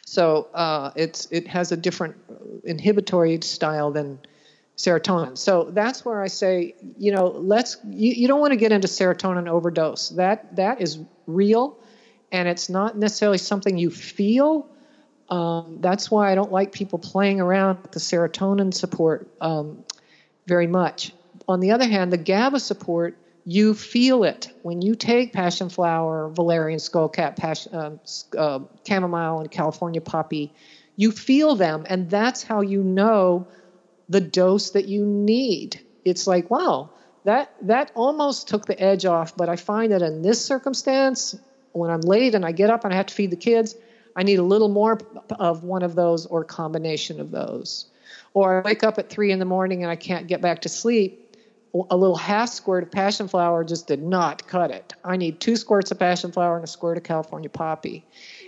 So 0.05 0.49
uh, 0.53 0.91
it's 0.95 1.27
it 1.31 1.47
has 1.47 1.71
a 1.71 1.77
different 1.77 2.15
inhibitory 2.63 3.39
style 3.41 3.91
than 3.91 4.19
serotonin. 4.79 5.37
So 5.37 5.65
that's 5.71 6.05
where 6.05 6.21
I 6.21 6.27
say, 6.27 6.73
you 6.97 7.11
know, 7.11 7.27
let's 7.27 7.77
you, 7.89 8.13
you 8.13 8.27
don't 8.29 8.39
want 8.39 8.53
to 8.53 8.57
get 8.57 8.71
into 8.71 8.87
serotonin 8.87 9.47
overdose. 9.47 10.09
That 10.09 10.55
that 10.55 10.81
is 10.81 10.99
real, 11.27 11.77
and 12.31 12.47
it's 12.47 12.69
not 12.69 12.97
necessarily 12.97 13.37
something 13.37 13.77
you 13.77 13.91
feel. 13.91 14.67
Um, 15.29 15.77
that's 15.81 16.09
why 16.09 16.31
I 16.31 16.35
don't 16.35 16.51
like 16.51 16.71
people 16.71 16.97
playing 16.97 17.41
around 17.41 17.81
with 17.81 17.91
the 17.91 17.99
serotonin 17.99 18.73
support 18.73 19.29
um, 19.41 19.83
very 20.47 20.65
much. 20.65 21.13
On 21.47 21.59
the 21.59 21.71
other 21.71 21.87
hand, 21.87 22.11
the 22.11 22.17
GABA 22.17 22.61
support 22.61 23.17
you 23.45 23.73
feel 23.73 24.23
it 24.23 24.51
when 24.61 24.81
you 24.81 24.95
take 24.95 25.33
passion 25.33 25.69
flower, 25.69 26.29
valerian 26.29 26.79
skullcap, 26.79 27.35
passion, 27.35 27.73
uh, 27.75 27.97
uh, 28.37 28.59
chamomile, 28.87 29.41
and 29.41 29.51
California 29.51 29.99
poppy. 29.99 30.53
You 30.95 31.11
feel 31.11 31.55
them, 31.55 31.85
and 31.89 32.09
that's 32.09 32.43
how 32.43 32.61
you 32.61 32.81
know 32.81 33.47
the 34.09 34.21
dose 34.21 34.71
that 34.71 34.87
you 34.87 35.05
need. 35.05 35.79
It's 36.03 36.27
like, 36.27 36.49
wow, 36.49 36.89
that 37.25 37.53
that 37.61 37.91
almost 37.95 38.47
took 38.47 38.65
the 38.65 38.79
edge 38.81 39.05
off. 39.05 39.37
But 39.37 39.49
I 39.49 39.55
find 39.55 39.91
that 39.91 40.01
in 40.01 40.21
this 40.21 40.43
circumstance, 40.43 41.35
when 41.73 41.91
I'm 41.91 42.01
late 42.01 42.35
and 42.35 42.45
I 42.45 42.51
get 42.51 42.69
up 42.69 42.83
and 42.83 42.93
I 42.93 42.97
have 42.97 43.05
to 43.07 43.13
feed 43.13 43.31
the 43.31 43.37
kids, 43.37 43.75
I 44.15 44.23
need 44.23 44.39
a 44.39 44.43
little 44.43 44.69
more 44.69 44.99
of 45.39 45.63
one 45.63 45.83
of 45.83 45.95
those 45.95 46.25
or 46.25 46.43
combination 46.43 47.19
of 47.19 47.31
those. 47.31 47.85
Or 48.33 48.59
I 48.59 48.61
wake 48.61 48.83
up 48.83 48.97
at 48.97 49.09
three 49.09 49.31
in 49.31 49.39
the 49.39 49.45
morning 49.45 49.83
and 49.83 49.91
I 49.91 49.95
can't 49.95 50.27
get 50.27 50.41
back 50.41 50.61
to 50.61 50.69
sleep 50.69 51.29
a 51.73 51.95
little 51.95 52.15
half 52.15 52.49
squirt 52.49 52.83
of 52.83 52.91
passion 52.91 53.27
flower 53.27 53.63
just 53.63 53.87
did 53.87 54.01
not 54.01 54.47
cut 54.47 54.71
it. 54.71 54.93
I 55.03 55.17
need 55.17 55.39
two 55.39 55.55
squirts 55.55 55.91
of 55.91 55.99
passion 55.99 56.31
flower 56.31 56.55
and 56.55 56.63
a 56.63 56.67
squirt 56.67 56.97
of 56.97 57.03
California 57.03 57.49
poppy. 57.49 58.05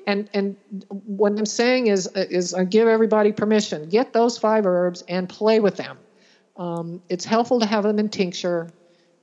And 0.08 0.30
and 0.34 0.56
what 0.90 1.32
I'm 1.38 1.46
saying 1.46 1.88
is 1.88 2.08
is 2.16 2.54
I 2.54 2.64
give 2.64 2.88
everybody 2.88 3.32
permission. 3.32 3.90
Get 3.90 4.14
those 4.14 4.38
five 4.38 4.66
herbs 4.66 5.04
and 5.08 5.28
play 5.28 5.60
with 5.60 5.78
them. 5.78 5.98
Um, 6.58 7.02
it's 7.10 7.26
helpful 7.26 7.60
to 7.60 7.66
have 7.66 7.84
them 7.84 8.00
in 8.00 8.10
tincture. 8.10 8.70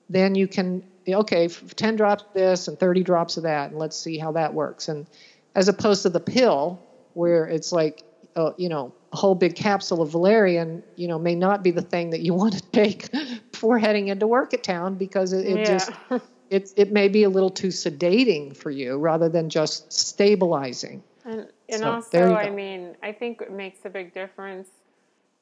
Then 0.08 0.34
you 0.34 0.48
can 0.48 0.82
okay, 1.14 1.48
10 1.48 1.96
drops 1.96 2.24
of 2.24 2.32
this 2.34 2.68
and 2.68 2.78
30 2.78 3.02
drops 3.02 3.36
of 3.36 3.44
that, 3.44 3.70
and 3.70 3.78
let's 3.78 3.96
see 3.96 4.18
how 4.18 4.32
that 4.32 4.52
works. 4.52 4.88
And 4.88 5.06
as 5.54 5.68
opposed 5.68 6.02
to 6.02 6.08
the 6.08 6.20
pill, 6.20 6.80
where 7.14 7.46
it's 7.46 7.72
like, 7.72 8.02
uh, 8.36 8.52
you 8.56 8.68
know, 8.68 8.92
a 9.12 9.16
whole 9.16 9.34
big 9.34 9.56
capsule 9.56 10.02
of 10.02 10.10
valerian, 10.10 10.82
you 10.96 11.08
know, 11.08 11.18
may 11.18 11.34
not 11.34 11.62
be 11.62 11.70
the 11.70 11.82
thing 11.82 12.10
that 12.10 12.20
you 12.20 12.34
want 12.42 12.54
to 12.54 12.62
take 12.70 13.10
before 13.50 13.78
heading 13.78 14.08
into 14.08 14.26
work 14.26 14.54
at 14.54 14.62
town 14.62 14.94
because 14.96 15.32
it, 15.32 15.46
it 15.46 15.58
yeah. 15.58 15.64
just 15.64 15.90
it 16.50 16.72
it 16.76 16.92
may 16.92 17.08
be 17.08 17.24
a 17.24 17.28
little 17.28 17.50
too 17.50 17.68
sedating 17.68 18.56
for 18.56 18.70
you 18.70 18.98
rather 18.98 19.28
than 19.28 19.48
just 19.48 19.92
stabilizing. 19.92 21.02
And, 21.24 21.46
and 21.68 21.80
so, 21.80 21.90
also, 21.92 22.34
I 22.34 22.50
mean, 22.50 22.96
I 23.02 23.12
think 23.12 23.42
it 23.42 23.52
makes 23.52 23.84
a 23.84 23.90
big 23.90 24.14
difference 24.14 24.68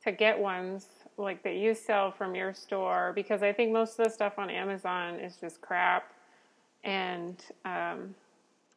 to 0.04 0.12
get 0.12 0.38
ones 0.38 0.86
like 1.16 1.42
that 1.42 1.54
you 1.54 1.74
sell 1.74 2.10
from 2.10 2.34
your 2.34 2.52
store 2.52 3.12
because 3.14 3.42
I 3.42 3.52
think 3.52 3.72
most 3.72 3.98
of 3.98 4.04
the 4.04 4.10
stuff 4.10 4.38
on 4.38 4.50
Amazon 4.50 5.20
is 5.20 5.36
just 5.36 5.60
crap. 5.60 6.12
And 6.84 7.42
um, 7.64 8.14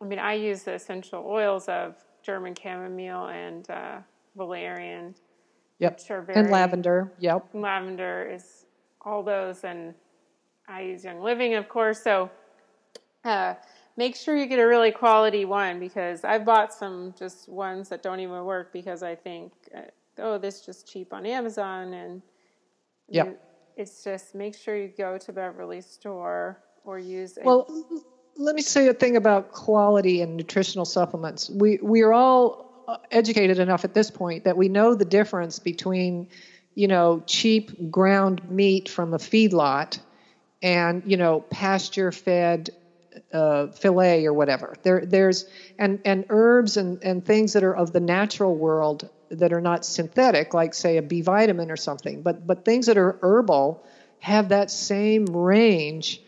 I 0.01 0.05
mean, 0.05 0.19
I 0.19 0.34
use 0.34 0.63
the 0.63 0.73
essential 0.73 1.23
oils 1.25 1.67
of 1.67 1.95
German 2.23 2.55
chamomile 2.55 3.27
and 3.27 3.69
uh, 3.69 3.97
valerian. 4.36 5.15
Yep. 5.80 6.01
and 6.09 6.51
lavender. 6.51 7.11
Yep. 7.19 7.49
Lavender 7.53 8.30
is 8.30 8.65
all 9.01 9.23
those, 9.23 9.63
and 9.63 9.93
I 10.70 10.82
use 10.82 11.03
Young 11.03 11.20
Living, 11.20 11.55
of 11.55 11.67
course. 11.67 12.01
So 12.01 12.30
uh, 13.26 13.55
make 13.97 14.15
sure 14.15 14.38
you 14.38 14.45
get 14.45 14.59
a 14.59 14.67
really 14.67 14.91
quality 14.91 15.43
one 15.43 15.80
because 15.80 16.24
I've 16.24 16.45
bought 16.45 16.74
some 16.74 17.13
just 17.17 17.49
ones 17.49 17.89
that 17.89 18.03
don't 18.03 18.20
even 18.20 18.45
work 18.45 18.72
because 18.72 19.01
I 19.01 19.15
think, 19.15 19.51
uh, 19.76 19.82
oh, 20.20 20.38
this 20.38 20.59
is 20.59 20.65
just 20.65 20.88
cheap 20.88 21.11
on 21.11 21.26
Amazon, 21.26 21.93
and 21.93 22.22
yep. 23.09 23.43
it's 23.76 24.03
just 24.03 24.36
make 24.36 24.55
sure 24.55 24.78
you 24.78 24.91
go 24.95 25.17
to 25.17 25.34
Beverly 25.34 25.82
store 25.82 26.59
or 26.86 26.99
use. 26.99 27.38
A- 27.38 27.43
well, 27.43 27.67
let 28.38 28.55
me 28.55 28.61
say 28.61 28.88
a 28.88 28.93
thing 28.93 29.17
about 29.17 29.51
quality 29.51 30.22
and 30.22 30.38
nutritional 30.38 30.86
supplements. 30.86 31.49
We 31.49 31.80
we 31.82 32.01
are 32.01 32.13
all 32.13 32.70
educated 33.11 33.59
enough 33.59 33.84
at 33.84 33.93
this 33.93 34.09
point 34.09 34.43
that 34.43 34.57
we 34.57 34.67
know 34.70 34.95
the 34.95 35.05
difference 35.05 35.59
between, 35.59 36.28
you 36.76 36.88
know, 36.88 37.22
cheap 37.26 37.91
ground 37.91 38.49
meat 38.49 38.89
from 38.89 39.13
a 39.13 39.17
feedlot 39.17 39.99
and, 40.62 41.03
you 41.05 41.18
know, 41.18 41.41
pasture 41.41 42.12
fed 42.12 42.70
uh, 43.34 43.68
fillet 43.68 44.26
or 44.26 44.34
whatever. 44.34 44.76
There, 44.84 45.05
there's 45.05 45.45
and 45.78 45.99
and 46.05 46.26
herbs 46.30 46.78
and 46.78 47.03
and 47.03 47.24
things 47.26 47.53
that 47.53 47.64
are 47.64 47.76
of 47.76 47.91
the 47.91 47.99
natural 47.99 48.55
world 48.55 49.10
that 49.32 49.53
are 49.53 49.62
not 49.62 49.86
synthetic, 49.86 50.53
like 50.53 50.74
say 50.74 50.97
a 50.97 51.01
B 51.01 51.22
vitamin 51.22 51.72
or 51.72 51.78
something. 51.78 52.22
But 52.22 52.45
but 52.45 52.66
things 52.66 52.86
that 52.88 52.97
are 52.97 53.18
herbal 53.22 53.84
have 54.20 54.49
that 54.49 54.72
same 54.72 55.26
range 55.26 56.22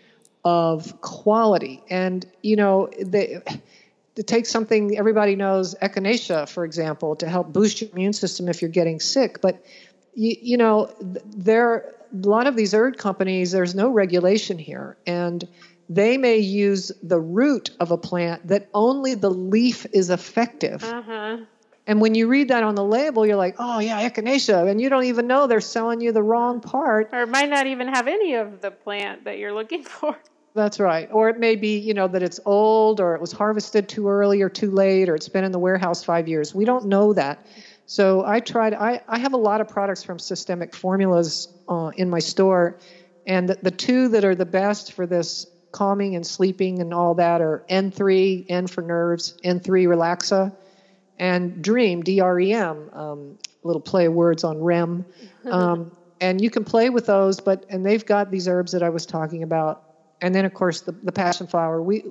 of 0.43 0.99
quality. 1.01 1.83
And 1.89 2.25
you 2.41 2.55
know 2.55 2.89
they 2.99 3.41
to 4.15 4.23
take 4.23 4.45
something 4.45 4.97
everybody 4.97 5.35
knows, 5.35 5.75
echinacea, 5.75 6.49
for 6.49 6.65
example, 6.65 7.15
to 7.17 7.29
help 7.29 7.53
boost 7.53 7.81
your 7.81 7.89
immune 7.91 8.13
system 8.13 8.49
if 8.49 8.61
you're 8.61 8.71
getting 8.71 8.99
sick. 8.99 9.41
But 9.41 9.63
you, 10.13 10.35
you 10.41 10.57
know, 10.57 10.93
there 10.99 11.93
a 12.13 12.27
lot 12.27 12.47
of 12.47 12.55
these 12.55 12.73
herb 12.73 12.97
companies. 12.97 13.51
There's 13.51 13.75
no 13.75 13.89
regulation 13.89 14.57
here, 14.57 14.97
and 15.05 15.47
they 15.89 16.17
may 16.17 16.37
use 16.37 16.91
the 17.03 17.19
root 17.19 17.71
of 17.79 17.91
a 17.91 17.97
plant 17.97 18.47
that 18.47 18.69
only 18.73 19.15
the 19.15 19.29
leaf 19.29 19.85
is 19.91 20.09
effective. 20.09 20.83
Uh-huh. 20.83 21.37
And 21.87 21.99
when 21.99 22.15
you 22.15 22.27
read 22.27 22.47
that 22.49 22.63
on 22.63 22.75
the 22.75 22.83
label, 22.83 23.25
you're 23.25 23.35
like, 23.35 23.55
oh, 23.59 23.79
yeah, 23.79 24.07
echinacea. 24.07 24.69
And 24.69 24.79
you 24.79 24.87
don't 24.87 25.05
even 25.05 25.27
know 25.27 25.47
they're 25.47 25.59
selling 25.59 25.99
you 25.99 26.11
the 26.11 26.23
wrong 26.23 26.61
part. 26.61 27.09
Or 27.11 27.23
it 27.23 27.29
might 27.29 27.49
not 27.49 27.67
even 27.67 27.87
have 27.87 28.07
any 28.07 28.35
of 28.35 28.61
the 28.61 28.71
plant 28.71 29.25
that 29.25 29.39
you're 29.39 29.53
looking 29.53 29.83
for. 29.99 30.15
That's 30.53 30.79
right. 30.79 31.09
Or 31.11 31.29
it 31.29 31.39
may 31.39 31.55
be, 31.55 31.79
you 31.79 31.93
know, 31.93 32.07
that 32.09 32.21
it's 32.21 32.39
old 32.45 32.99
or 32.99 33.15
it 33.15 33.21
was 33.21 33.31
harvested 33.31 33.87
too 33.87 34.09
early 34.09 34.41
or 34.41 34.49
too 34.49 34.69
late 34.69 35.09
or 35.09 35.15
it's 35.15 35.29
been 35.29 35.43
in 35.43 35.51
the 35.51 35.59
warehouse 35.59 36.03
five 36.03 36.27
years. 36.27 36.53
We 36.53 36.65
don't 36.65 36.85
know 36.85 37.13
that. 37.13 37.45
So 37.91 38.23
I 38.25 38.39
tried, 38.39 38.73
I, 38.73 39.01
I 39.09 39.19
have 39.19 39.33
a 39.33 39.37
lot 39.37 39.59
of 39.59 39.67
products 39.67 40.01
from 40.01 40.17
Systemic 40.17 40.73
Formulas 40.73 41.49
uh, 41.67 41.91
in 41.97 42.09
my 42.09 42.19
store. 42.19 42.77
And 43.25 43.49
the, 43.49 43.57
the 43.61 43.71
two 43.71 44.07
that 44.07 44.23
are 44.23 44.33
the 44.33 44.45
best 44.45 44.93
for 44.93 45.05
this 45.05 45.45
calming 45.73 46.15
and 46.15 46.25
sleeping 46.25 46.79
and 46.79 46.93
all 46.93 47.15
that 47.15 47.41
are 47.41 47.65
N3, 47.69 48.45
N 48.47 48.67
for 48.67 48.81
nerves, 48.81 49.33
N3 49.43 49.87
Relaxa, 49.87 50.53
and 51.17 51.61
Dream, 51.61 52.01
D 52.01 52.21
R 52.21 52.39
E 52.39 52.53
M, 52.53 52.89
um, 52.93 53.37
little 53.61 53.81
play 53.81 54.05
of 54.05 54.13
words 54.13 54.45
on 54.45 54.61
REM. 54.61 55.05
Um, 55.51 55.91
and 56.21 56.39
you 56.39 56.49
can 56.49 56.63
play 56.63 56.89
with 56.89 57.07
those, 57.07 57.41
but, 57.41 57.65
and 57.67 57.85
they've 57.85 58.05
got 58.05 58.31
these 58.31 58.47
herbs 58.47 58.71
that 58.71 58.83
I 58.83 58.89
was 58.89 59.05
talking 59.05 59.43
about 59.43 59.81
and 60.21 60.35
then 60.35 60.45
of 60.45 60.53
course 60.53 60.81
the, 60.81 60.93
the 61.03 61.11
passion 61.11 61.47
flower. 61.47 61.81
We 61.81 62.05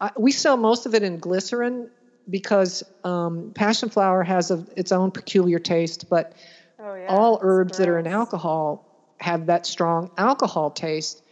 I, 0.00 0.10
we 0.16 0.30
sell 0.30 0.56
most 0.56 0.86
of 0.86 0.94
it 0.94 1.02
in 1.02 1.18
glycerin 1.18 1.90
because 2.28 2.82
um, 3.04 3.52
passion 3.54 3.88
flower 3.88 4.22
has 4.22 4.50
a, 4.50 4.64
its 4.76 4.92
own 4.92 5.10
peculiar 5.10 5.58
taste, 5.58 6.08
but 6.08 6.34
oh, 6.78 6.94
yeah. 6.94 7.06
all 7.08 7.38
herbs 7.42 7.78
that 7.78 7.88
are 7.88 7.98
in 7.98 8.06
alcohol 8.06 8.84
have 9.20 9.46
that 9.46 9.66
strong 9.66 10.10
alcohol 10.16 10.70
taste, 10.70 11.22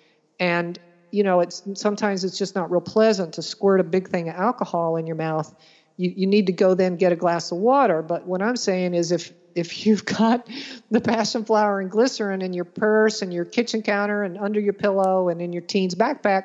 and 0.41 0.79
you 1.11 1.23
know 1.23 1.41
it's 1.41 1.63
sometimes 1.75 2.25
it's 2.25 2.39
just 2.39 2.55
not 2.55 2.71
real 2.71 2.81
pleasant 2.81 3.35
to 3.35 3.43
squirt 3.43 3.81
a 3.81 3.85
big 3.85 4.09
thing 4.09 4.29
of 4.29 4.35
alcohol 4.37 4.97
in 4.97 5.07
your 5.07 5.17
mouth. 5.17 5.55
You 5.97 6.13
you 6.17 6.27
need 6.27 6.47
to 6.47 6.53
go 6.53 6.75
then 6.75 6.97
get 6.97 7.13
a 7.13 7.17
glass 7.17 7.53
of 7.53 7.59
water. 7.59 8.03
But 8.03 8.27
what 8.27 8.43
I'm 8.43 8.57
saying 8.57 8.95
is 8.95 9.13
if 9.13 9.33
if 9.55 9.87
you've 9.87 10.05
got 10.19 10.49
the 10.91 11.01
passion 11.01 11.45
flower 11.45 11.81
and 11.81 11.91
glycerin 11.91 12.43
in 12.43 12.53
your 12.53 12.65
purse 12.65 13.23
and 13.23 13.33
your 13.33 13.45
kitchen 13.45 13.83
counter 13.83 14.23
and 14.23 14.39
under 14.39 14.61
your 14.61 14.73
pillow 14.73 15.29
and 15.29 15.41
in 15.41 15.53
your 15.53 15.63
teen's 15.63 15.95
backpack, 15.95 16.45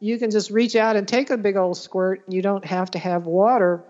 you 0.00 0.18
can 0.18 0.30
just 0.30 0.50
reach 0.50 0.76
out 0.76 0.96
and 0.96 1.06
take 1.06 1.30
a 1.30 1.36
big 1.36 1.56
old 1.56 1.76
squirt. 1.76 2.22
And 2.26 2.34
you 2.34 2.42
don't 2.42 2.64
have 2.64 2.90
to 2.92 2.98
have 2.98 3.26
water 3.26 3.82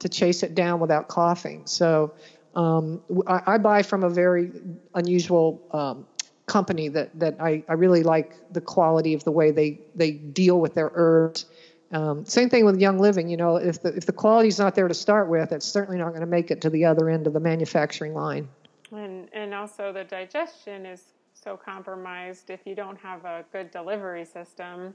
to 0.00 0.08
chase 0.08 0.42
it 0.42 0.54
down 0.54 0.80
without 0.80 1.08
coughing. 1.08 1.66
So 1.66 2.12
um, 2.54 3.02
I, 3.26 3.42
I, 3.46 3.58
buy 3.58 3.82
from 3.82 4.04
a 4.04 4.10
very 4.10 4.52
unusual 4.94 5.60
um, 5.72 6.06
company 6.46 6.88
that, 6.88 7.18
that 7.18 7.40
I, 7.40 7.64
I 7.68 7.72
really 7.72 8.02
like 8.02 8.34
the 8.52 8.60
quality 8.60 9.14
of 9.14 9.24
the 9.24 9.32
way 9.32 9.50
they, 9.50 9.80
they 9.94 10.12
deal 10.12 10.60
with 10.60 10.74
their 10.74 10.92
herbs 10.94 11.46
um, 11.94 12.24
same 12.24 12.48
thing 12.48 12.64
with 12.64 12.80
Young 12.80 12.98
Living. 12.98 13.28
You 13.28 13.36
know, 13.36 13.56
if 13.56 13.80
the 13.82 13.94
if 13.94 14.04
the 14.04 14.12
quality's 14.12 14.58
not 14.58 14.74
there 14.74 14.88
to 14.88 14.94
start 14.94 15.28
with, 15.28 15.52
it's 15.52 15.64
certainly 15.64 15.98
not 15.98 16.08
going 16.08 16.20
to 16.20 16.26
make 16.26 16.50
it 16.50 16.60
to 16.62 16.70
the 16.70 16.84
other 16.84 17.08
end 17.08 17.26
of 17.26 17.32
the 17.32 17.40
manufacturing 17.40 18.14
line. 18.14 18.48
And 18.90 19.28
and 19.32 19.54
also 19.54 19.92
the 19.92 20.04
digestion 20.04 20.86
is 20.86 21.12
so 21.32 21.56
compromised 21.56 22.50
if 22.50 22.60
you 22.64 22.74
don't 22.74 22.98
have 22.98 23.24
a 23.24 23.44
good 23.52 23.70
delivery 23.70 24.24
system. 24.24 24.94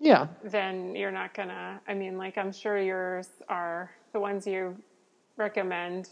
Yeah. 0.00 0.28
Then 0.42 0.96
you're 0.96 1.10
not 1.10 1.34
gonna. 1.34 1.80
I 1.86 1.94
mean, 1.94 2.16
like 2.16 2.38
I'm 2.38 2.52
sure 2.52 2.78
yours 2.80 3.28
are 3.48 3.90
the 4.12 4.20
ones 4.20 4.46
you 4.46 4.76
recommend. 5.36 6.08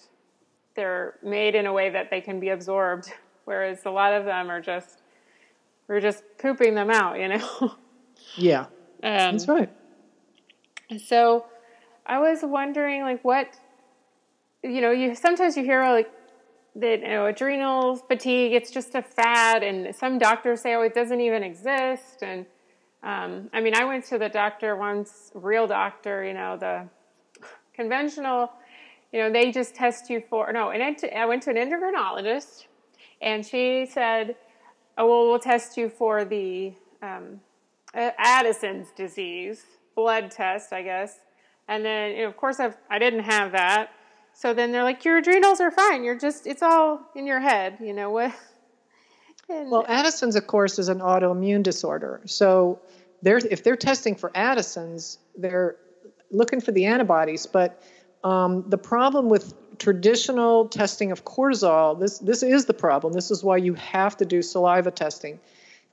They're 0.76 1.14
made 1.22 1.54
in 1.54 1.66
a 1.66 1.72
way 1.72 1.90
that 1.90 2.10
they 2.10 2.20
can 2.20 2.38
be 2.38 2.50
absorbed, 2.50 3.10
whereas 3.46 3.86
a 3.86 3.90
lot 3.90 4.12
of 4.12 4.26
them 4.26 4.50
are 4.50 4.60
just 4.60 5.02
we're 5.88 6.00
just 6.00 6.22
pooping 6.38 6.74
them 6.74 6.90
out. 6.90 7.18
You 7.18 7.28
know. 7.28 7.74
Yeah. 8.36 8.62
Um, 8.62 8.68
That's 9.02 9.48
right. 9.48 9.70
So 11.06 11.46
I 12.04 12.18
was 12.18 12.40
wondering, 12.42 13.02
like, 13.02 13.24
what 13.24 13.48
you 14.62 14.80
know, 14.80 14.90
you 14.90 15.14
sometimes 15.14 15.56
you 15.56 15.62
hear 15.64 15.82
like 15.84 16.10
that 16.76 17.00
you 17.00 17.08
know 17.08 17.26
adrenal 17.26 17.96
fatigue 17.96 18.52
it's 18.52 18.70
just 18.70 18.94
a 18.94 19.02
fad 19.02 19.62
and 19.62 19.94
some 19.96 20.18
doctors 20.18 20.60
say 20.60 20.74
oh 20.74 20.82
it 20.82 20.94
doesn't 20.94 21.20
even 21.20 21.42
exist 21.42 22.22
and 22.22 22.46
um, 23.02 23.48
i 23.52 23.60
mean 23.60 23.74
i 23.74 23.84
went 23.84 24.04
to 24.04 24.18
the 24.18 24.28
doctor 24.28 24.76
once 24.76 25.30
real 25.34 25.66
doctor 25.66 26.24
you 26.24 26.34
know 26.34 26.56
the 26.56 26.86
conventional 27.74 28.52
you 29.12 29.20
know 29.20 29.32
they 29.32 29.50
just 29.50 29.74
test 29.74 30.10
you 30.10 30.22
for 30.28 30.52
no 30.52 30.70
and 30.70 30.82
I 30.82 31.26
went 31.26 31.42
to 31.44 31.50
an 31.50 31.56
endocrinologist 31.56 32.66
and 33.22 33.44
she 33.44 33.86
said 33.86 34.36
oh 34.96 35.06
well 35.06 35.30
we'll 35.30 35.38
test 35.38 35.76
you 35.76 35.88
for 35.88 36.24
the 36.24 36.72
um, 37.02 37.40
addison's 37.94 38.88
disease 38.96 39.64
blood 39.94 40.30
test 40.30 40.72
i 40.72 40.82
guess 40.82 41.20
and 41.68 41.84
then 41.84 42.16
you 42.16 42.22
know, 42.22 42.28
of 42.28 42.36
course 42.36 42.58
I've, 42.60 42.76
i 42.90 42.98
didn't 42.98 43.24
have 43.24 43.52
that 43.52 43.90
so 44.38 44.54
then 44.54 44.70
they're 44.70 44.84
like, 44.84 45.04
your 45.04 45.16
adrenals 45.16 45.60
are 45.60 45.72
fine. 45.72 46.04
You're 46.04 46.16
just, 46.16 46.46
it's 46.46 46.62
all 46.62 47.00
in 47.16 47.26
your 47.26 47.40
head, 47.40 47.78
you 47.80 47.92
know 47.92 48.10
what? 48.10 48.32
Well, 49.48 49.84
Addison's, 49.88 50.36
of 50.36 50.46
course, 50.46 50.78
is 50.78 50.88
an 50.88 51.00
autoimmune 51.00 51.62
disorder. 51.62 52.20
So 52.26 52.80
they're, 53.22 53.38
if 53.38 53.64
they're 53.64 53.76
testing 53.76 54.14
for 54.14 54.30
Addison's, 54.34 55.18
they're 55.36 55.76
looking 56.30 56.60
for 56.60 56.72
the 56.72 56.84
antibodies. 56.84 57.46
But 57.46 57.82
um, 58.24 58.64
the 58.68 58.76
problem 58.78 59.28
with 59.28 59.54
traditional 59.78 60.68
testing 60.68 61.12
of 61.12 61.24
cortisol, 61.24 61.98
this, 61.98 62.18
this 62.18 62.42
is 62.42 62.66
the 62.66 62.74
problem. 62.74 63.14
This 63.14 63.30
is 63.30 63.42
why 63.42 63.56
you 63.56 63.74
have 63.74 64.16
to 64.18 64.26
do 64.26 64.42
saliva 64.42 64.90
testing. 64.90 65.40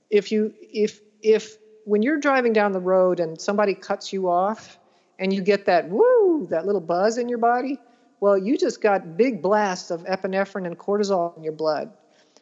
If 0.09 0.31
you, 0.31 0.53
if, 0.59 0.99
if, 1.21 1.55
when 1.85 2.01
you're 2.01 2.19
driving 2.19 2.51
down 2.51 2.73
the 2.73 2.79
road 2.79 3.19
and 3.19 3.39
somebody 3.39 3.73
cuts 3.73 4.11
you 4.11 4.29
off 4.29 4.77
and 5.17 5.31
you 5.31 5.41
get 5.41 5.65
that 5.65 5.87
woo, 5.87 6.47
that 6.49 6.65
little 6.65 6.81
buzz 6.81 7.17
in 7.17 7.29
your 7.29 7.37
body, 7.37 7.79
well, 8.19 8.37
you 8.37 8.57
just 8.57 8.81
got 8.81 9.15
big 9.15 9.41
blasts 9.41 9.91
of 9.91 10.03
epinephrine 10.03 10.65
and 10.65 10.77
cortisol 10.77 11.37
in 11.37 11.43
your 11.43 11.53
blood. 11.53 11.91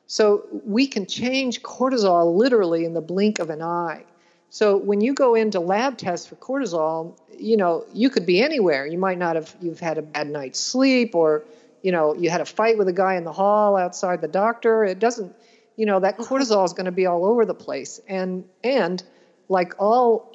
So 0.08 0.46
we 0.66 0.88
can 0.88 1.06
change 1.06 1.62
cortisol 1.62 2.36
literally 2.36 2.86
in 2.86 2.94
the 2.94 3.02
blink 3.02 3.40
of 3.40 3.50
an 3.50 3.62
eye. 3.62 4.04
So 4.50 4.78
when 4.78 5.02
you 5.02 5.14
go 5.14 5.34
into 5.34 5.60
lab 5.60 5.98
tests 5.98 6.28
for 6.28 6.36
cortisol, 6.36 7.18
you 7.38 7.58
know, 7.58 7.86
you 7.94 8.10
could 8.10 8.26
be 8.26 8.42
anywhere. 8.42 8.86
You 8.86 9.00
might 9.00 9.18
not 9.18 9.36
have 9.36 9.56
you've 9.62 9.80
had 9.80 9.98
a 9.98 10.04
bad 10.04 10.30
night's 10.30 10.60
sleep 10.60 11.16
or 11.16 11.44
you 11.82 11.92
know, 11.92 12.16
you 12.16 12.30
had 12.30 12.40
a 12.40 12.46
fight 12.46 12.78
with 12.78 12.88
a 12.88 12.94
guy 12.94 13.16
in 13.16 13.26
the 13.26 13.34
hall 13.34 13.76
outside 13.76 14.22
the 14.22 14.28
doctor. 14.28 14.86
It 14.86 15.00
doesn't, 15.00 15.36
you 15.76 15.86
know, 15.86 16.00
that 16.00 16.18
mm-hmm. 16.18 16.34
cortisol 16.34 16.64
is 16.66 16.72
going 16.72 16.86
to 16.86 16.92
be 16.92 17.06
all 17.06 17.26
over 17.26 17.46
the 17.46 17.56
place. 17.56 18.00
And 18.08 18.46
and 18.64 19.04
like 19.50 19.74
all 19.80 20.34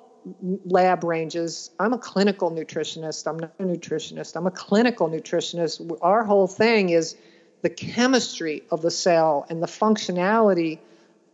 lab 0.65 1.05
ranges. 1.05 1.71
I'm 1.79 1.93
a 1.93 1.99
clinical 1.99 2.51
nutritionist. 2.51 3.27
I'm 3.27 3.39
not 3.39 3.53
a 3.59 3.63
nutritionist. 3.63 4.37
I'm 4.37 4.47
a 4.47 4.51
clinical 4.51 5.09
nutritionist. 5.09 5.97
Our 6.03 6.25
whole 6.25 6.47
thing 6.47 6.91
is 6.91 7.17
the 7.63 7.71
chemistry 7.71 8.63
of 8.71 8.83
the 8.83 8.91
cell 8.91 9.47
and 9.49 9.63
the 9.63 9.67
functionality 9.67 10.79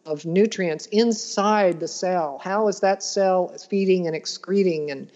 of 0.07 0.25
nutrients 0.25 0.87
inside 0.87 1.81
the 1.81 1.89
cell. 1.89 2.41
How 2.43 2.69
is 2.69 2.81
that 2.81 3.03
cell 3.03 3.49
feeding 3.49 4.07
and 4.07 4.15
excreting? 4.15 4.91
And 4.91 5.11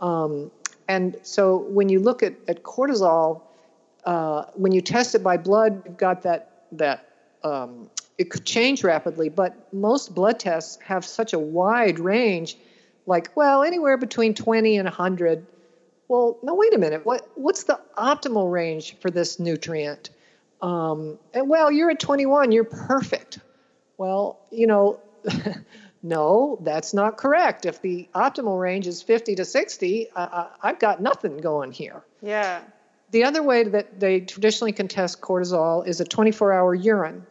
um, 0.00 0.50
and 0.88 1.16
so 1.22 1.58
when 1.68 1.88
you 1.88 2.00
look 2.00 2.22
at, 2.22 2.34
at 2.46 2.62
cortisol, 2.62 3.40
uh, 4.04 4.44
when 4.54 4.72
you 4.72 4.80
test 4.80 5.14
it 5.14 5.22
by 5.22 5.36
blood, 5.36 5.82
you've 5.86 5.96
got 5.96 6.22
that 6.22 6.66
that 6.72 7.08
um, 7.42 7.90
it 8.18 8.30
could 8.30 8.44
change 8.44 8.84
rapidly. 8.84 9.28
But 9.28 9.72
most 9.72 10.14
blood 10.14 10.38
tests 10.38 10.78
have 10.82 11.04
such 11.04 11.32
a 11.32 11.38
wide 11.38 11.98
range 11.98 12.56
like, 13.06 13.36
well, 13.36 13.62
anywhere 13.62 13.96
between 13.96 14.34
20 14.34 14.78
and 14.78 14.86
100. 14.86 15.46
Well, 16.08 16.38
no, 16.42 16.54
wait 16.54 16.74
a 16.74 16.78
minute. 16.78 17.04
What 17.04 17.28
what's 17.34 17.64
the 17.64 17.80
optimal 17.96 18.50
range 18.50 18.96
for 19.00 19.10
this 19.10 19.38
nutrient? 19.38 20.10
Um, 20.64 21.18
and 21.34 21.46
well, 21.46 21.70
you're 21.70 21.90
at 21.90 22.00
21. 22.00 22.50
You're 22.50 22.64
perfect. 22.64 23.38
Well, 23.98 24.40
you 24.50 24.66
know, 24.66 24.98
no, 26.02 26.58
that's 26.62 26.94
not 26.94 27.18
correct. 27.18 27.66
If 27.66 27.82
the 27.82 28.08
optimal 28.14 28.58
range 28.58 28.86
is 28.86 29.02
50 29.02 29.34
to 29.34 29.44
60, 29.44 30.08
uh, 30.16 30.46
I've 30.62 30.78
got 30.78 31.02
nothing 31.02 31.36
going 31.36 31.70
here. 31.70 32.02
Yeah. 32.22 32.62
The 33.10 33.24
other 33.24 33.42
way 33.42 33.64
that 33.64 34.00
they 34.00 34.20
traditionally 34.20 34.72
can 34.72 34.88
test 34.88 35.20
cortisol 35.20 35.86
is 35.86 36.00
a 36.00 36.04
24 36.04 36.54
hour 36.54 36.74
urine. 36.74 37.26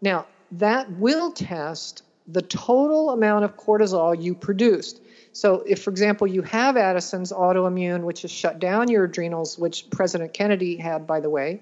Now, 0.00 0.26
that 0.52 0.88
will 0.92 1.32
test 1.32 2.04
the 2.28 2.42
total 2.42 3.10
amount 3.10 3.44
of 3.44 3.56
cortisol 3.56 4.22
you 4.22 4.36
produced. 4.36 5.00
So, 5.32 5.64
if, 5.66 5.82
for 5.82 5.90
example, 5.90 6.28
you 6.28 6.42
have 6.42 6.76
Addison's 6.76 7.32
autoimmune, 7.32 8.02
which 8.02 8.22
has 8.22 8.30
shut 8.30 8.60
down 8.60 8.88
your 8.88 9.04
adrenals, 9.04 9.58
which 9.58 9.90
President 9.90 10.32
Kennedy 10.32 10.76
had, 10.76 11.08
by 11.08 11.18
the 11.18 11.28
way, 11.28 11.60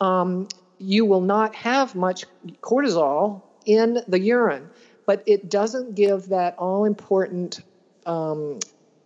um, 0.00 0.48
you 0.78 1.04
will 1.04 1.20
not 1.20 1.54
have 1.54 1.94
much 1.94 2.24
cortisol 2.60 3.42
in 3.66 4.02
the 4.08 4.20
urine, 4.20 4.68
but 5.06 5.22
it 5.26 5.50
doesn't 5.50 5.94
give 5.94 6.28
that 6.28 6.54
all 6.58 6.84
important, 6.84 7.60
um, 8.06 8.58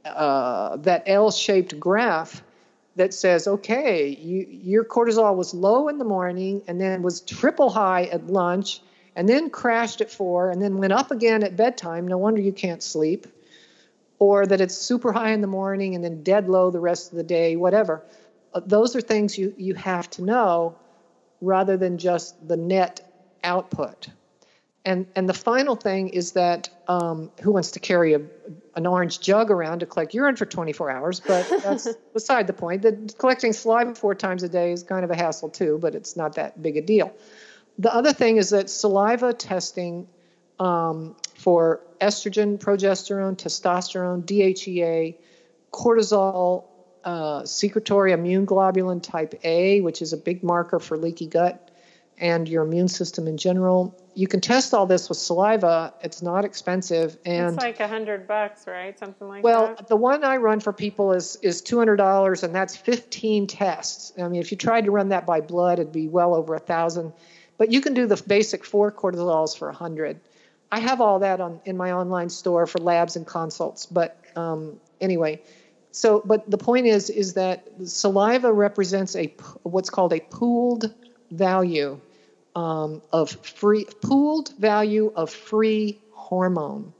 uh, 0.05 0.77
that 0.77 1.05
L 1.07 1.31
shaped 1.31 1.79
graph 1.79 2.43
that 2.97 3.15
says, 3.15 3.49
okay, 3.49 4.09
you, 4.09 4.47
your 4.51 4.85
cortisol 4.85 5.35
was 5.35 5.55
low 5.55 5.89
in 5.89 5.99
the 5.99 6.05
morning 6.05 6.63
and 6.67 6.81
then 6.81 7.03
was 7.03 7.21
triple 7.23 7.71
high 7.71 8.05
at 8.05 8.27
lunch 8.27 8.83
and 9.17 9.29
then 9.29 9.51
crashed 9.51 10.01
at 10.01 10.11
four 10.11 10.51
and 10.51 10.61
then 10.61 10.79
went 10.79 10.93
up 10.93 11.11
again 11.11 11.43
at 11.43 11.57
bedtime. 11.57 12.07
No 12.07 12.19
wonder 12.19 12.41
you 12.41 12.53
can't 12.53 12.83
sleep 12.83 13.27
or 14.19 14.47
that 14.47 14.61
it's 14.61 14.77
super 14.77 15.13
high 15.13 15.31
in 15.31 15.41
the 15.41 15.47
morning 15.47 15.95
and 15.95 16.05
then 16.05 16.23
dead 16.23 16.49
low 16.49 16.71
the 16.71 16.81
rest 16.81 17.11
of 17.11 17.17
the 17.17 17.25
day, 17.25 17.57
whatever. 17.57 18.03
Those 18.55 18.97
are 18.97 19.01
things 19.01 19.37
you, 19.39 19.55
you 19.57 19.75
have 19.75 20.09
to 20.11 20.23
know 20.23 20.77
rather 21.41 21.77
than 21.77 21.99
just 21.99 22.47
the 22.47 22.57
net 22.57 23.01
output. 23.43 24.09
And, 24.85 25.07
and 25.15 25.29
the 25.29 25.35
final 25.35 25.77
thing 25.77 26.09
is 26.09 26.33
that 26.33 26.69
um, 26.89 27.31
who 27.41 27.53
wants 27.53 27.73
to 27.73 27.81
carry 27.81 28.15
a, 28.15 28.21
an 28.75 28.87
orange 28.87 29.21
jug 29.21 29.51
around 29.51 29.81
to 29.81 29.87
collect 29.87 30.13
urine 30.13 30.35
for 30.35 30.45
24 30.45 30.91
hours? 30.91 31.21
But 31.21 31.49
that's 31.63 31.89
beside 32.13 32.47
the 32.49 32.53
point. 32.53 32.83
That 32.83 33.17
collecting 33.17 33.53
saliva 33.53 33.95
four 33.95 34.15
times 34.15 34.43
a 34.43 34.49
day 34.49 34.73
is 34.73 34.83
kind 34.83 35.05
of 35.05 35.11
a 35.11 35.17
hassle 35.17 35.51
too, 35.51 35.79
but 35.81 35.95
it's 35.95 36.17
not 36.17 36.35
that 36.35 36.61
big 36.61 36.77
a 36.77 36.83
deal. 36.83 37.15
The 37.79 37.95
other 37.95 38.13
thing 38.13 38.39
is 38.39 38.51
that 38.51 38.69
saliva 38.69 39.33
testing 39.33 40.09
um, 40.59 41.17
for 41.37 41.81
estrogen, 42.01 42.59
progesterone, 42.59 43.37
testosterone, 43.37 44.25
DHEA, 44.25 45.17
cortisol, 45.73 46.65
uh, 47.05 47.45
secretory 47.45 48.13
immune 48.13 48.47
globulin 48.47 49.03
type 49.03 49.35
A, 49.45 49.81
which 49.81 50.03
is 50.03 50.13
a 50.13 50.17
big 50.17 50.43
marker 50.43 50.79
for 50.79 50.97
leaky 50.97 51.27
gut 51.27 51.71
and 52.19 52.49
your 52.49 52.63
immune 52.63 52.89
system 52.89 53.27
in 53.27 53.37
general. 53.37 53.99
You 54.15 54.29
can 54.29 54.41
test 54.41 54.75
all 54.75 54.87
this 54.87 55.09
with 55.09 55.19
saliva. 55.19 55.95
It's 56.03 56.23
not 56.23 56.45
expensive, 56.45 57.17
and 57.25 57.55
it's 57.55 57.63
like 57.63 57.81
a 57.81 57.89
hundred 57.89 58.29
bucks, 58.29 58.67
right? 58.67 58.99
Something 58.99 59.29
like 59.29 59.43
well, 59.43 59.69
that. 59.69 59.79
Well, 59.79 59.87
the 59.89 59.97
one 59.97 60.23
I 60.23 60.37
run 60.37 60.61
for 60.61 60.73
people 60.73 61.13
is 61.13 61.37
is 61.37 61.63
two 61.63 61.79
hundred 61.79 61.97
dollars, 61.97 62.43
and 62.43 62.55
that's 62.55 62.77
fifteen 62.77 63.47
tests. 63.47 64.13
I 64.19 64.29
mean, 64.29 64.41
if 64.41 64.53
you 64.53 64.59
tried 64.59 64.85
to 64.85 64.91
run 64.91 65.09
that 65.09 65.27
by 65.27 65.41
blood, 65.41 65.79
it'd 65.79 65.93
be 65.93 66.09
well 66.09 66.35
over 66.35 66.55
a 66.55 66.61
thousand. 66.61 67.13
But 67.59 67.73
you 67.73 67.81
can 67.81 67.95
do 67.95 68.07
the 68.07 68.23
basic 68.27 68.65
four 68.65 68.93
cortisols 68.93 69.57
for 69.57 69.69
a 69.69 69.75
hundred. 69.75 70.21
I 70.71 70.81
have 70.81 71.01
all 71.01 71.19
that 71.21 71.41
on 71.41 71.61
in 71.65 71.77
my 71.77 71.93
online 71.93 72.29
store 72.29 72.67
for 72.67 72.79
labs 72.79 73.17
and 73.17 73.27
consults. 73.27 73.87
But 73.87 74.17
um, 74.37 74.79
anyway, 75.01 75.43
so 75.93 76.23
but 76.25 76.51
the 76.51 76.59
point 76.59 76.87
is 76.87 77.09
is 77.11 77.35
that 77.35 77.67
saliva 77.85 78.53
represents 78.53 79.15
a 79.15 79.33
what's 79.63 79.91
called 79.91 80.13
a 80.13 80.21
pooled 80.21 80.93
value 81.31 81.99
um, 82.55 83.03
of 83.13 83.31
free 83.31 83.87
pooled 84.03 84.53
value 84.59 85.13
of 85.17 85.31
free 85.31 86.01
hormone. 86.13 86.93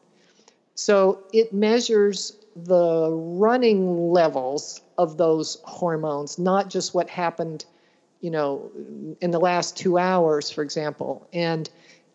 So 0.75 1.23
it 1.33 1.53
measures 1.53 2.37
the 2.55 3.11
running 3.11 4.11
levels 4.11 4.81
of 4.99 5.17
those 5.17 5.59
hormones, 5.65 6.39
not 6.39 6.71
just 6.71 6.95
what 6.95 7.09
happened, 7.09 7.65
you 8.21 8.31
know, 8.31 8.71
in 9.21 9.31
the 9.31 9.41
last 9.41 9.77
two 9.77 9.99
hours, 9.99 10.51
for 10.51 10.63
example. 10.63 11.27
And 11.33 11.69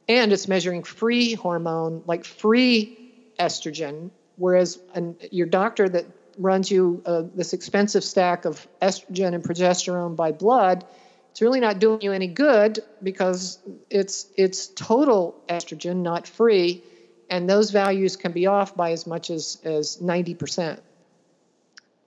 and 0.10 0.32
it's 0.32 0.48
measuring 0.48 0.84
free 0.84 1.34
hormone, 1.34 2.02
like 2.06 2.24
free 2.24 3.14
estrogen, 3.40 4.10
whereas 4.38 4.80
an, 4.96 5.18
your 5.32 5.48
doctor 5.48 5.90
that 5.90 6.06
runs 6.38 6.70
you 6.70 7.02
uh, 7.06 7.24
this 7.36 7.54
expensive 7.54 8.04
stack 8.04 8.46
of 8.46 8.68
estrogen 8.82 9.34
and 9.34 9.44
progesterone 9.44 10.16
by 10.16 10.32
blood, 10.32 10.86
it's 11.32 11.42
really 11.42 11.60
not 11.60 11.80
doing 11.80 12.02
you 12.02 12.12
any 12.12 12.28
good 12.28 12.80
because 13.04 13.60
it's 13.90 14.28
it's 14.36 14.68
total 14.68 15.40
estrogen, 15.48 15.98
not 15.98 16.28
free, 16.28 16.84
and 17.30 17.50
those 17.50 17.72
values 17.72 18.16
can 18.16 18.32
be 18.32 18.48
off 18.48 18.76
by 18.76 18.92
as 18.92 19.06
much 19.06 19.30
as 19.30 19.60
as 19.64 20.02
ninety 20.02 20.34
percent. 20.34 20.82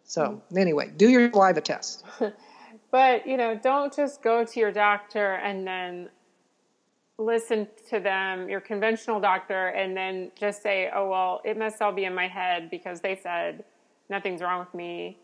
So 0.05 0.43
anyway, 0.57 0.91
do 0.97 1.09
your 1.09 1.31
saliva 1.31 1.61
test. 1.61 2.05
but 2.91 3.27
you 3.27 3.37
know, 3.37 3.55
don't 3.55 3.95
just 3.95 4.23
go 4.23 4.45
to 4.45 4.61
your 4.61 4.73
doctor 4.73 5.35
and 5.35 5.65
then 5.65 6.09
listen 7.21 7.69
to 7.91 8.01
them, 8.01 8.49
your 8.49 8.61
conventional 8.61 9.21
doctor, 9.21 9.69
and 9.69 9.97
then 9.97 10.33
just 10.35 10.63
say, 10.63 10.91
oh, 10.93 11.09
well, 11.09 11.41
it 11.45 11.57
must 11.57 11.81
all 11.83 11.93
be 11.93 12.05
in 12.05 12.15
my 12.15 12.27
head 12.27 12.71
because 12.71 13.01
they 13.01 13.15
said 13.15 13.63
nothing's 14.11 14.43
wrong 14.43 14.61
with 14.61 14.75
me. 14.75 15.19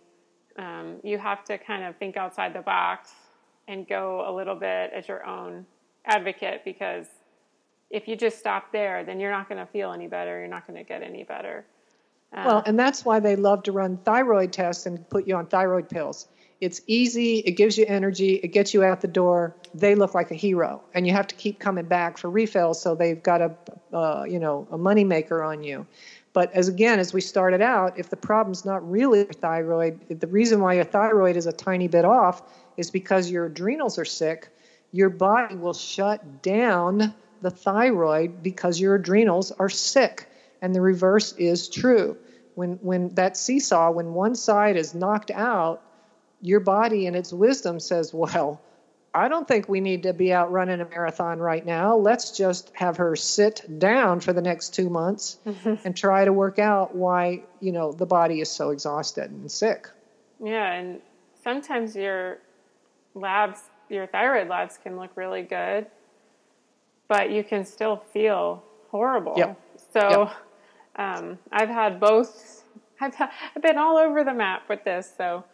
Um, 0.59 1.01
you 1.03 1.19
have 1.19 1.45
to 1.45 1.59
kind 1.59 1.85
of 1.85 1.97
think 1.97 2.17
outside 2.17 2.55
the 2.55 2.63
box 2.63 3.13
and 3.69 3.87
go 3.87 4.25
a 4.27 4.33
little 4.33 4.55
bit 4.55 4.93
as 4.95 5.09
your 5.09 5.27
own 5.27 5.67
advocate 6.07 6.63
because 6.65 7.07
if 7.91 8.09
you 8.09 8.17
just 8.17 8.39
stop 8.39 8.73
there, 8.73 9.05
then 9.05 9.21
you're 9.21 9.31
not 9.31 9.49
going 9.49 9.65
to 9.65 9.71
feel 9.71 9.93
any 9.93 10.07
better. 10.07 10.39
You're 10.39 10.49
not 10.49 10.67
going 10.67 10.79
to 10.79 10.85
get 10.85 11.03
any 11.03 11.25
better. 11.25 11.67
Uh, 12.33 12.45
well, 12.47 12.63
and 12.67 12.79
that's 12.79 13.05
why 13.05 13.21
they 13.21 13.37
love 13.37 13.63
to 13.65 13.73
run 13.73 13.99
thyroid 13.99 14.53
tests 14.53 14.87
and 14.87 15.09
put 15.11 15.27
you 15.27 15.37
on 15.37 15.47
thyroid 15.47 15.89
pills. 15.89 16.29
It's 16.61 16.81
easy, 16.87 17.39
it 17.41 17.53
gives 17.53 17.77
you 17.77 17.85
energy, 17.87 18.35
it 18.37 18.49
gets 18.49 18.73
you 18.73 18.83
out 18.83 19.03
the 19.03 19.09
door. 19.09 19.55
They 19.75 19.95
look 19.95 20.15
like 20.15 20.31
a 20.31 20.35
hero, 20.35 20.83
and 20.95 21.07
you 21.07 21.13
have 21.13 21.27
to 21.27 21.35
keep 21.35 21.59
coming 21.59 21.85
back 21.85 22.17
for 22.17 22.31
refills. 22.31 22.81
So 22.81 22.95
they've 22.95 23.23
got 23.23 23.43
a, 23.43 23.55
uh, 23.93 24.25
you 24.25 24.39
know, 24.39 24.67
a 24.71 24.79
moneymaker 24.79 25.47
on 25.47 25.63
you. 25.63 25.87
But 26.33 26.53
as 26.53 26.69
again, 26.69 26.99
as 26.99 27.13
we 27.13 27.21
started 27.21 27.63
out, 27.63 27.99
if 27.99 28.11
the 28.11 28.17
problem's 28.17 28.65
not 28.65 28.89
really 28.91 29.21
your 29.21 29.33
thyroid, 29.33 30.21
the 30.21 30.27
reason 30.27 30.61
why 30.61 30.75
your 30.75 30.85
thyroid 30.85 31.37
is 31.37 31.47
a 31.47 31.53
tiny 31.53 31.89
bit 31.89 32.05
off 32.05 32.43
is 32.77 32.91
because 32.91 33.31
your 33.31 33.47
adrenals 33.47 33.99
are 33.99 34.05
sick. 34.05 34.49
Your 34.93 35.09
body 35.09 35.57
will 35.57 35.75
shut 35.75 36.43
down 36.43 37.15
the 37.41 37.51
thyroid 37.51 38.43
because 38.43 38.79
your 38.79 38.97
adrenals 38.97 39.51
are 39.53 39.69
sick. 39.71 40.29
And 40.61 40.75
the 40.75 40.81
reverse 40.81 41.33
is 41.33 41.69
true. 41.69 42.17
When, 42.55 42.73
when 42.83 43.15
that 43.15 43.37
seesaw, 43.37 43.91
when 43.91 44.15
one 44.15 44.35
side 44.35 44.77
is 44.77 44.95
knocked 44.95 45.31
out, 45.31 45.83
your 46.41 46.61
body 46.61 47.07
and 47.07 47.17
its 47.17 47.33
wisdom 47.33 47.81
says, 47.81 48.13
Well, 48.13 48.61
I 49.15 49.29
don't 49.29 49.49
think 49.49 49.69
we 49.69 49.81
need 49.81 50.03
to 50.03 50.13
be 50.13 50.33
out 50.33 50.53
running 50.53 50.81
a 50.81 50.85
marathon 50.85 51.39
right 51.39 51.65
now. 51.65 51.97
Let's 51.97 52.37
just 52.37 52.71
have 52.75 52.99
her 52.99 53.17
sit 53.17 53.79
down 53.79 54.21
for 54.21 54.35
the 54.35 54.43
next 54.43 54.75
two 54.75 54.91
months 54.91 55.39
mm-hmm. 55.47 55.75
and 55.85 55.97
try 55.97 56.25
to 56.25 56.33
work 56.33 56.59
out 56.59 56.95
why, 56.95 57.43
you 57.61 57.73
know, 57.73 57.93
the 57.93 58.05
body 58.05 58.41
is 58.41 58.51
so 58.51 58.71
exhausted 58.71 59.31
and 59.31 59.51
sick. 59.51 59.89
Yeah, 60.43 60.71
and 60.73 61.01
sometimes 61.43 61.97
your 61.97 62.39
labs, 63.15 63.61
your 63.89 64.07
thyroid 64.07 64.49
labs 64.49 64.79
can 64.83 64.99
look 64.99 65.17
really 65.17 65.43
good, 65.43 65.87
but 67.09 67.31
you 67.31 67.43
can 67.43 67.65
still 67.65 67.97
feel 68.13 68.63
horrible. 68.91 69.35
Yep. 69.37 69.61
So 69.95 70.11
yep. 70.11 70.37
Um, 70.97 71.39
I've 71.53 71.69
had 71.69 72.01
both. 72.01 72.65
I've, 73.01 73.15
I've 73.19 73.63
been 73.63 73.79
all 73.79 73.99
over 73.99 74.25
the 74.25 74.35
map 74.35 74.69
with 74.69 74.85
this. 74.85 75.13
So 75.17 75.45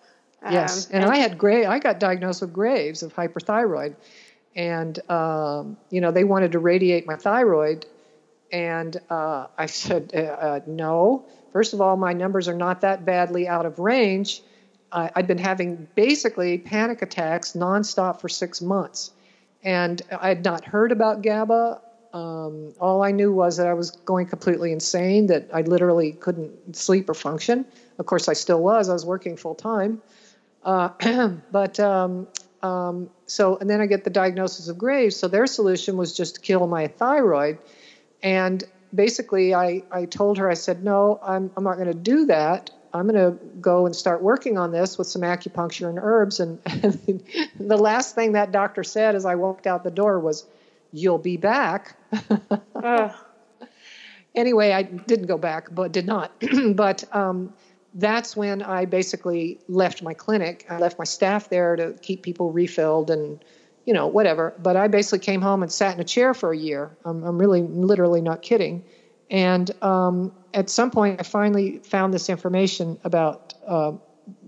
um, 0.42 0.52
yes, 0.52 0.86
and, 0.90 1.04
and, 1.04 1.12
I 1.12 1.16
had 1.16 1.38
gray. 1.38 1.64
I 1.66 1.78
got 1.78 2.00
diagnosed 2.00 2.40
with 2.40 2.52
Graves 2.52 3.02
of 3.02 3.14
hyperthyroid, 3.14 3.94
and 4.56 5.10
um, 5.10 5.76
you 5.90 6.00
know 6.00 6.10
they 6.10 6.24
wanted 6.24 6.52
to 6.52 6.58
radiate 6.58 7.06
my 7.06 7.16
thyroid, 7.16 7.86
and 8.50 8.96
uh, 9.08 9.46
I 9.56 9.66
said 9.66 10.10
uh, 10.14 10.18
uh, 10.18 10.60
no. 10.66 11.24
First 11.52 11.74
of 11.74 11.80
all, 11.80 11.96
my 11.96 12.12
numbers 12.12 12.48
are 12.48 12.56
not 12.56 12.80
that 12.80 13.04
badly 13.04 13.46
out 13.46 13.66
of 13.66 13.78
range. 13.78 14.42
I'd 14.94 15.26
been 15.26 15.38
having 15.38 15.88
basically 15.94 16.58
panic 16.58 17.00
attacks 17.00 17.52
nonstop 17.52 18.20
for 18.20 18.28
six 18.28 18.60
months, 18.60 19.10
and 19.62 20.02
I 20.20 20.28
had 20.28 20.44
not 20.44 20.66
heard 20.66 20.92
about 20.92 21.22
GABA. 21.22 21.80
Um, 22.12 22.74
all 22.78 23.02
I 23.02 23.10
knew 23.10 23.32
was 23.32 23.56
that 23.56 23.66
I 23.66 23.72
was 23.72 23.92
going 23.92 24.26
completely 24.26 24.70
insane. 24.70 25.28
That 25.28 25.48
I 25.54 25.62
literally 25.62 26.12
couldn't 26.12 26.76
sleep 26.76 27.08
or 27.08 27.14
function. 27.14 27.64
Of 27.98 28.04
course, 28.04 28.28
I 28.28 28.34
still 28.34 28.62
was. 28.62 28.90
I 28.90 28.92
was 28.92 29.06
working 29.06 29.36
full 29.36 29.54
time. 29.54 30.02
Uh, 30.64 30.88
but 31.52 31.78
um, 31.80 32.26
um, 32.62 33.10
so, 33.26 33.56
and 33.56 33.68
then 33.68 33.80
I 33.80 33.86
get 33.86 34.04
the 34.04 34.10
diagnosis 34.10 34.68
of 34.68 34.78
Graves. 34.78 35.16
So 35.16 35.28
their 35.28 35.46
solution 35.46 35.96
was 35.96 36.16
just 36.16 36.36
to 36.36 36.40
kill 36.40 36.66
my 36.66 36.88
thyroid. 36.88 37.58
And 38.22 38.62
basically, 38.94 39.54
I, 39.54 39.82
I 39.90 40.04
told 40.04 40.38
her, 40.38 40.48
I 40.48 40.54
said, 40.54 40.84
no, 40.84 41.18
I'm, 41.22 41.50
I'm 41.56 41.64
not 41.64 41.74
going 41.74 41.88
to 41.88 41.94
do 41.94 42.26
that. 42.26 42.70
I'm 42.94 43.08
going 43.08 43.14
to 43.14 43.44
go 43.60 43.86
and 43.86 43.96
start 43.96 44.22
working 44.22 44.58
on 44.58 44.70
this 44.70 44.98
with 44.98 45.06
some 45.06 45.22
acupuncture 45.22 45.88
and 45.88 45.98
herbs. 46.00 46.40
And, 46.40 46.60
and 46.66 47.22
the 47.58 47.78
last 47.78 48.14
thing 48.14 48.32
that 48.32 48.52
doctor 48.52 48.84
said 48.84 49.14
as 49.14 49.24
I 49.24 49.34
walked 49.34 49.66
out 49.66 49.82
the 49.82 49.90
door 49.90 50.20
was, 50.20 50.44
You'll 50.92 51.18
be 51.18 51.36
back. 51.36 51.96
uh. 52.74 53.10
Anyway, 54.34 54.72
I 54.72 54.80
didn't 54.82 55.26
go 55.26 55.36
back, 55.36 55.68
but 55.70 55.92
did 55.92 56.06
not. 56.06 56.32
but 56.74 57.04
um, 57.14 57.52
that's 57.94 58.36
when 58.36 58.62
I 58.62 58.84
basically 58.84 59.58
left 59.68 60.02
my 60.02 60.14
clinic. 60.14 60.66
I 60.68 60.78
left 60.78 60.98
my 60.98 61.04
staff 61.04 61.48
there 61.48 61.76
to 61.76 61.92
keep 62.00 62.22
people 62.22 62.50
refilled 62.50 63.10
and, 63.10 63.44
you 63.84 63.92
know, 63.92 64.06
whatever. 64.06 64.54
But 64.58 64.76
I 64.76 64.88
basically 64.88 65.18
came 65.18 65.42
home 65.42 65.62
and 65.62 65.70
sat 65.70 65.94
in 65.94 66.00
a 66.00 66.04
chair 66.04 66.32
for 66.34 66.52
a 66.52 66.56
year. 66.56 66.96
I'm, 67.04 67.22
I'm 67.22 67.38
really, 67.38 67.62
literally 67.62 68.20
not 68.20 68.42
kidding. 68.42 68.84
And 69.30 69.70
um, 69.82 70.32
at 70.54 70.70
some 70.70 70.90
point, 70.90 71.20
I 71.20 71.22
finally 71.22 71.78
found 71.78 72.12
this 72.12 72.28
information 72.28 72.98
about 73.04 73.54
uh, 73.66 73.92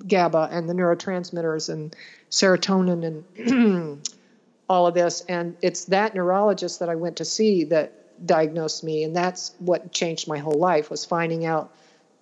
GABA 0.07 0.49
and 0.51 0.69
the 0.69 0.75
neurotransmitters 0.75 1.69
and 1.69 1.95
serotonin 2.31 3.25
and 3.37 4.09
all 4.69 4.87
of 4.87 4.95
this. 4.95 5.23
And 5.23 5.57
it's 5.63 5.87
that 5.87 6.15
neurologist 6.15 6.81
that 6.81 6.89
I 6.89 6.95
went 6.95 7.17
to 7.17 7.25
see 7.25 7.65
that 7.65 8.27
diagnosed 8.27 8.85
me, 8.85 9.05
and 9.05 9.15
that's 9.15 9.55
what 9.59 9.93
changed 9.93 10.29
my 10.29 10.39
whole 10.39 10.59
life 10.59 10.91
was 10.91 11.05
finding 11.05 11.45
out 11.45 11.75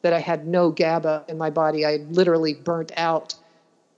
that 0.03 0.13
I 0.13 0.19
had 0.19 0.47
no 0.47 0.71
GABA 0.71 1.25
in 1.29 1.39
my 1.39 1.51
body. 1.51 1.87
I 1.87 1.97
literally 2.11 2.55
burnt 2.55 2.93
out 2.97 3.35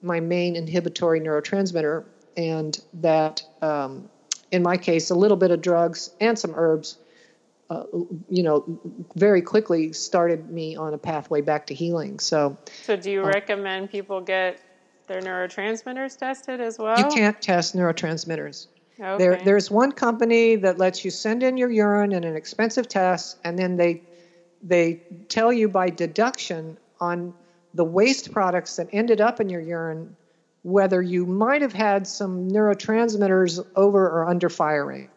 my 0.02 0.20
main 0.20 0.54
inhibitory 0.54 1.20
neurotransmitter, 1.20 2.04
and 2.36 2.78
that, 2.94 3.42
um, 3.62 4.08
in 4.52 4.62
my 4.62 4.76
case, 4.76 5.10
a 5.10 5.14
little 5.14 5.36
bit 5.36 5.50
of 5.50 5.62
drugs 5.62 6.10
and 6.20 6.38
some 6.38 6.52
herbs, 6.54 6.98
uh, 7.70 7.84
you 8.28 8.42
know, 8.42 8.78
very 9.16 9.40
quickly 9.40 9.92
started 9.94 10.50
me 10.50 10.76
on 10.76 10.92
a 10.92 10.98
pathway 10.98 11.40
back 11.40 11.66
to 11.66 11.74
healing. 11.74 12.18
So, 12.18 12.58
so 12.82 12.96
do 12.96 13.10
you 13.10 13.22
uh, 13.22 13.28
recommend 13.28 13.90
people 13.90 14.20
get 14.20 14.60
their 15.06 15.22
neurotransmitters 15.22 16.18
tested 16.18 16.60
as 16.60 16.78
well? 16.78 16.98
You 16.98 17.06
can't 17.06 17.40
test 17.40 17.74
neurotransmitters. 17.74 18.66
Okay. 19.00 19.16
There, 19.16 19.36
there's 19.36 19.70
one 19.70 19.92
company 19.92 20.56
that 20.56 20.78
lets 20.78 21.04
you 21.04 21.10
send 21.10 21.42
in 21.42 21.56
your 21.56 21.70
urine 21.70 22.12
in 22.12 22.24
an 22.24 22.36
expensive 22.36 22.88
test, 22.88 23.38
and 23.42 23.58
then 23.58 23.76
they 23.76 24.02
they 24.64 25.02
tell 25.28 25.52
you 25.52 25.68
by 25.68 25.90
deduction 25.90 26.78
on 27.00 27.34
the 27.74 27.84
waste 27.84 28.32
products 28.32 28.76
that 28.76 28.88
ended 28.92 29.20
up 29.20 29.40
in 29.40 29.48
your 29.48 29.60
urine 29.60 30.16
whether 30.64 31.02
you 31.02 31.26
might 31.26 31.60
have 31.60 31.74
had 31.74 32.06
some 32.06 32.50
neurotransmitters 32.50 33.64
over 33.76 34.08
or 34.08 34.26
under 34.26 34.48
firing. 34.48 35.10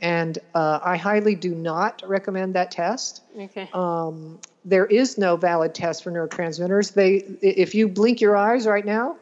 And 0.00 0.38
uh, 0.54 0.78
I 0.82 0.96
highly 0.96 1.34
do 1.34 1.52
not 1.52 2.02
recommend 2.06 2.54
that 2.54 2.70
test. 2.70 3.22
Okay. 3.36 3.68
Um, 3.74 4.38
there 4.64 4.86
is 4.86 5.18
no 5.18 5.36
valid 5.36 5.74
test 5.74 6.04
for 6.04 6.12
neurotransmitters. 6.12 6.94
They, 6.94 7.14
if 7.42 7.74
you 7.74 7.88
blink 7.88 8.20
your 8.20 8.36
eyes 8.36 8.66
right 8.66 8.84
now, 8.84 9.16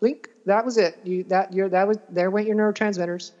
blink. 0.00 0.30
That 0.46 0.64
was 0.64 0.78
it. 0.78 0.98
You 1.04 1.24
that 1.24 1.52
your 1.52 1.68
that 1.68 1.86
was 1.86 1.98
there 2.08 2.30
went 2.30 2.46
your 2.46 2.56
neurotransmitters. 2.56 3.32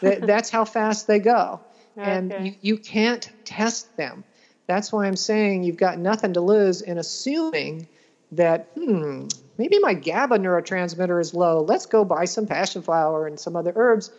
that, 0.00 0.26
that's 0.26 0.50
how 0.50 0.64
fast 0.64 1.06
they 1.06 1.20
go, 1.20 1.60
okay. 1.98 2.10
and 2.10 2.46
you, 2.46 2.54
you 2.60 2.76
can't 2.78 3.30
test 3.44 3.96
them. 3.96 4.24
That's 4.66 4.92
why 4.92 5.06
I'm 5.06 5.16
saying 5.16 5.62
you've 5.62 5.76
got 5.76 5.98
nothing 5.98 6.32
to 6.34 6.40
lose 6.40 6.82
in 6.82 6.98
assuming 6.98 7.88
that, 8.32 8.68
hmm, 8.74 9.28
maybe 9.58 9.78
my 9.78 9.94
GABA 9.94 10.38
neurotransmitter 10.38 11.20
is 11.20 11.34
low. 11.34 11.62
Let's 11.62 11.86
go 11.86 12.04
buy 12.04 12.24
some 12.24 12.46
passion 12.46 12.82
flower 12.82 13.26
and 13.26 13.38
some 13.38 13.54
other 13.54 13.72
herbs. 13.76 14.10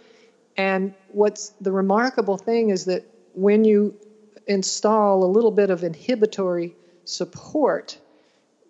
And 0.55 0.93
what's 1.09 1.49
the 1.61 1.71
remarkable 1.71 2.37
thing 2.37 2.69
is 2.69 2.85
that 2.85 3.03
when 3.33 3.65
you 3.65 3.93
install 4.47 5.23
a 5.23 5.27
little 5.27 5.51
bit 5.51 5.69
of 5.69 5.83
inhibitory 5.83 6.75
support, 7.03 7.99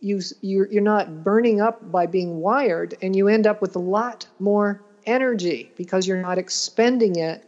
you, 0.02 0.22
you're, 0.42 0.68
you're 0.72 0.82
not 0.82 1.24
burning 1.24 1.62
up 1.62 1.92
by 1.92 2.08
being 2.08 2.42
wired, 2.42 2.96
and 3.02 3.16
you 3.16 3.28
end 3.28 3.48
up 3.48 3.62
with 3.62 3.76
a 3.76 3.80
lot 3.80 4.28
more 4.40 4.82
energy 5.06 5.72
because 5.78 6.08
you're 6.08 6.22
not 6.22 6.38
expending 6.38 7.16
it 7.18 7.47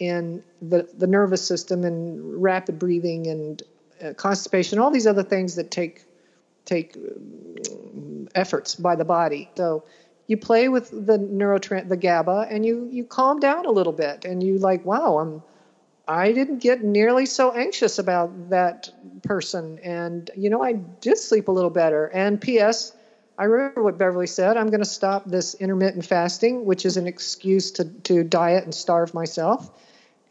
in 0.00 0.42
the, 0.62 0.88
the 0.96 1.06
nervous 1.06 1.46
system 1.46 1.84
and 1.84 2.42
rapid 2.42 2.78
breathing 2.78 3.26
and 3.26 3.62
uh, 4.02 4.14
constipation, 4.14 4.78
all 4.78 4.90
these 4.90 5.06
other 5.06 5.22
things 5.22 5.54
that 5.56 5.70
take 5.70 6.04
take 6.64 6.96
um, 6.96 8.28
efforts 8.34 8.74
by 8.74 8.96
the 8.96 9.04
body. 9.04 9.50
So 9.56 9.84
you 10.26 10.36
play 10.36 10.68
with 10.68 10.90
the 10.90 11.18
neurotrans 11.18 11.88
the 11.88 11.96
GABA 11.96 12.48
and 12.50 12.64
you 12.64 12.88
you 12.90 13.04
calm 13.04 13.40
down 13.40 13.66
a 13.66 13.70
little 13.70 13.92
bit 13.92 14.24
and 14.24 14.42
you 14.42 14.58
like, 14.58 14.84
wow, 14.84 15.18
I'm 15.18 15.42
I 16.08 16.32
didn't 16.32 16.58
get 16.58 16.82
nearly 16.82 17.26
so 17.26 17.52
anxious 17.52 17.98
about 17.98 18.50
that 18.50 18.90
person 19.22 19.78
and 19.80 20.30
you 20.34 20.48
know 20.48 20.62
I 20.62 20.72
did 20.72 21.18
sleep 21.18 21.48
a 21.48 21.52
little 21.52 21.70
better. 21.70 22.06
And 22.06 22.40
PS 22.40 22.92
I 23.40 23.44
remember 23.44 23.82
what 23.82 23.96
Beverly 23.96 24.26
said. 24.26 24.58
I'm 24.58 24.66
going 24.66 24.82
to 24.82 24.88
stop 24.88 25.24
this 25.24 25.54
intermittent 25.54 26.04
fasting, 26.04 26.66
which 26.66 26.84
is 26.84 26.98
an 26.98 27.06
excuse 27.06 27.70
to, 27.72 27.86
to 28.02 28.22
diet 28.22 28.64
and 28.64 28.74
starve 28.74 29.14
myself. 29.14 29.70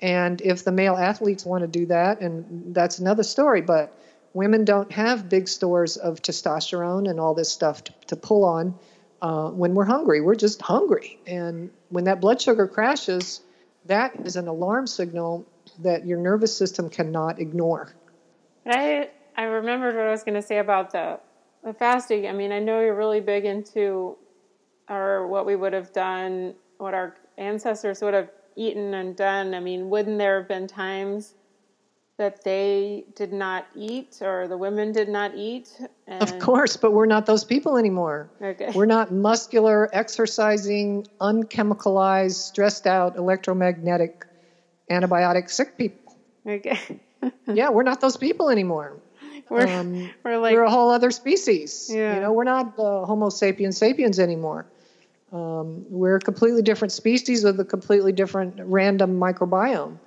And 0.01 0.41
if 0.41 0.63
the 0.63 0.71
male 0.71 0.95
athletes 0.95 1.45
want 1.45 1.61
to 1.61 1.67
do 1.67 1.85
that, 1.87 2.21
and 2.21 2.73
that's 2.73 2.99
another 2.99 3.23
story, 3.23 3.61
but 3.61 3.93
women 4.33 4.63
don't 4.63 4.91
have 4.91 5.27
big 5.27 5.47
stores 5.47 5.97
of 5.97 6.21
testosterone 6.21 7.09
and 7.09 7.19
all 7.19 7.33
this 7.33 7.51
stuff 7.51 7.83
to, 7.83 7.93
to 8.07 8.15
pull 8.15 8.45
on 8.45 8.77
uh, 9.21 9.49
when 9.49 9.73
we're 9.73 9.85
hungry. 9.85 10.21
We're 10.21 10.35
just 10.35 10.61
hungry. 10.61 11.19
And 11.27 11.69
when 11.89 12.05
that 12.05 12.21
blood 12.21 12.41
sugar 12.41 12.67
crashes, 12.67 13.41
that 13.85 14.15
is 14.25 14.35
an 14.35 14.47
alarm 14.47 14.87
signal 14.87 15.45
that 15.79 16.05
your 16.05 16.17
nervous 16.17 16.55
system 16.55 16.89
cannot 16.89 17.39
ignore. 17.39 17.93
I, 18.65 19.09
I 19.35 19.43
remembered 19.43 19.95
what 19.95 20.05
I 20.05 20.11
was 20.11 20.23
going 20.23 20.35
to 20.35 20.41
say 20.41 20.59
about 20.59 20.91
the, 20.91 21.19
the 21.63 21.73
fasting. 21.73 22.27
I 22.27 22.31
mean, 22.31 22.51
I 22.51 22.59
know 22.59 22.79
you're 22.81 22.95
really 22.95 23.21
big 23.21 23.45
into 23.45 24.15
or 24.89 25.27
what 25.27 25.45
we 25.45 25.55
would 25.55 25.73
have 25.73 25.93
done 25.93 26.55
what 26.77 26.93
our 26.93 27.15
ancestors 27.37 28.01
would 28.01 28.13
have 28.13 28.29
eaten 28.59 28.93
and 28.93 29.15
done, 29.15 29.53
I 29.53 29.59
mean, 29.59 29.89
wouldn't 29.89 30.17
there 30.17 30.39
have 30.39 30.47
been 30.47 30.67
times 30.67 31.33
that 32.17 32.43
they 32.43 33.05
did 33.15 33.31
not 33.31 33.65
eat 33.73 34.17
or 34.21 34.47
the 34.47 34.57
women 34.57 34.91
did 34.91 35.07
not 35.07 35.33
eat? 35.35 35.69
And 36.05 36.21
of 36.21 36.37
course, 36.39 36.75
but 36.75 36.91
we're 36.91 37.05
not 37.05 37.25
those 37.25 37.45
people 37.45 37.77
anymore. 37.77 38.29
Okay. 38.41 38.71
We're 38.75 38.85
not 38.85 39.11
muscular, 39.11 39.89
exercising, 39.93 41.07
unchemicalized, 41.21 42.35
stressed 42.35 42.85
out, 42.85 43.15
electromagnetic, 43.15 44.25
antibiotic 44.91 45.49
sick 45.49 45.77
people. 45.77 46.17
Okay. 46.45 46.99
yeah, 47.47 47.69
we're 47.69 47.83
not 47.83 48.01
those 48.01 48.17
people 48.17 48.49
anymore. 48.49 48.97
We're, 49.49 49.67
um, 49.67 50.11
we're 50.23 50.37
like 50.37 50.53
we're 50.53 50.63
a 50.63 50.69
whole 50.69 50.91
other 50.91 51.11
species. 51.11 51.89
Yeah. 51.91 52.15
You 52.15 52.21
know, 52.21 52.33
we're 52.33 52.43
not 52.43 52.77
uh, 52.77 53.05
Homo 53.05 53.29
sapiens 53.29 53.77
sapiens 53.77 54.19
anymore. 54.19 54.67
Um, 55.31 55.85
we're 55.89 56.15
a 56.15 56.19
completely 56.19 56.61
different 56.61 56.91
species 56.91 57.43
with 57.43 57.59
a 57.59 57.65
completely 57.65 58.11
different 58.11 58.55
random 58.59 59.19
microbiome. 59.19 59.99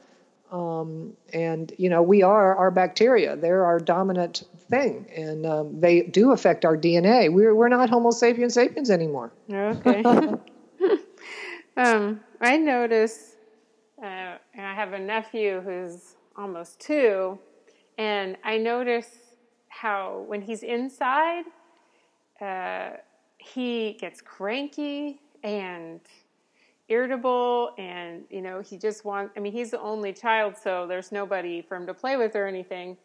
Um, 0.50 1.14
and 1.32 1.72
you 1.78 1.88
know, 1.88 2.02
we 2.02 2.22
are 2.22 2.54
our 2.56 2.70
bacteria. 2.70 3.36
They're 3.36 3.64
our 3.64 3.78
dominant 3.78 4.42
thing, 4.68 5.06
and 5.16 5.46
um, 5.46 5.80
they 5.80 6.02
do 6.02 6.32
affect 6.32 6.66
our 6.66 6.76
DNA. 6.76 7.32
We're 7.32 7.54
we're 7.54 7.68
not 7.68 7.88
Homo 7.88 8.10
sapiens 8.10 8.54
sapiens 8.54 8.90
anymore. 8.90 9.32
Okay. 9.50 10.02
um, 11.76 12.20
I 12.40 12.58
notice, 12.58 13.36
uh, 13.98 14.36
and 14.54 14.66
I 14.66 14.74
have 14.74 14.92
a 14.92 14.98
nephew 14.98 15.62
who's 15.62 16.16
almost 16.36 16.80
two, 16.80 17.38
and 17.96 18.36
I 18.44 18.58
notice 18.58 19.08
how 19.68 20.24
when 20.26 20.42
he's 20.42 20.62
inside, 20.62 21.44
uh, 22.42 22.90
he 23.42 23.94
gets 23.94 24.20
cranky 24.20 25.20
and 25.42 26.00
irritable 26.88 27.70
and 27.78 28.24
you 28.30 28.42
know 28.42 28.60
he 28.60 28.76
just 28.76 29.04
wants 29.04 29.32
i 29.36 29.40
mean 29.40 29.52
he's 29.52 29.70
the 29.70 29.80
only 29.80 30.12
child 30.12 30.54
so 30.56 30.86
there's 30.86 31.10
nobody 31.12 31.62
for 31.62 31.76
him 31.76 31.86
to 31.86 31.94
play 31.94 32.16
with 32.16 32.34
or 32.36 32.46
anything. 32.46 32.96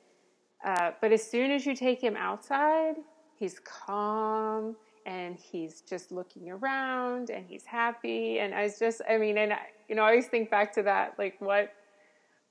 Uh, 0.65 0.91
but 1.01 1.11
as 1.11 1.23
soon 1.23 1.51
as 1.51 1.65
you 1.65 1.75
take 1.75 2.01
him 2.01 2.15
outside 2.17 2.95
he's 3.37 3.59
calm 3.59 4.75
and 5.05 5.37
he's 5.37 5.81
just 5.81 6.11
looking 6.11 6.49
around 6.49 7.29
and 7.29 7.45
he's 7.47 7.65
happy. 7.65 8.39
And 8.39 8.53
i 8.53 8.63
was 8.63 8.77
just 8.77 9.01
i 9.09 9.17
mean 9.17 9.37
and 9.37 9.53
I, 9.53 9.59
you 9.87 9.95
know 9.95 10.03
i 10.03 10.09
always 10.09 10.27
think 10.27 10.49
back 10.49 10.73
to 10.73 10.83
that 10.83 11.15
like 11.17 11.35
what 11.39 11.73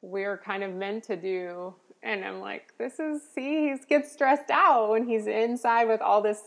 we're 0.03 0.39
kind 0.39 0.63
of 0.63 0.73
meant 0.73 1.05
to 1.05 1.17
do. 1.17 1.75
And 2.03 2.25
i'm 2.25 2.41
like 2.41 2.73
this 2.79 2.99
is 2.99 3.23
see 3.35 3.69
he 3.69 3.75
gets 3.89 4.13
stressed 4.13 4.51
out 4.51 4.91
when 4.91 5.07
he's 5.07 5.27
inside 5.27 5.87
with 5.87 6.01
all 6.01 6.23
this 6.23 6.43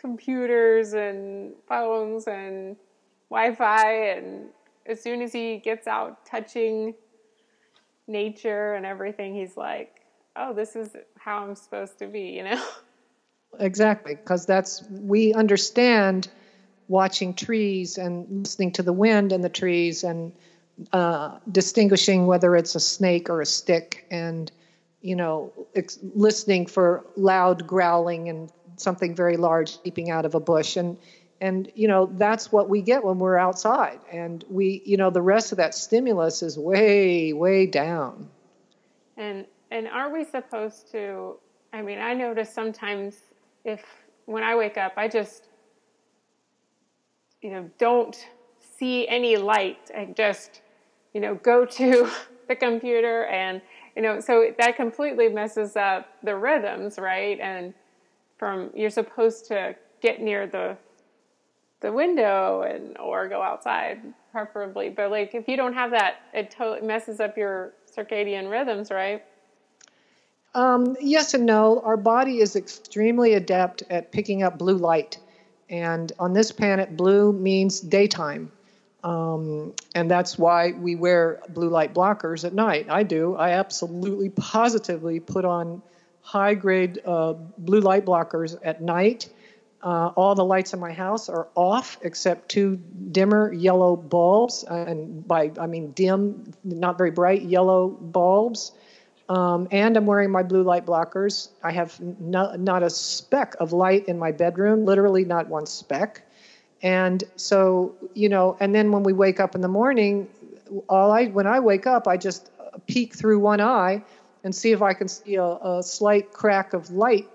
computers 0.00 0.92
and 0.94 1.54
phones 1.68 2.26
and 2.26 2.76
Wi-Fi, 3.30 3.92
and 4.10 4.50
as 4.86 5.02
soon 5.02 5.22
as 5.22 5.32
he 5.32 5.58
gets 5.58 5.86
out 5.86 6.24
touching 6.24 6.94
nature 8.06 8.74
and 8.74 8.86
everything, 8.86 9.34
he's 9.34 9.56
like, 9.56 9.90
"Oh, 10.36 10.52
this 10.52 10.76
is 10.76 10.96
how 11.18 11.44
I'm 11.44 11.54
supposed 11.56 11.98
to 11.98 12.06
be," 12.06 12.30
you 12.30 12.44
know. 12.44 12.64
Exactly, 13.58 14.16
because 14.16 14.44
that's 14.44 14.82
we 14.90 15.32
understand 15.32 16.28
watching 16.88 17.34
trees 17.34 17.96
and 17.98 18.26
listening 18.42 18.72
to 18.72 18.82
the 18.82 18.92
wind 18.92 19.32
in 19.32 19.40
the 19.40 19.48
trees 19.48 20.04
and 20.04 20.32
uh, 20.92 21.38
distinguishing 21.50 22.26
whether 22.26 22.54
it's 22.56 22.74
a 22.74 22.80
snake 22.80 23.30
or 23.30 23.40
a 23.40 23.46
stick 23.46 24.04
and 24.10 24.52
you 25.00 25.16
know 25.16 25.52
ex- 25.74 25.98
listening 26.14 26.66
for 26.66 27.02
loud 27.16 27.66
growling 27.66 28.28
and 28.28 28.50
something 28.76 29.14
very 29.14 29.36
large 29.36 29.78
leaping 29.84 30.10
out 30.10 30.24
of 30.24 30.34
a 30.34 30.40
bush. 30.40 30.76
And 30.76 30.98
and 31.40 31.70
you 31.74 31.86
know 31.88 32.06
that's 32.12 32.50
what 32.50 32.68
we 32.68 32.82
get 32.82 33.04
when 33.04 33.18
we're 33.18 33.36
outside. 33.36 34.00
And 34.10 34.44
we 34.48 34.82
you 34.84 34.96
know 34.96 35.10
the 35.10 35.22
rest 35.22 35.52
of 35.52 35.58
that 35.58 35.74
stimulus 35.74 36.42
is 36.42 36.58
way 36.58 37.32
way 37.32 37.66
down. 37.66 38.28
And 39.16 39.46
and 39.70 39.88
are 39.88 40.12
we 40.12 40.24
supposed 40.24 40.90
to 40.92 41.36
i 41.72 41.82
mean 41.82 41.98
i 41.98 42.14
notice 42.14 42.52
sometimes 42.52 43.16
if 43.64 43.82
when 44.26 44.42
i 44.42 44.54
wake 44.54 44.76
up 44.76 44.92
i 44.96 45.08
just 45.08 45.48
you 47.42 47.50
know 47.50 47.68
don't 47.78 48.28
see 48.78 49.08
any 49.08 49.36
light 49.36 49.90
i 49.96 50.04
just 50.04 50.62
you 51.14 51.20
know 51.20 51.34
go 51.34 51.64
to 51.64 52.08
the 52.48 52.54
computer 52.54 53.24
and 53.26 53.60
you 53.96 54.02
know 54.02 54.20
so 54.20 54.52
that 54.58 54.76
completely 54.76 55.28
messes 55.28 55.76
up 55.76 56.06
the 56.22 56.34
rhythms 56.34 56.98
right? 56.98 57.40
And 57.40 57.74
from 58.36 58.70
you're 58.74 58.90
supposed 58.90 59.46
to 59.46 59.74
get 60.00 60.20
near 60.20 60.46
the 60.46 60.76
the 61.80 61.92
window 61.92 62.62
and 62.62 62.96
or 62.98 63.28
go 63.28 63.42
outside 63.42 64.00
preferably. 64.32 64.88
But 64.88 65.10
like 65.10 65.34
if 65.34 65.48
you 65.48 65.56
don't 65.56 65.74
have 65.74 65.90
that 65.90 66.16
it 66.32 66.50
totally 66.50 66.86
messes 66.86 67.20
up 67.20 67.36
your 67.36 67.72
circadian 67.94 68.50
rhythms 68.50 68.90
right? 68.90 69.24
Um, 70.54 70.96
yes 71.00 71.34
and 71.34 71.44
no. 71.44 71.80
Our 71.80 71.98
body 71.98 72.40
is 72.40 72.56
extremely 72.56 73.34
adept 73.34 73.82
at 73.90 74.10
picking 74.10 74.42
up 74.42 74.58
blue 74.58 74.78
light. 74.78 75.18
And 75.68 76.12
on 76.18 76.32
this 76.32 76.50
planet 76.50 76.96
blue 76.96 77.32
means 77.32 77.80
daytime. 77.80 78.50
Um, 79.04 79.74
and 79.94 80.10
that's 80.10 80.38
why 80.38 80.72
we 80.72 80.96
wear 80.96 81.40
blue 81.50 81.68
light 81.68 81.94
blockers 81.94 82.44
at 82.44 82.54
night. 82.54 82.86
I 82.88 83.02
do. 83.02 83.36
I 83.36 83.50
absolutely 83.50 84.30
positively 84.30 85.20
put 85.20 85.44
on 85.44 85.82
high 86.26 86.54
grade 86.54 87.00
uh, 87.06 87.34
blue 87.56 87.80
light 87.80 88.04
blockers 88.04 88.58
at 88.64 88.82
night. 88.82 89.28
Uh, 89.80 90.08
all 90.16 90.34
the 90.34 90.44
lights 90.44 90.74
in 90.74 90.80
my 90.80 90.92
house 90.92 91.28
are 91.28 91.46
off 91.54 91.98
except 92.02 92.48
two 92.48 92.76
dimmer 93.12 93.52
yellow 93.52 93.94
bulbs, 93.94 94.64
and 94.64 95.26
by 95.26 95.52
I 95.60 95.68
mean 95.68 95.92
dim, 95.92 96.52
not 96.64 96.98
very 96.98 97.12
bright 97.12 97.42
yellow 97.42 97.88
bulbs. 97.88 98.72
Um, 99.28 99.68
and 99.70 99.96
I'm 99.96 100.04
wearing 100.06 100.32
my 100.32 100.42
blue 100.42 100.64
light 100.64 100.84
blockers. 100.84 101.48
I 101.62 101.70
have 101.70 102.00
no, 102.00 102.56
not 102.56 102.82
a 102.82 102.90
speck 102.90 103.54
of 103.60 103.72
light 103.72 104.06
in 104.08 104.18
my 104.18 104.32
bedroom, 104.32 104.84
literally 104.84 105.24
not 105.24 105.46
one 105.48 105.66
speck. 105.66 106.22
And 106.82 107.22
so, 107.36 107.94
you 108.14 108.28
know, 108.28 108.56
and 108.58 108.74
then 108.74 108.90
when 108.90 109.04
we 109.04 109.12
wake 109.12 109.38
up 109.38 109.54
in 109.54 109.60
the 109.60 109.68
morning, 109.68 110.28
all 110.88 111.12
I 111.12 111.26
when 111.26 111.46
I 111.46 111.60
wake 111.60 111.86
up, 111.86 112.08
I 112.08 112.16
just 112.16 112.50
peek 112.86 113.14
through 113.14 113.38
one 113.38 113.60
eye 113.60 114.02
and 114.46 114.54
see 114.54 114.70
if 114.70 114.80
I 114.80 114.94
can 114.94 115.08
see 115.08 115.34
a, 115.34 115.44
a 115.44 115.82
slight 115.82 116.32
crack 116.32 116.72
of 116.72 116.92
light, 116.92 117.28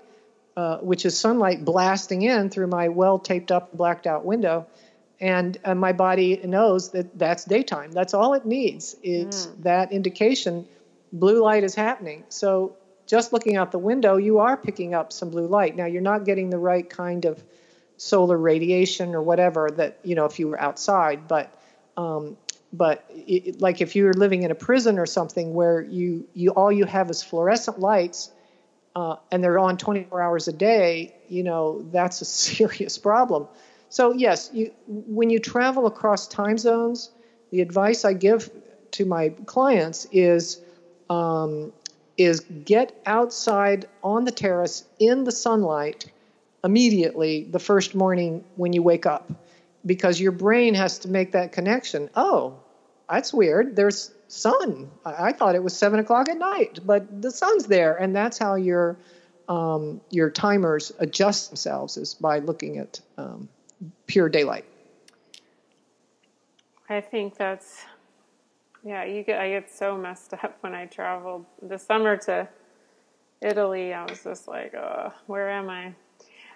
uh, 0.55 0.77
which 0.77 1.05
is 1.05 1.19
sunlight 1.19 1.65
blasting 1.65 2.21
in 2.21 2.49
through 2.49 2.67
my 2.67 2.87
well 2.87 3.19
taped 3.19 3.51
up, 3.51 3.75
blacked 3.75 4.07
out 4.07 4.23
window. 4.23 4.65
And 5.19 5.57
uh, 5.65 5.75
my 5.75 5.91
body 5.91 6.39
knows 6.45 6.91
that 6.91 7.19
that's 7.19 7.43
daytime. 7.43 7.91
That's 7.91 8.13
all 8.13 8.33
it 8.33 8.45
needs. 8.45 8.95
It's 9.03 9.47
mm. 9.47 9.63
that 9.63 9.91
indication 9.91 10.65
blue 11.11 11.43
light 11.43 11.65
is 11.65 11.75
happening. 11.75 12.23
So 12.29 12.77
just 13.07 13.33
looking 13.33 13.57
out 13.57 13.73
the 13.73 13.77
window, 13.77 14.15
you 14.15 14.39
are 14.39 14.55
picking 14.55 14.93
up 14.95 15.11
some 15.11 15.31
blue 15.31 15.47
light. 15.47 15.75
Now, 15.75 15.87
you're 15.87 16.01
not 16.01 16.23
getting 16.23 16.49
the 16.49 16.57
right 16.57 16.89
kind 16.89 17.25
of 17.25 17.43
solar 17.97 18.37
radiation 18.37 19.15
or 19.15 19.21
whatever 19.21 19.69
that, 19.69 19.99
you 20.05 20.15
know, 20.15 20.23
if 20.23 20.39
you 20.39 20.47
were 20.47 20.59
outside, 20.61 21.27
but 21.27 21.53
um, 21.97 22.37
but 22.73 23.05
it, 23.09 23.61
like 23.61 23.81
if 23.81 23.95
you're 23.95 24.13
living 24.13 24.43
in 24.43 24.51
a 24.51 24.55
prison 24.55 24.97
or 24.97 25.05
something 25.05 25.53
where 25.53 25.81
you, 25.81 26.27
you 26.33 26.51
all 26.51 26.71
you 26.71 26.85
have 26.85 27.09
is 27.09 27.21
fluorescent 27.21 27.79
lights 27.79 28.31
uh, 28.95 29.15
and 29.31 29.43
they're 29.43 29.59
on 29.59 29.77
24 29.77 30.21
hours 30.21 30.47
a 30.47 30.53
day 30.53 31.13
you 31.27 31.43
know 31.43 31.81
that's 31.91 32.21
a 32.21 32.25
serious 32.49 32.97
problem 32.97 33.47
so 33.89 34.13
yes 34.13 34.49
you, 34.53 34.71
when 34.87 35.29
you 35.29 35.39
travel 35.39 35.85
across 35.85 36.27
time 36.27 36.57
zones 36.57 37.11
the 37.51 37.61
advice 37.61 38.05
i 38.05 38.13
give 38.13 38.49
to 38.91 39.05
my 39.05 39.29
clients 39.45 40.05
is 40.11 40.61
um, 41.09 41.73
is 42.17 42.41
get 42.41 42.93
outside 43.05 43.87
on 44.03 44.25
the 44.25 44.31
terrace 44.31 44.85
in 44.99 45.23
the 45.23 45.31
sunlight 45.31 46.05
immediately 46.63 47.43
the 47.49 47.59
first 47.59 47.95
morning 47.95 48.43
when 48.55 48.73
you 48.73 48.83
wake 48.83 49.05
up 49.05 49.31
because 49.85 50.19
your 50.19 50.31
brain 50.31 50.73
has 50.75 50.99
to 50.99 51.07
make 51.07 51.31
that 51.31 51.51
connection. 51.51 52.09
Oh, 52.15 52.60
that's 53.11 53.33
weird. 53.33 53.75
There's 53.75 54.11
sun. 54.27 54.89
I, 55.05 55.27
I 55.27 55.33
thought 55.33 55.55
it 55.55 55.63
was 55.63 55.75
seven 55.75 55.99
o'clock 55.99 56.29
at 56.29 56.37
night, 56.37 56.79
but 56.85 57.21
the 57.21 57.29
sun's 57.29 57.65
there, 57.67 57.95
and 57.97 58.15
that's 58.15 58.37
how 58.37 58.55
your 58.55 58.97
um, 59.49 59.99
your 60.09 60.29
timers 60.29 60.93
adjust 60.99 61.49
themselves 61.49 61.97
is 61.97 62.13
by 62.13 62.39
looking 62.39 62.77
at 62.77 63.01
um, 63.17 63.49
pure 64.07 64.29
daylight. 64.29 64.65
I 66.89 67.01
think 67.01 67.35
that's 67.35 67.83
yeah. 68.83 69.03
You 69.03 69.23
get 69.23 69.39
I 69.39 69.49
get 69.49 69.69
so 69.69 69.97
messed 69.97 70.33
up 70.33 70.57
when 70.61 70.73
I 70.73 70.85
traveled 70.85 71.45
the 71.61 71.77
summer 71.77 72.15
to 72.17 72.47
Italy. 73.41 73.93
I 73.93 74.05
was 74.05 74.23
just 74.23 74.47
like, 74.47 74.73
oh, 74.73 75.11
where 75.27 75.49
am 75.49 75.69
I? 75.69 75.87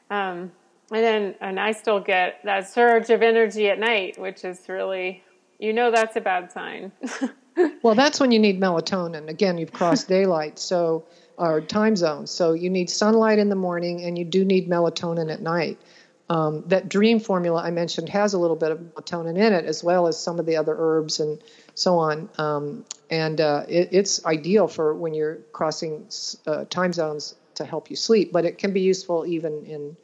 Um, 0.10 0.52
and 0.92 1.04
then 1.04 1.36
and 1.42 1.60
I 1.60 1.74
still 1.74 2.00
get 2.00 2.40
that 2.46 2.70
surge 2.70 3.10
of 3.10 3.22
energy 3.22 3.68
at 3.70 3.80
night, 3.80 4.18
which 4.18 4.46
is 4.46 4.70
really 4.70 5.22
you 5.60 5.74
know 5.74 5.92
that's 5.92 6.16
a 6.16 6.22
bad 6.22 6.52
sign. 6.52 6.92
well, 7.84 7.96
that's 7.96 8.20
when 8.20 8.32
you 8.32 8.40
need 8.40 8.60
melatonin. 8.60 9.28
Again, 9.28 9.58
you've 9.58 9.74
crossed 9.74 10.08
daylight, 10.08 10.60
so 10.60 11.06
or 11.38 11.62
time 11.62 11.96
zones. 11.96 12.32
So 12.32 12.54
you 12.54 12.70
need 12.70 12.90
sunlight 12.90 13.40
in 13.40 13.50
the 13.50 13.56
morning, 13.56 14.04
and 14.04 14.18
you 14.18 14.26
do 14.26 14.46
need 14.46 14.70
melatonin 14.70 15.32
at 15.32 15.42
night. 15.42 15.80
Um, 16.28 16.64
that 16.68 16.90
dream 16.90 17.20
formula 17.20 17.62
I 17.62 17.70
mentioned 17.70 18.10
has 18.10 18.34
a 18.34 18.40
little 18.40 18.56
bit 18.56 18.72
of 18.72 18.80
melatonin 18.80 19.38
in 19.38 19.54
it, 19.54 19.66
as 19.66 19.84
well 19.84 20.08
as 20.08 20.20
some 20.20 20.40
of 20.40 20.46
the 20.46 20.58
other 20.58 20.76
herbs 20.78 21.20
and 21.20 21.40
so 21.76 22.00
on. 22.00 22.30
Um, 22.38 22.86
and 23.12 23.40
uh, 23.40 23.66
it, 23.68 23.90
it's 23.92 24.26
ideal 24.26 24.68
for 24.68 24.96
when 24.96 25.14
you're 25.14 25.36
crossing 25.52 26.08
uh, 26.48 26.66
time 26.66 26.94
zones 26.94 27.36
to 27.56 27.66
help 27.66 27.90
you 27.90 27.96
sleep, 27.96 28.32
but 28.32 28.44
it 28.44 28.58
can 28.58 28.74
be 28.74 28.82
useful 28.82 29.26
even 29.26 29.66
in 29.66 29.96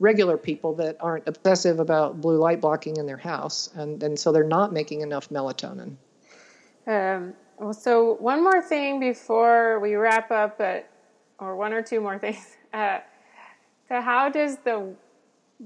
regular 0.00 0.36
people 0.36 0.74
that 0.74 0.96
aren't 1.00 1.26
obsessive 1.28 1.78
about 1.78 2.20
blue 2.20 2.36
light 2.36 2.60
blocking 2.60 2.96
in 2.96 3.06
their 3.06 3.16
house, 3.16 3.70
and, 3.74 4.02
and 4.02 4.18
so 4.18 4.32
they're 4.32 4.44
not 4.44 4.72
making 4.72 5.00
enough 5.00 5.28
melatonin. 5.28 5.96
Um, 6.86 7.34
well, 7.58 7.72
so 7.72 8.14
one 8.14 8.42
more 8.42 8.60
thing 8.60 9.00
before 9.00 9.78
we 9.80 9.94
wrap 9.94 10.30
up, 10.30 10.58
but 10.58 10.90
or 11.38 11.56
one 11.56 11.72
or 11.72 11.82
two 11.82 12.00
more 12.00 12.18
things. 12.24 12.56
Uh, 12.72 12.98
so, 13.88 14.00
how 14.00 14.28
does 14.28 14.58
the 14.58 14.94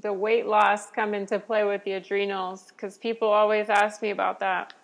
the 0.02 0.12
weight 0.12 0.46
loss 0.46 0.90
come 0.90 1.14
into 1.14 1.38
play 1.38 1.64
with 1.64 1.82
the 1.84 1.92
adrenals? 1.92 2.66
Because 2.68 2.98
people 2.98 3.28
always 3.28 3.68
ask 3.68 4.02
me 4.02 4.10
about 4.10 4.40
that. 4.40 4.74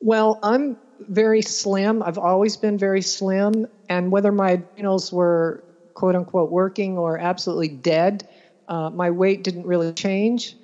Well, 0.00 0.38
I'm 0.42 0.76
very 1.00 1.42
slim. 1.42 2.02
I've 2.02 2.18
always 2.18 2.56
been 2.56 2.76
very 2.76 3.02
slim, 3.02 3.66
and 3.88 4.10
whether 4.10 4.32
my 4.32 4.52
adrenals 4.52 5.12
were 5.12 5.62
quote 5.96 6.14
unquote 6.14 6.50
working 6.50 6.98
or 6.98 7.18
absolutely 7.18 7.68
dead, 7.68 8.22
uh, 8.68 8.90
my 8.90 9.10
weight 9.10 9.42
didn't 9.42 9.66
really 9.66 9.92
change. 9.94 10.54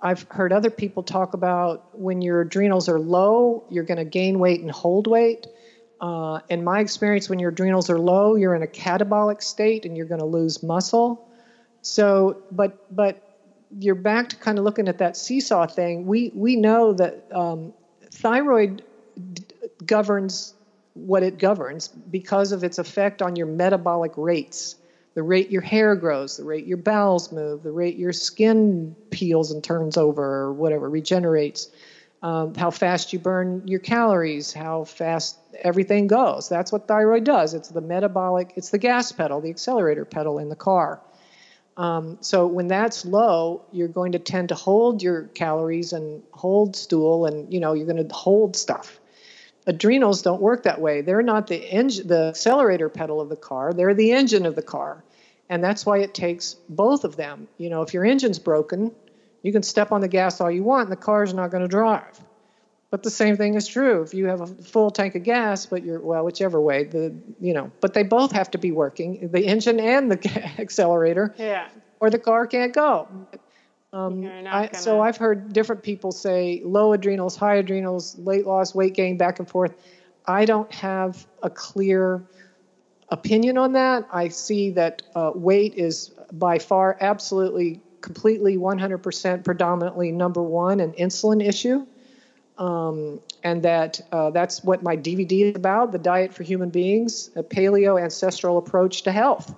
I've 0.00 0.26
heard 0.30 0.52
other 0.52 0.70
people 0.70 1.02
talk 1.02 1.32
about 1.32 1.80
when 1.92 2.20
your 2.20 2.42
adrenals 2.42 2.88
are 2.88 3.00
low, 3.00 3.64
you're 3.68 3.84
going 3.84 3.98
to 3.98 4.04
gain 4.04 4.38
weight 4.38 4.60
and 4.60 4.70
hold 4.70 5.06
weight. 5.06 5.46
Uh, 6.00 6.40
in 6.50 6.62
my 6.62 6.80
experience, 6.80 7.30
when 7.30 7.38
your 7.38 7.50
adrenals 7.50 7.88
are 7.88 7.98
low, 7.98 8.34
you're 8.34 8.54
in 8.54 8.62
a 8.62 8.66
catabolic 8.66 9.42
state 9.42 9.86
and 9.86 9.96
you're 9.96 10.06
going 10.06 10.20
to 10.20 10.26
lose 10.26 10.62
muscle. 10.62 11.22
So, 11.80 12.36
but 12.50 12.72
but 12.90 13.16
you're 13.78 13.94
back 13.94 14.28
to 14.28 14.36
kind 14.36 14.58
of 14.58 14.64
looking 14.64 14.88
at 14.88 14.98
that 14.98 15.16
seesaw 15.16 15.66
thing. 15.66 16.04
We 16.04 16.30
we 16.34 16.56
know 16.56 16.92
that 16.94 17.14
um, 17.32 17.72
thyroid 18.10 18.82
d- 19.32 19.44
governs 19.86 20.54
what 20.94 21.22
it 21.22 21.38
governs 21.38 21.88
because 21.88 22.52
of 22.52 22.62
its 22.62 22.78
effect 22.78 23.22
on 23.22 23.36
your 23.36 23.46
metabolic 23.46 24.12
rates 24.16 24.76
the 25.14 25.22
rate 25.22 25.50
your 25.50 25.62
hair 25.62 25.94
grows, 25.94 26.36
the 26.36 26.44
rate 26.44 26.66
your 26.66 26.78
bowels 26.78 27.32
move, 27.32 27.62
the 27.62 27.70
rate 27.70 27.96
your 27.96 28.12
skin 28.12 28.96
peels 29.10 29.50
and 29.50 29.62
turns 29.62 29.96
over 29.96 30.22
or 30.22 30.52
whatever, 30.52 30.88
regenerates, 30.88 31.68
um, 32.22 32.54
how 32.54 32.70
fast 32.70 33.12
you 33.12 33.18
burn 33.18 33.66
your 33.66 33.80
calories, 33.80 34.52
how 34.52 34.84
fast 34.84 35.38
everything 35.62 36.06
goes. 36.06 36.48
That's 36.48 36.72
what 36.72 36.86
thyroid 36.86 37.24
does. 37.24 37.52
It's 37.52 37.68
the 37.68 37.80
metabolic, 37.80 38.52
it's 38.56 38.70
the 38.70 38.78
gas 38.78 39.12
pedal, 39.12 39.40
the 39.40 39.50
accelerator 39.50 40.04
pedal 40.04 40.38
in 40.38 40.48
the 40.48 40.56
car. 40.56 41.00
Um, 41.76 42.18
so 42.20 42.46
when 42.46 42.68
that's 42.68 43.04
low, 43.04 43.62
you're 43.72 43.88
going 43.88 44.12
to 44.12 44.18
tend 44.18 44.50
to 44.50 44.54
hold 44.54 45.02
your 45.02 45.28
calories 45.28 45.92
and 45.92 46.22
hold 46.32 46.76
stool, 46.76 47.26
and 47.26 47.52
you 47.52 47.60
know 47.60 47.72
you're 47.72 47.86
going 47.86 48.06
to 48.06 48.14
hold 48.14 48.56
stuff 48.56 49.00
adrenals 49.66 50.22
don't 50.22 50.40
work 50.40 50.64
that 50.64 50.80
way. 50.80 51.00
They're 51.00 51.22
not 51.22 51.46
the 51.46 51.56
engine, 51.56 52.06
the 52.06 52.28
accelerator 52.28 52.88
pedal 52.88 53.20
of 53.20 53.28
the 53.28 53.36
car. 53.36 53.72
They're 53.72 53.94
the 53.94 54.12
engine 54.12 54.46
of 54.46 54.54
the 54.56 54.62
car, 54.62 55.04
and 55.48 55.62
that's 55.62 55.86
why 55.86 55.98
it 55.98 56.14
takes 56.14 56.54
both 56.68 57.04
of 57.04 57.16
them. 57.16 57.48
You 57.58 57.70
know, 57.70 57.82
if 57.82 57.94
your 57.94 58.04
engine's 58.04 58.38
broken, 58.38 58.92
you 59.42 59.52
can 59.52 59.62
step 59.62 59.92
on 59.92 60.00
the 60.00 60.08
gas 60.08 60.40
all 60.40 60.50
you 60.50 60.62
want, 60.62 60.84
and 60.84 60.92
the 60.92 60.96
car's 60.96 61.34
not 61.34 61.50
going 61.50 61.62
to 61.62 61.68
drive. 61.68 62.20
But 62.90 63.02
the 63.02 63.10
same 63.10 63.38
thing 63.38 63.54
is 63.54 63.66
true 63.66 64.02
if 64.02 64.12
you 64.12 64.26
have 64.26 64.42
a 64.42 64.46
full 64.46 64.90
tank 64.90 65.14
of 65.14 65.22
gas, 65.22 65.64
but 65.64 65.82
you're 65.82 65.98
well, 65.98 66.24
whichever 66.24 66.60
way 66.60 66.84
the 66.84 67.14
you 67.40 67.54
know, 67.54 67.72
but 67.80 67.94
they 67.94 68.02
both 68.02 68.32
have 68.32 68.50
to 68.50 68.58
be 68.58 68.70
working, 68.70 69.30
the 69.32 69.46
engine 69.46 69.80
and 69.80 70.10
the 70.10 70.42
accelerator. 70.58 71.34
Yeah. 71.38 71.68
Or 72.00 72.10
the 72.10 72.18
car 72.18 72.46
can't 72.46 72.74
go. 72.74 73.08
Um, 73.92 74.24
I, 74.24 74.66
gonna... 74.66 74.74
So 74.74 75.00
I've 75.00 75.16
heard 75.16 75.52
different 75.52 75.82
people 75.82 76.12
say 76.12 76.62
low 76.64 76.92
adrenals, 76.92 77.36
high 77.36 77.56
adrenals, 77.56 78.16
weight 78.16 78.46
loss, 78.46 78.74
weight 78.74 78.94
gain, 78.94 79.16
back 79.16 79.38
and 79.38 79.48
forth. 79.48 79.74
I 80.26 80.44
don't 80.44 80.72
have 80.72 81.26
a 81.42 81.50
clear 81.50 82.22
opinion 83.10 83.58
on 83.58 83.72
that. 83.72 84.08
I 84.10 84.28
see 84.28 84.70
that 84.70 85.02
uh, 85.14 85.32
weight 85.34 85.74
is 85.74 86.10
by 86.32 86.58
far, 86.58 86.96
absolutely, 87.00 87.80
completely, 88.00 88.56
100% 88.56 89.44
predominantly 89.44 90.10
number 90.12 90.42
one, 90.42 90.80
an 90.80 90.92
insulin 90.92 91.46
issue. 91.46 91.86
Um, 92.58 93.20
and 93.42 93.62
that 93.64 94.00
uh, 94.12 94.30
that's 94.30 94.62
what 94.62 94.82
my 94.82 94.96
DVD 94.96 95.50
is 95.50 95.56
about 95.56 95.90
the 95.90 95.98
diet 95.98 96.32
for 96.32 96.42
human 96.42 96.70
beings, 96.70 97.30
a 97.34 97.42
paleo 97.42 98.00
ancestral 98.00 98.58
approach 98.58 99.02
to 99.02 99.12
health. 99.12 99.54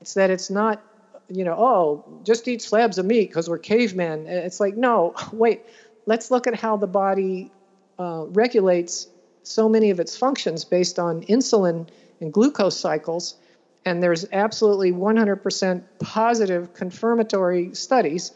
It's 0.00 0.14
that 0.14 0.30
it's 0.30 0.48
not 0.48 0.80
you 1.28 1.44
know, 1.44 1.54
oh, 1.54 2.20
just 2.24 2.48
eat 2.48 2.62
slabs 2.62 2.98
of 2.98 3.06
meat 3.06 3.28
because 3.28 3.48
we're 3.48 3.58
cavemen. 3.58 4.26
It's 4.26 4.60
like, 4.60 4.76
no, 4.76 5.14
wait, 5.32 5.62
let's 6.06 6.30
look 6.30 6.46
at 6.46 6.54
how 6.54 6.76
the 6.76 6.86
body 6.86 7.50
uh, 7.98 8.24
regulates 8.28 9.08
so 9.42 9.68
many 9.68 9.90
of 9.90 10.00
its 10.00 10.16
functions 10.16 10.64
based 10.64 10.98
on 10.98 11.22
insulin 11.22 11.88
and 12.20 12.32
glucose 12.32 12.78
cycles. 12.78 13.36
And 13.84 14.02
there's 14.02 14.26
absolutely 14.32 14.92
100% 14.92 15.82
positive 16.00 16.74
confirmatory 16.74 17.74
studies 17.74 18.32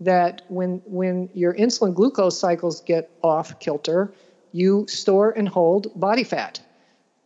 that 0.00 0.42
when, 0.48 0.82
when 0.86 1.28
your 1.34 1.54
insulin 1.54 1.94
glucose 1.94 2.38
cycles 2.38 2.80
get 2.80 3.10
off 3.22 3.58
kilter, 3.58 4.12
you 4.52 4.86
store 4.88 5.30
and 5.30 5.48
hold 5.48 5.88
body 5.98 6.24
fat. 6.24 6.60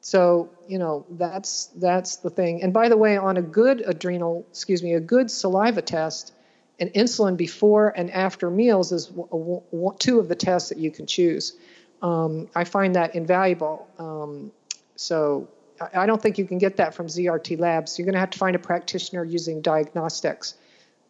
So 0.00 0.50
you 0.68 0.78
know 0.78 1.04
that's 1.10 1.66
that's 1.76 2.16
the 2.16 2.30
thing. 2.30 2.62
And 2.62 2.72
by 2.72 2.88
the 2.88 2.96
way, 2.96 3.16
on 3.16 3.36
a 3.36 3.42
good 3.42 3.82
adrenal, 3.86 4.46
excuse 4.50 4.82
me, 4.82 4.94
a 4.94 5.00
good 5.00 5.30
saliva 5.30 5.82
test, 5.82 6.32
an 6.80 6.90
insulin 6.90 7.36
before 7.36 7.92
and 7.96 8.10
after 8.10 8.50
meals 8.50 8.92
is 8.92 9.06
w- 9.06 9.62
w- 9.72 9.96
two 9.98 10.20
of 10.20 10.28
the 10.28 10.36
tests 10.36 10.68
that 10.68 10.78
you 10.78 10.90
can 10.90 11.06
choose. 11.06 11.56
Um, 12.00 12.48
I 12.54 12.64
find 12.64 12.94
that 12.94 13.16
invaluable. 13.16 13.88
Um, 13.98 14.52
so 14.94 15.48
I, 15.80 16.02
I 16.02 16.06
don't 16.06 16.22
think 16.22 16.38
you 16.38 16.44
can 16.44 16.58
get 16.58 16.76
that 16.76 16.94
from 16.94 17.08
ZRT 17.08 17.58
Labs. 17.58 17.98
You're 17.98 18.06
going 18.06 18.14
to 18.14 18.20
have 18.20 18.30
to 18.30 18.38
find 18.38 18.54
a 18.54 18.60
practitioner 18.60 19.24
using 19.24 19.62
Diagnos-Techs. 19.62 20.54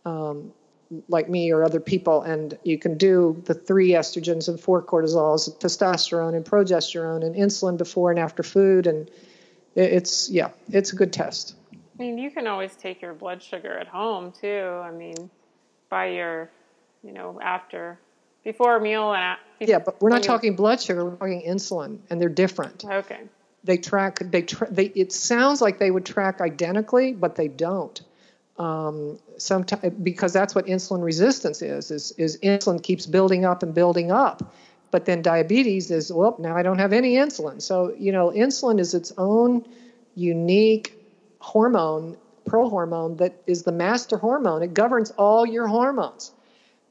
Um, 0.07 0.53
like 1.09 1.29
me 1.29 1.51
or 1.51 1.65
other 1.65 1.81
people, 1.81 2.23
and 2.23 2.59
you 2.65 2.79
can 2.79 2.97
do 2.97 3.41
the 3.45 3.55
three 3.55 3.91
estrogens 3.91 4.49
and 4.49 4.59
four 4.59 4.83
cortisols, 4.83 5.55
testosterone 5.59 6.35
and 6.35 6.45
progesterone, 6.45 7.25
and 7.25 7.35
insulin 7.35 7.77
before 7.77 8.11
and 8.11 8.19
after 8.19 8.43
food, 8.43 8.87
and 8.87 9.11
it's 9.75 10.31
yeah, 10.31 10.51
it's 10.71 10.93
a 10.93 10.97
good 10.97 11.13
test. 11.13 11.55
I 11.73 12.03
mean, 12.03 12.17
you 12.17 12.31
can 12.31 12.47
always 12.47 12.75
take 12.77 13.03
your 13.03 13.13
blood 13.13 13.43
sugar 13.43 13.77
at 13.77 13.89
home 13.89 14.33
too. 14.33 14.81
I 14.83 14.91
mean, 14.91 15.31
by 15.91 16.07
your, 16.07 16.51
you 17.03 17.13
know, 17.13 17.41
after, 17.43 17.99
before 18.45 18.77
a 18.77 18.81
meal 18.81 19.13
and 19.13 19.37
before, 19.59 19.73
yeah, 19.73 19.79
but 19.81 20.01
we're 20.01 20.11
not 20.11 20.23
talking 20.23 20.57
blood 20.57 20.81
sugar. 20.81 21.05
We're 21.05 21.17
talking 21.17 21.43
insulin, 21.47 21.99
and 22.09 22.21
they're 22.21 22.29
different. 22.29 22.85
Okay. 22.85 23.21
They 23.65 23.77
track. 23.77 24.21
They, 24.23 24.43
tra- 24.43 24.71
they. 24.71 24.87
It 24.87 25.13
sounds 25.13 25.61
like 25.61 25.79
they 25.79 25.91
would 25.91 26.07
track 26.07 26.41
identically, 26.41 27.13
but 27.13 27.35
they 27.35 27.49
don't 27.49 28.01
um, 28.59 29.19
sometimes 29.37 29.95
because 30.03 30.33
that's 30.33 30.55
what 30.55 30.67
insulin 30.67 31.03
resistance 31.03 31.63
is, 31.63 31.91
is 31.91 32.13
is 32.13 32.39
insulin 32.43 32.83
keeps 32.83 33.07
building 33.07 33.45
up 33.45 33.63
and 33.63 33.75
building 33.75 34.11
up. 34.11 34.53
But 34.91 35.05
then 35.05 35.21
diabetes 35.23 35.91
is 35.91 36.13
well 36.13 36.37
now 36.39 36.57
i 36.57 36.63
don't 36.63 36.79
have 36.79 36.93
any 36.93 37.15
insulin. 37.15 37.63
So 37.63 37.95
you 37.99 38.13
know 38.13 38.31
insulin 38.31 38.81
is 38.81 38.95
its 38.95 39.13
own 39.19 39.65
unique 40.15 40.95
hormone 41.41 42.17
prohormone 42.47 43.19
that 43.19 43.43
is 43.47 43.63
the 43.63 43.73
master 43.73 44.17
hormone. 44.17 44.63
It 44.63 44.75
governs 44.75 45.11
all 45.13 45.47
your 45.47 45.67
hormones. 45.67 46.33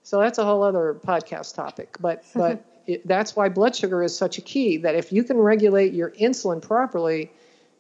So 0.04 0.20
that's 0.20 0.38
a 0.38 0.46
whole 0.46 0.64
other 0.64 0.98
podcast 1.06 1.56
topic. 1.56 1.98
But 2.00 2.24
but 2.36 2.64
it, 2.86 3.06
that's 3.06 3.36
why 3.36 3.50
blood 3.50 3.76
sugar 3.76 4.04
is 4.04 4.16
such 4.16 4.38
a 4.38 4.42
key 4.42 4.78
that 4.78 4.96
if 4.96 5.12
you 5.12 5.24
can 5.24 5.38
regulate 5.38 5.94
your 5.94 6.12
insulin 6.12 6.62
properly 6.62 7.32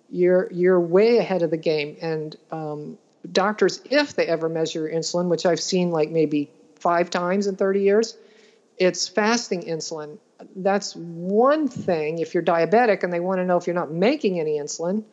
you're 0.09 0.51
you're 0.51 0.79
way 0.79 1.17
ahead 1.17 1.41
of 1.41 1.51
the 1.51 1.57
game. 1.57 1.97
And 2.01 2.35
um, 2.51 2.97
doctors, 3.31 3.81
if 3.89 4.15
they 4.15 4.27
ever 4.27 4.49
measure 4.49 4.89
insulin, 4.89 5.27
which 5.27 5.45
I've 5.45 5.59
seen 5.59 5.91
like 5.91 6.09
maybe 6.09 6.49
five 6.75 7.09
times 7.09 7.47
in 7.47 7.55
30 7.55 7.81
years, 7.81 8.17
it's 8.77 9.07
fasting 9.07 9.63
insulin. 9.63 10.17
That's 10.55 10.95
one 10.95 11.67
thing 11.67 12.19
if 12.19 12.33
you're 12.33 12.43
diabetic 12.43 13.03
and 13.03 13.11
they 13.11 13.19
want 13.19 13.39
to 13.39 13.45
know 13.45 13.57
if 13.57 13.65
you're 13.65 13.73
not 13.73 13.91
making 13.91 14.39
any 14.39 14.59
insulin. 14.59 15.03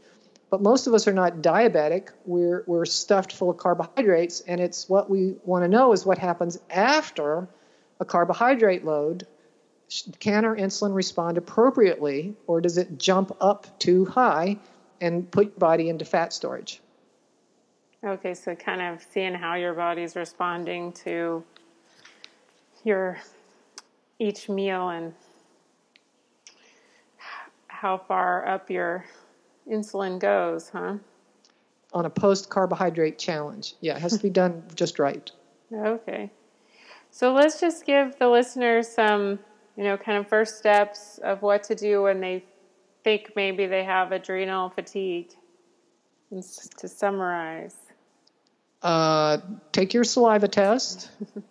But 0.50 0.60
most 0.62 0.86
of 0.86 0.94
us 0.94 1.08
are 1.08 1.12
not 1.12 1.38
diabetic. 1.38 2.10
We're, 2.26 2.62
we're 2.66 2.84
stuffed 2.84 3.32
full 3.32 3.50
of 3.50 3.56
carbohydrates. 3.56 4.40
And 4.42 4.60
it's 4.60 4.88
what 4.88 5.10
we 5.10 5.34
want 5.44 5.64
to 5.64 5.68
know 5.68 5.92
is 5.92 6.06
what 6.06 6.18
happens 6.18 6.58
after 6.70 7.48
a 7.98 8.04
carbohydrate 8.04 8.84
load. 8.84 9.26
Can 10.20 10.44
our 10.44 10.56
insulin 10.56 10.94
respond 10.94 11.38
appropriately, 11.38 12.34
or 12.46 12.60
does 12.60 12.78
it 12.78 12.98
jump 12.98 13.36
up 13.40 13.78
too 13.78 14.04
high 14.04 14.58
and 15.00 15.30
put 15.30 15.46
your 15.46 15.58
body 15.58 15.88
into 15.88 16.04
fat 16.04 16.32
storage? 16.32 16.80
Okay, 18.04 18.34
so 18.34 18.54
kind 18.54 18.82
of 18.82 19.02
seeing 19.10 19.34
how 19.34 19.54
your 19.54 19.72
body's 19.72 20.14
responding 20.14 20.92
to 20.92 21.42
your 22.84 23.18
each 24.18 24.48
meal 24.48 24.90
and 24.90 25.14
how 27.66 27.96
far 27.96 28.46
up 28.46 28.70
your 28.70 29.06
insulin 29.68 30.18
goes, 30.18 30.68
huh? 30.68 30.96
on 31.94 32.04
a 32.04 32.10
post 32.10 32.50
carbohydrate 32.50 33.18
challenge. 33.18 33.74
Yeah, 33.80 33.96
it 33.96 34.02
has 34.02 34.16
to 34.16 34.22
be 34.22 34.30
done 34.30 34.64
just 34.74 34.98
right. 34.98 35.30
Okay. 35.72 36.30
So 37.10 37.32
let's 37.32 37.60
just 37.60 37.86
give 37.86 38.18
the 38.18 38.28
listeners 38.28 38.88
some, 38.88 39.38
you 39.76 39.84
know, 39.84 39.96
kind 39.96 40.18
of 40.18 40.28
first 40.28 40.58
steps 40.58 41.18
of 41.22 41.40
what 41.42 41.62
to 41.64 41.76
do 41.76 42.02
when 42.02 42.20
they 42.20 42.44
think 43.04 43.32
maybe 43.36 43.66
they 43.66 43.84
have 43.84 44.10
adrenal 44.10 44.68
fatigue. 44.68 45.30
And 46.32 46.42
to 46.78 46.88
summarize, 46.88 47.76
uh, 48.84 49.38
take 49.72 49.94
your 49.94 50.04
saliva 50.04 50.48
test. 50.48 51.10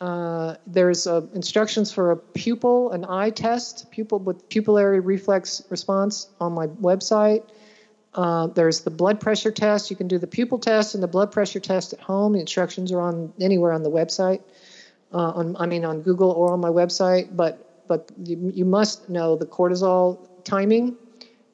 Uh, 0.00 0.54
there's 0.64 1.08
uh, 1.08 1.26
instructions 1.34 1.92
for 1.92 2.12
a 2.12 2.16
pupil, 2.16 2.92
an 2.92 3.04
eye 3.04 3.30
test, 3.30 3.90
pupil 3.90 4.20
with 4.20 4.48
pupillary 4.48 5.04
reflex 5.04 5.60
response 5.70 6.28
on 6.40 6.52
my 6.52 6.68
website. 6.68 7.42
Uh, 8.14 8.46
there's 8.46 8.82
the 8.82 8.90
blood 8.90 9.18
pressure 9.18 9.50
test. 9.50 9.90
You 9.90 9.96
can 9.96 10.06
do 10.06 10.18
the 10.18 10.28
pupil 10.28 10.58
test 10.58 10.94
and 10.94 11.02
the 11.02 11.08
blood 11.08 11.32
pressure 11.32 11.58
test 11.58 11.94
at 11.94 12.00
home. 12.00 12.34
The 12.34 12.38
instructions 12.38 12.92
are 12.92 13.00
on 13.00 13.32
anywhere 13.40 13.72
on 13.72 13.82
the 13.82 13.90
website. 13.90 14.40
Uh, 15.12 15.32
on, 15.32 15.56
I 15.56 15.66
mean, 15.66 15.84
on 15.84 16.02
Google 16.02 16.30
or 16.30 16.52
on 16.52 16.60
my 16.60 16.70
website. 16.70 17.34
But 17.34 17.88
but 17.88 18.12
you, 18.22 18.52
you 18.54 18.64
must 18.64 19.08
know 19.08 19.34
the 19.34 19.46
cortisol 19.46 20.28
timing. 20.44 20.96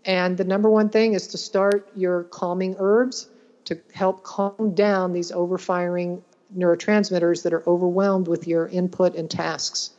And 0.04 0.36
the 0.36 0.44
number 0.44 0.68
one 0.68 0.90
thing 0.90 1.14
is 1.14 1.28
to 1.28 1.38
start 1.38 1.88
your 1.94 2.24
calming 2.24 2.76
herbs 2.78 3.28
to 3.64 3.78
help 3.92 4.22
calm 4.22 4.74
down 4.74 5.12
these 5.12 5.32
overfiring 5.32 6.22
neurotransmitters 6.56 7.42
that 7.42 7.52
are 7.52 7.68
overwhelmed 7.68 8.28
with 8.28 8.46
your 8.46 8.68
input 8.68 9.14
and 9.14 9.30
tasks. 9.30 9.90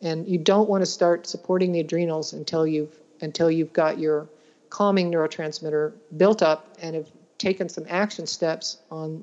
And 0.00 0.28
you 0.28 0.38
don't 0.38 0.68
want 0.68 0.82
to 0.82 0.86
start 0.86 1.26
supporting 1.26 1.72
the 1.72 1.80
adrenals 1.80 2.32
until 2.32 2.66
you've 2.66 2.96
until 3.20 3.50
you've 3.50 3.72
got 3.72 3.98
your 3.98 4.28
calming 4.70 5.10
neurotransmitter 5.10 5.92
built 6.16 6.42
up 6.42 6.76
and 6.80 6.94
have 6.96 7.10
taken 7.36 7.68
some 7.68 7.84
action 7.88 8.26
steps 8.26 8.78
on 8.90 9.22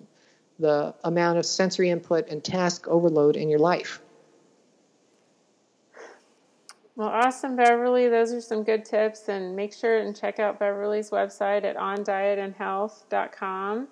the 0.59 0.93
amount 1.03 1.39
of 1.39 1.45
sensory 1.45 1.89
input 1.89 2.27
and 2.29 2.43
task 2.43 2.87
overload 2.87 3.35
in 3.35 3.49
your 3.49 3.59
life. 3.59 4.01
Well, 6.97 7.07
awesome, 7.09 7.55
Beverly. 7.55 8.09
Those 8.09 8.33
are 8.33 8.41
some 8.41 8.63
good 8.63 8.83
tips. 8.83 9.29
And 9.29 9.55
make 9.55 9.71
sure 9.71 9.99
and 9.99 10.15
check 10.15 10.39
out 10.39 10.57
Beverly's 10.57 11.11
website 11.11 11.63
at 11.63 11.77
ondietandhealth.com. 11.77 13.87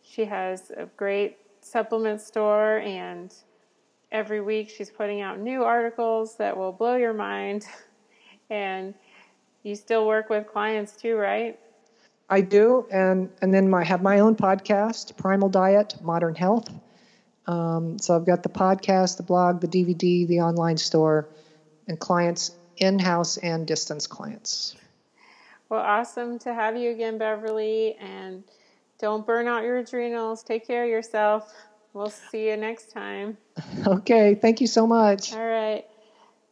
She 0.00 0.24
has 0.24 0.72
a 0.74 0.86
great 0.96 1.36
supplement 1.60 2.22
store, 2.22 2.78
and 2.78 3.34
every 4.10 4.40
week 4.40 4.70
she's 4.70 4.88
putting 4.88 5.20
out 5.20 5.38
new 5.38 5.62
articles 5.62 6.38
that 6.38 6.56
will 6.56 6.72
blow 6.72 6.96
your 6.96 7.12
mind. 7.12 7.66
and 8.50 8.94
you 9.62 9.74
still 9.74 10.06
work 10.06 10.30
with 10.30 10.46
clients 10.46 10.96
too, 10.96 11.16
right? 11.16 11.60
I 12.30 12.40
do, 12.40 12.86
and 12.90 13.28
and 13.42 13.52
then 13.52 13.74
I 13.74 13.84
have 13.84 14.00
my 14.00 14.20
own 14.20 14.36
podcast, 14.36 15.18
Primal 15.18 15.50
Diet, 15.50 15.96
Modern 16.00 16.34
Health. 16.34 16.70
Um, 17.46 17.98
so 17.98 18.16
I've 18.16 18.24
got 18.24 18.42
the 18.42 18.48
podcast, 18.48 19.18
the 19.18 19.22
blog, 19.22 19.60
the 19.60 19.68
DVD, 19.68 20.26
the 20.26 20.40
online 20.40 20.78
store, 20.78 21.28
and 21.88 21.98
clients 21.98 22.56
in-house 22.76 23.38
and 23.38 23.66
distance 23.66 24.06
clients. 24.06 24.76
Well, 25.68 25.80
awesome 25.80 26.38
to 26.40 26.54
have 26.54 26.76
you 26.76 26.90
again, 26.90 27.18
Beverly, 27.18 27.96
and 28.00 28.44
don't 28.98 29.26
burn 29.26 29.46
out 29.46 29.64
your 29.64 29.78
adrenals. 29.78 30.42
Take 30.42 30.66
care 30.66 30.84
of 30.84 30.90
yourself. 30.90 31.52
We'll 31.92 32.10
see 32.10 32.48
you 32.48 32.56
next 32.56 32.90
time. 32.90 33.36
Okay, 33.86 34.34
thank 34.34 34.60
you 34.60 34.66
so 34.66 34.86
much. 34.86 35.32
All 35.32 35.44
right. 35.44 35.84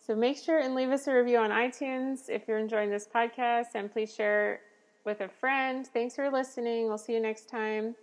So 0.07 0.15
make 0.15 0.39
sure 0.39 0.59
and 0.59 0.75
leave 0.75 0.91
us 0.91 1.07
a 1.07 1.13
review 1.13 1.39
on 1.39 1.51
iTunes 1.51 2.29
if 2.29 2.47
you're 2.47 2.59
enjoying 2.59 2.91
this 2.91 3.09
podcast, 3.13 3.67
and 3.75 3.93
please 3.93 4.15
share 4.15 4.61
with 5.05 5.21
a 5.21 5.29
friend. 5.29 5.87
Thanks 5.87 6.15
for 6.15 6.31
listening. 6.31 6.87
We'll 6.87 6.99
see 6.99 7.15
you 7.15 7.21
next 7.21 7.49
time. 7.49 7.95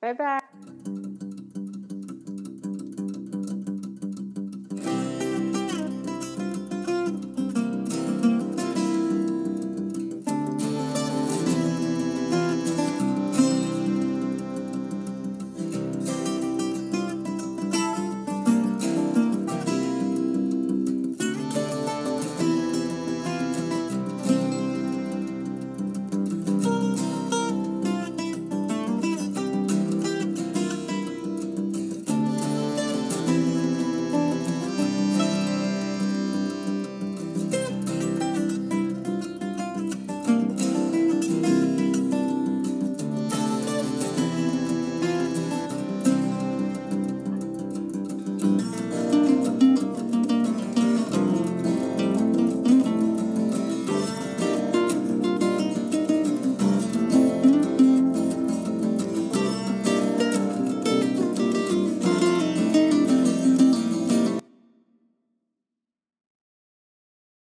Bye 0.00 0.12
bye. 0.12 1.27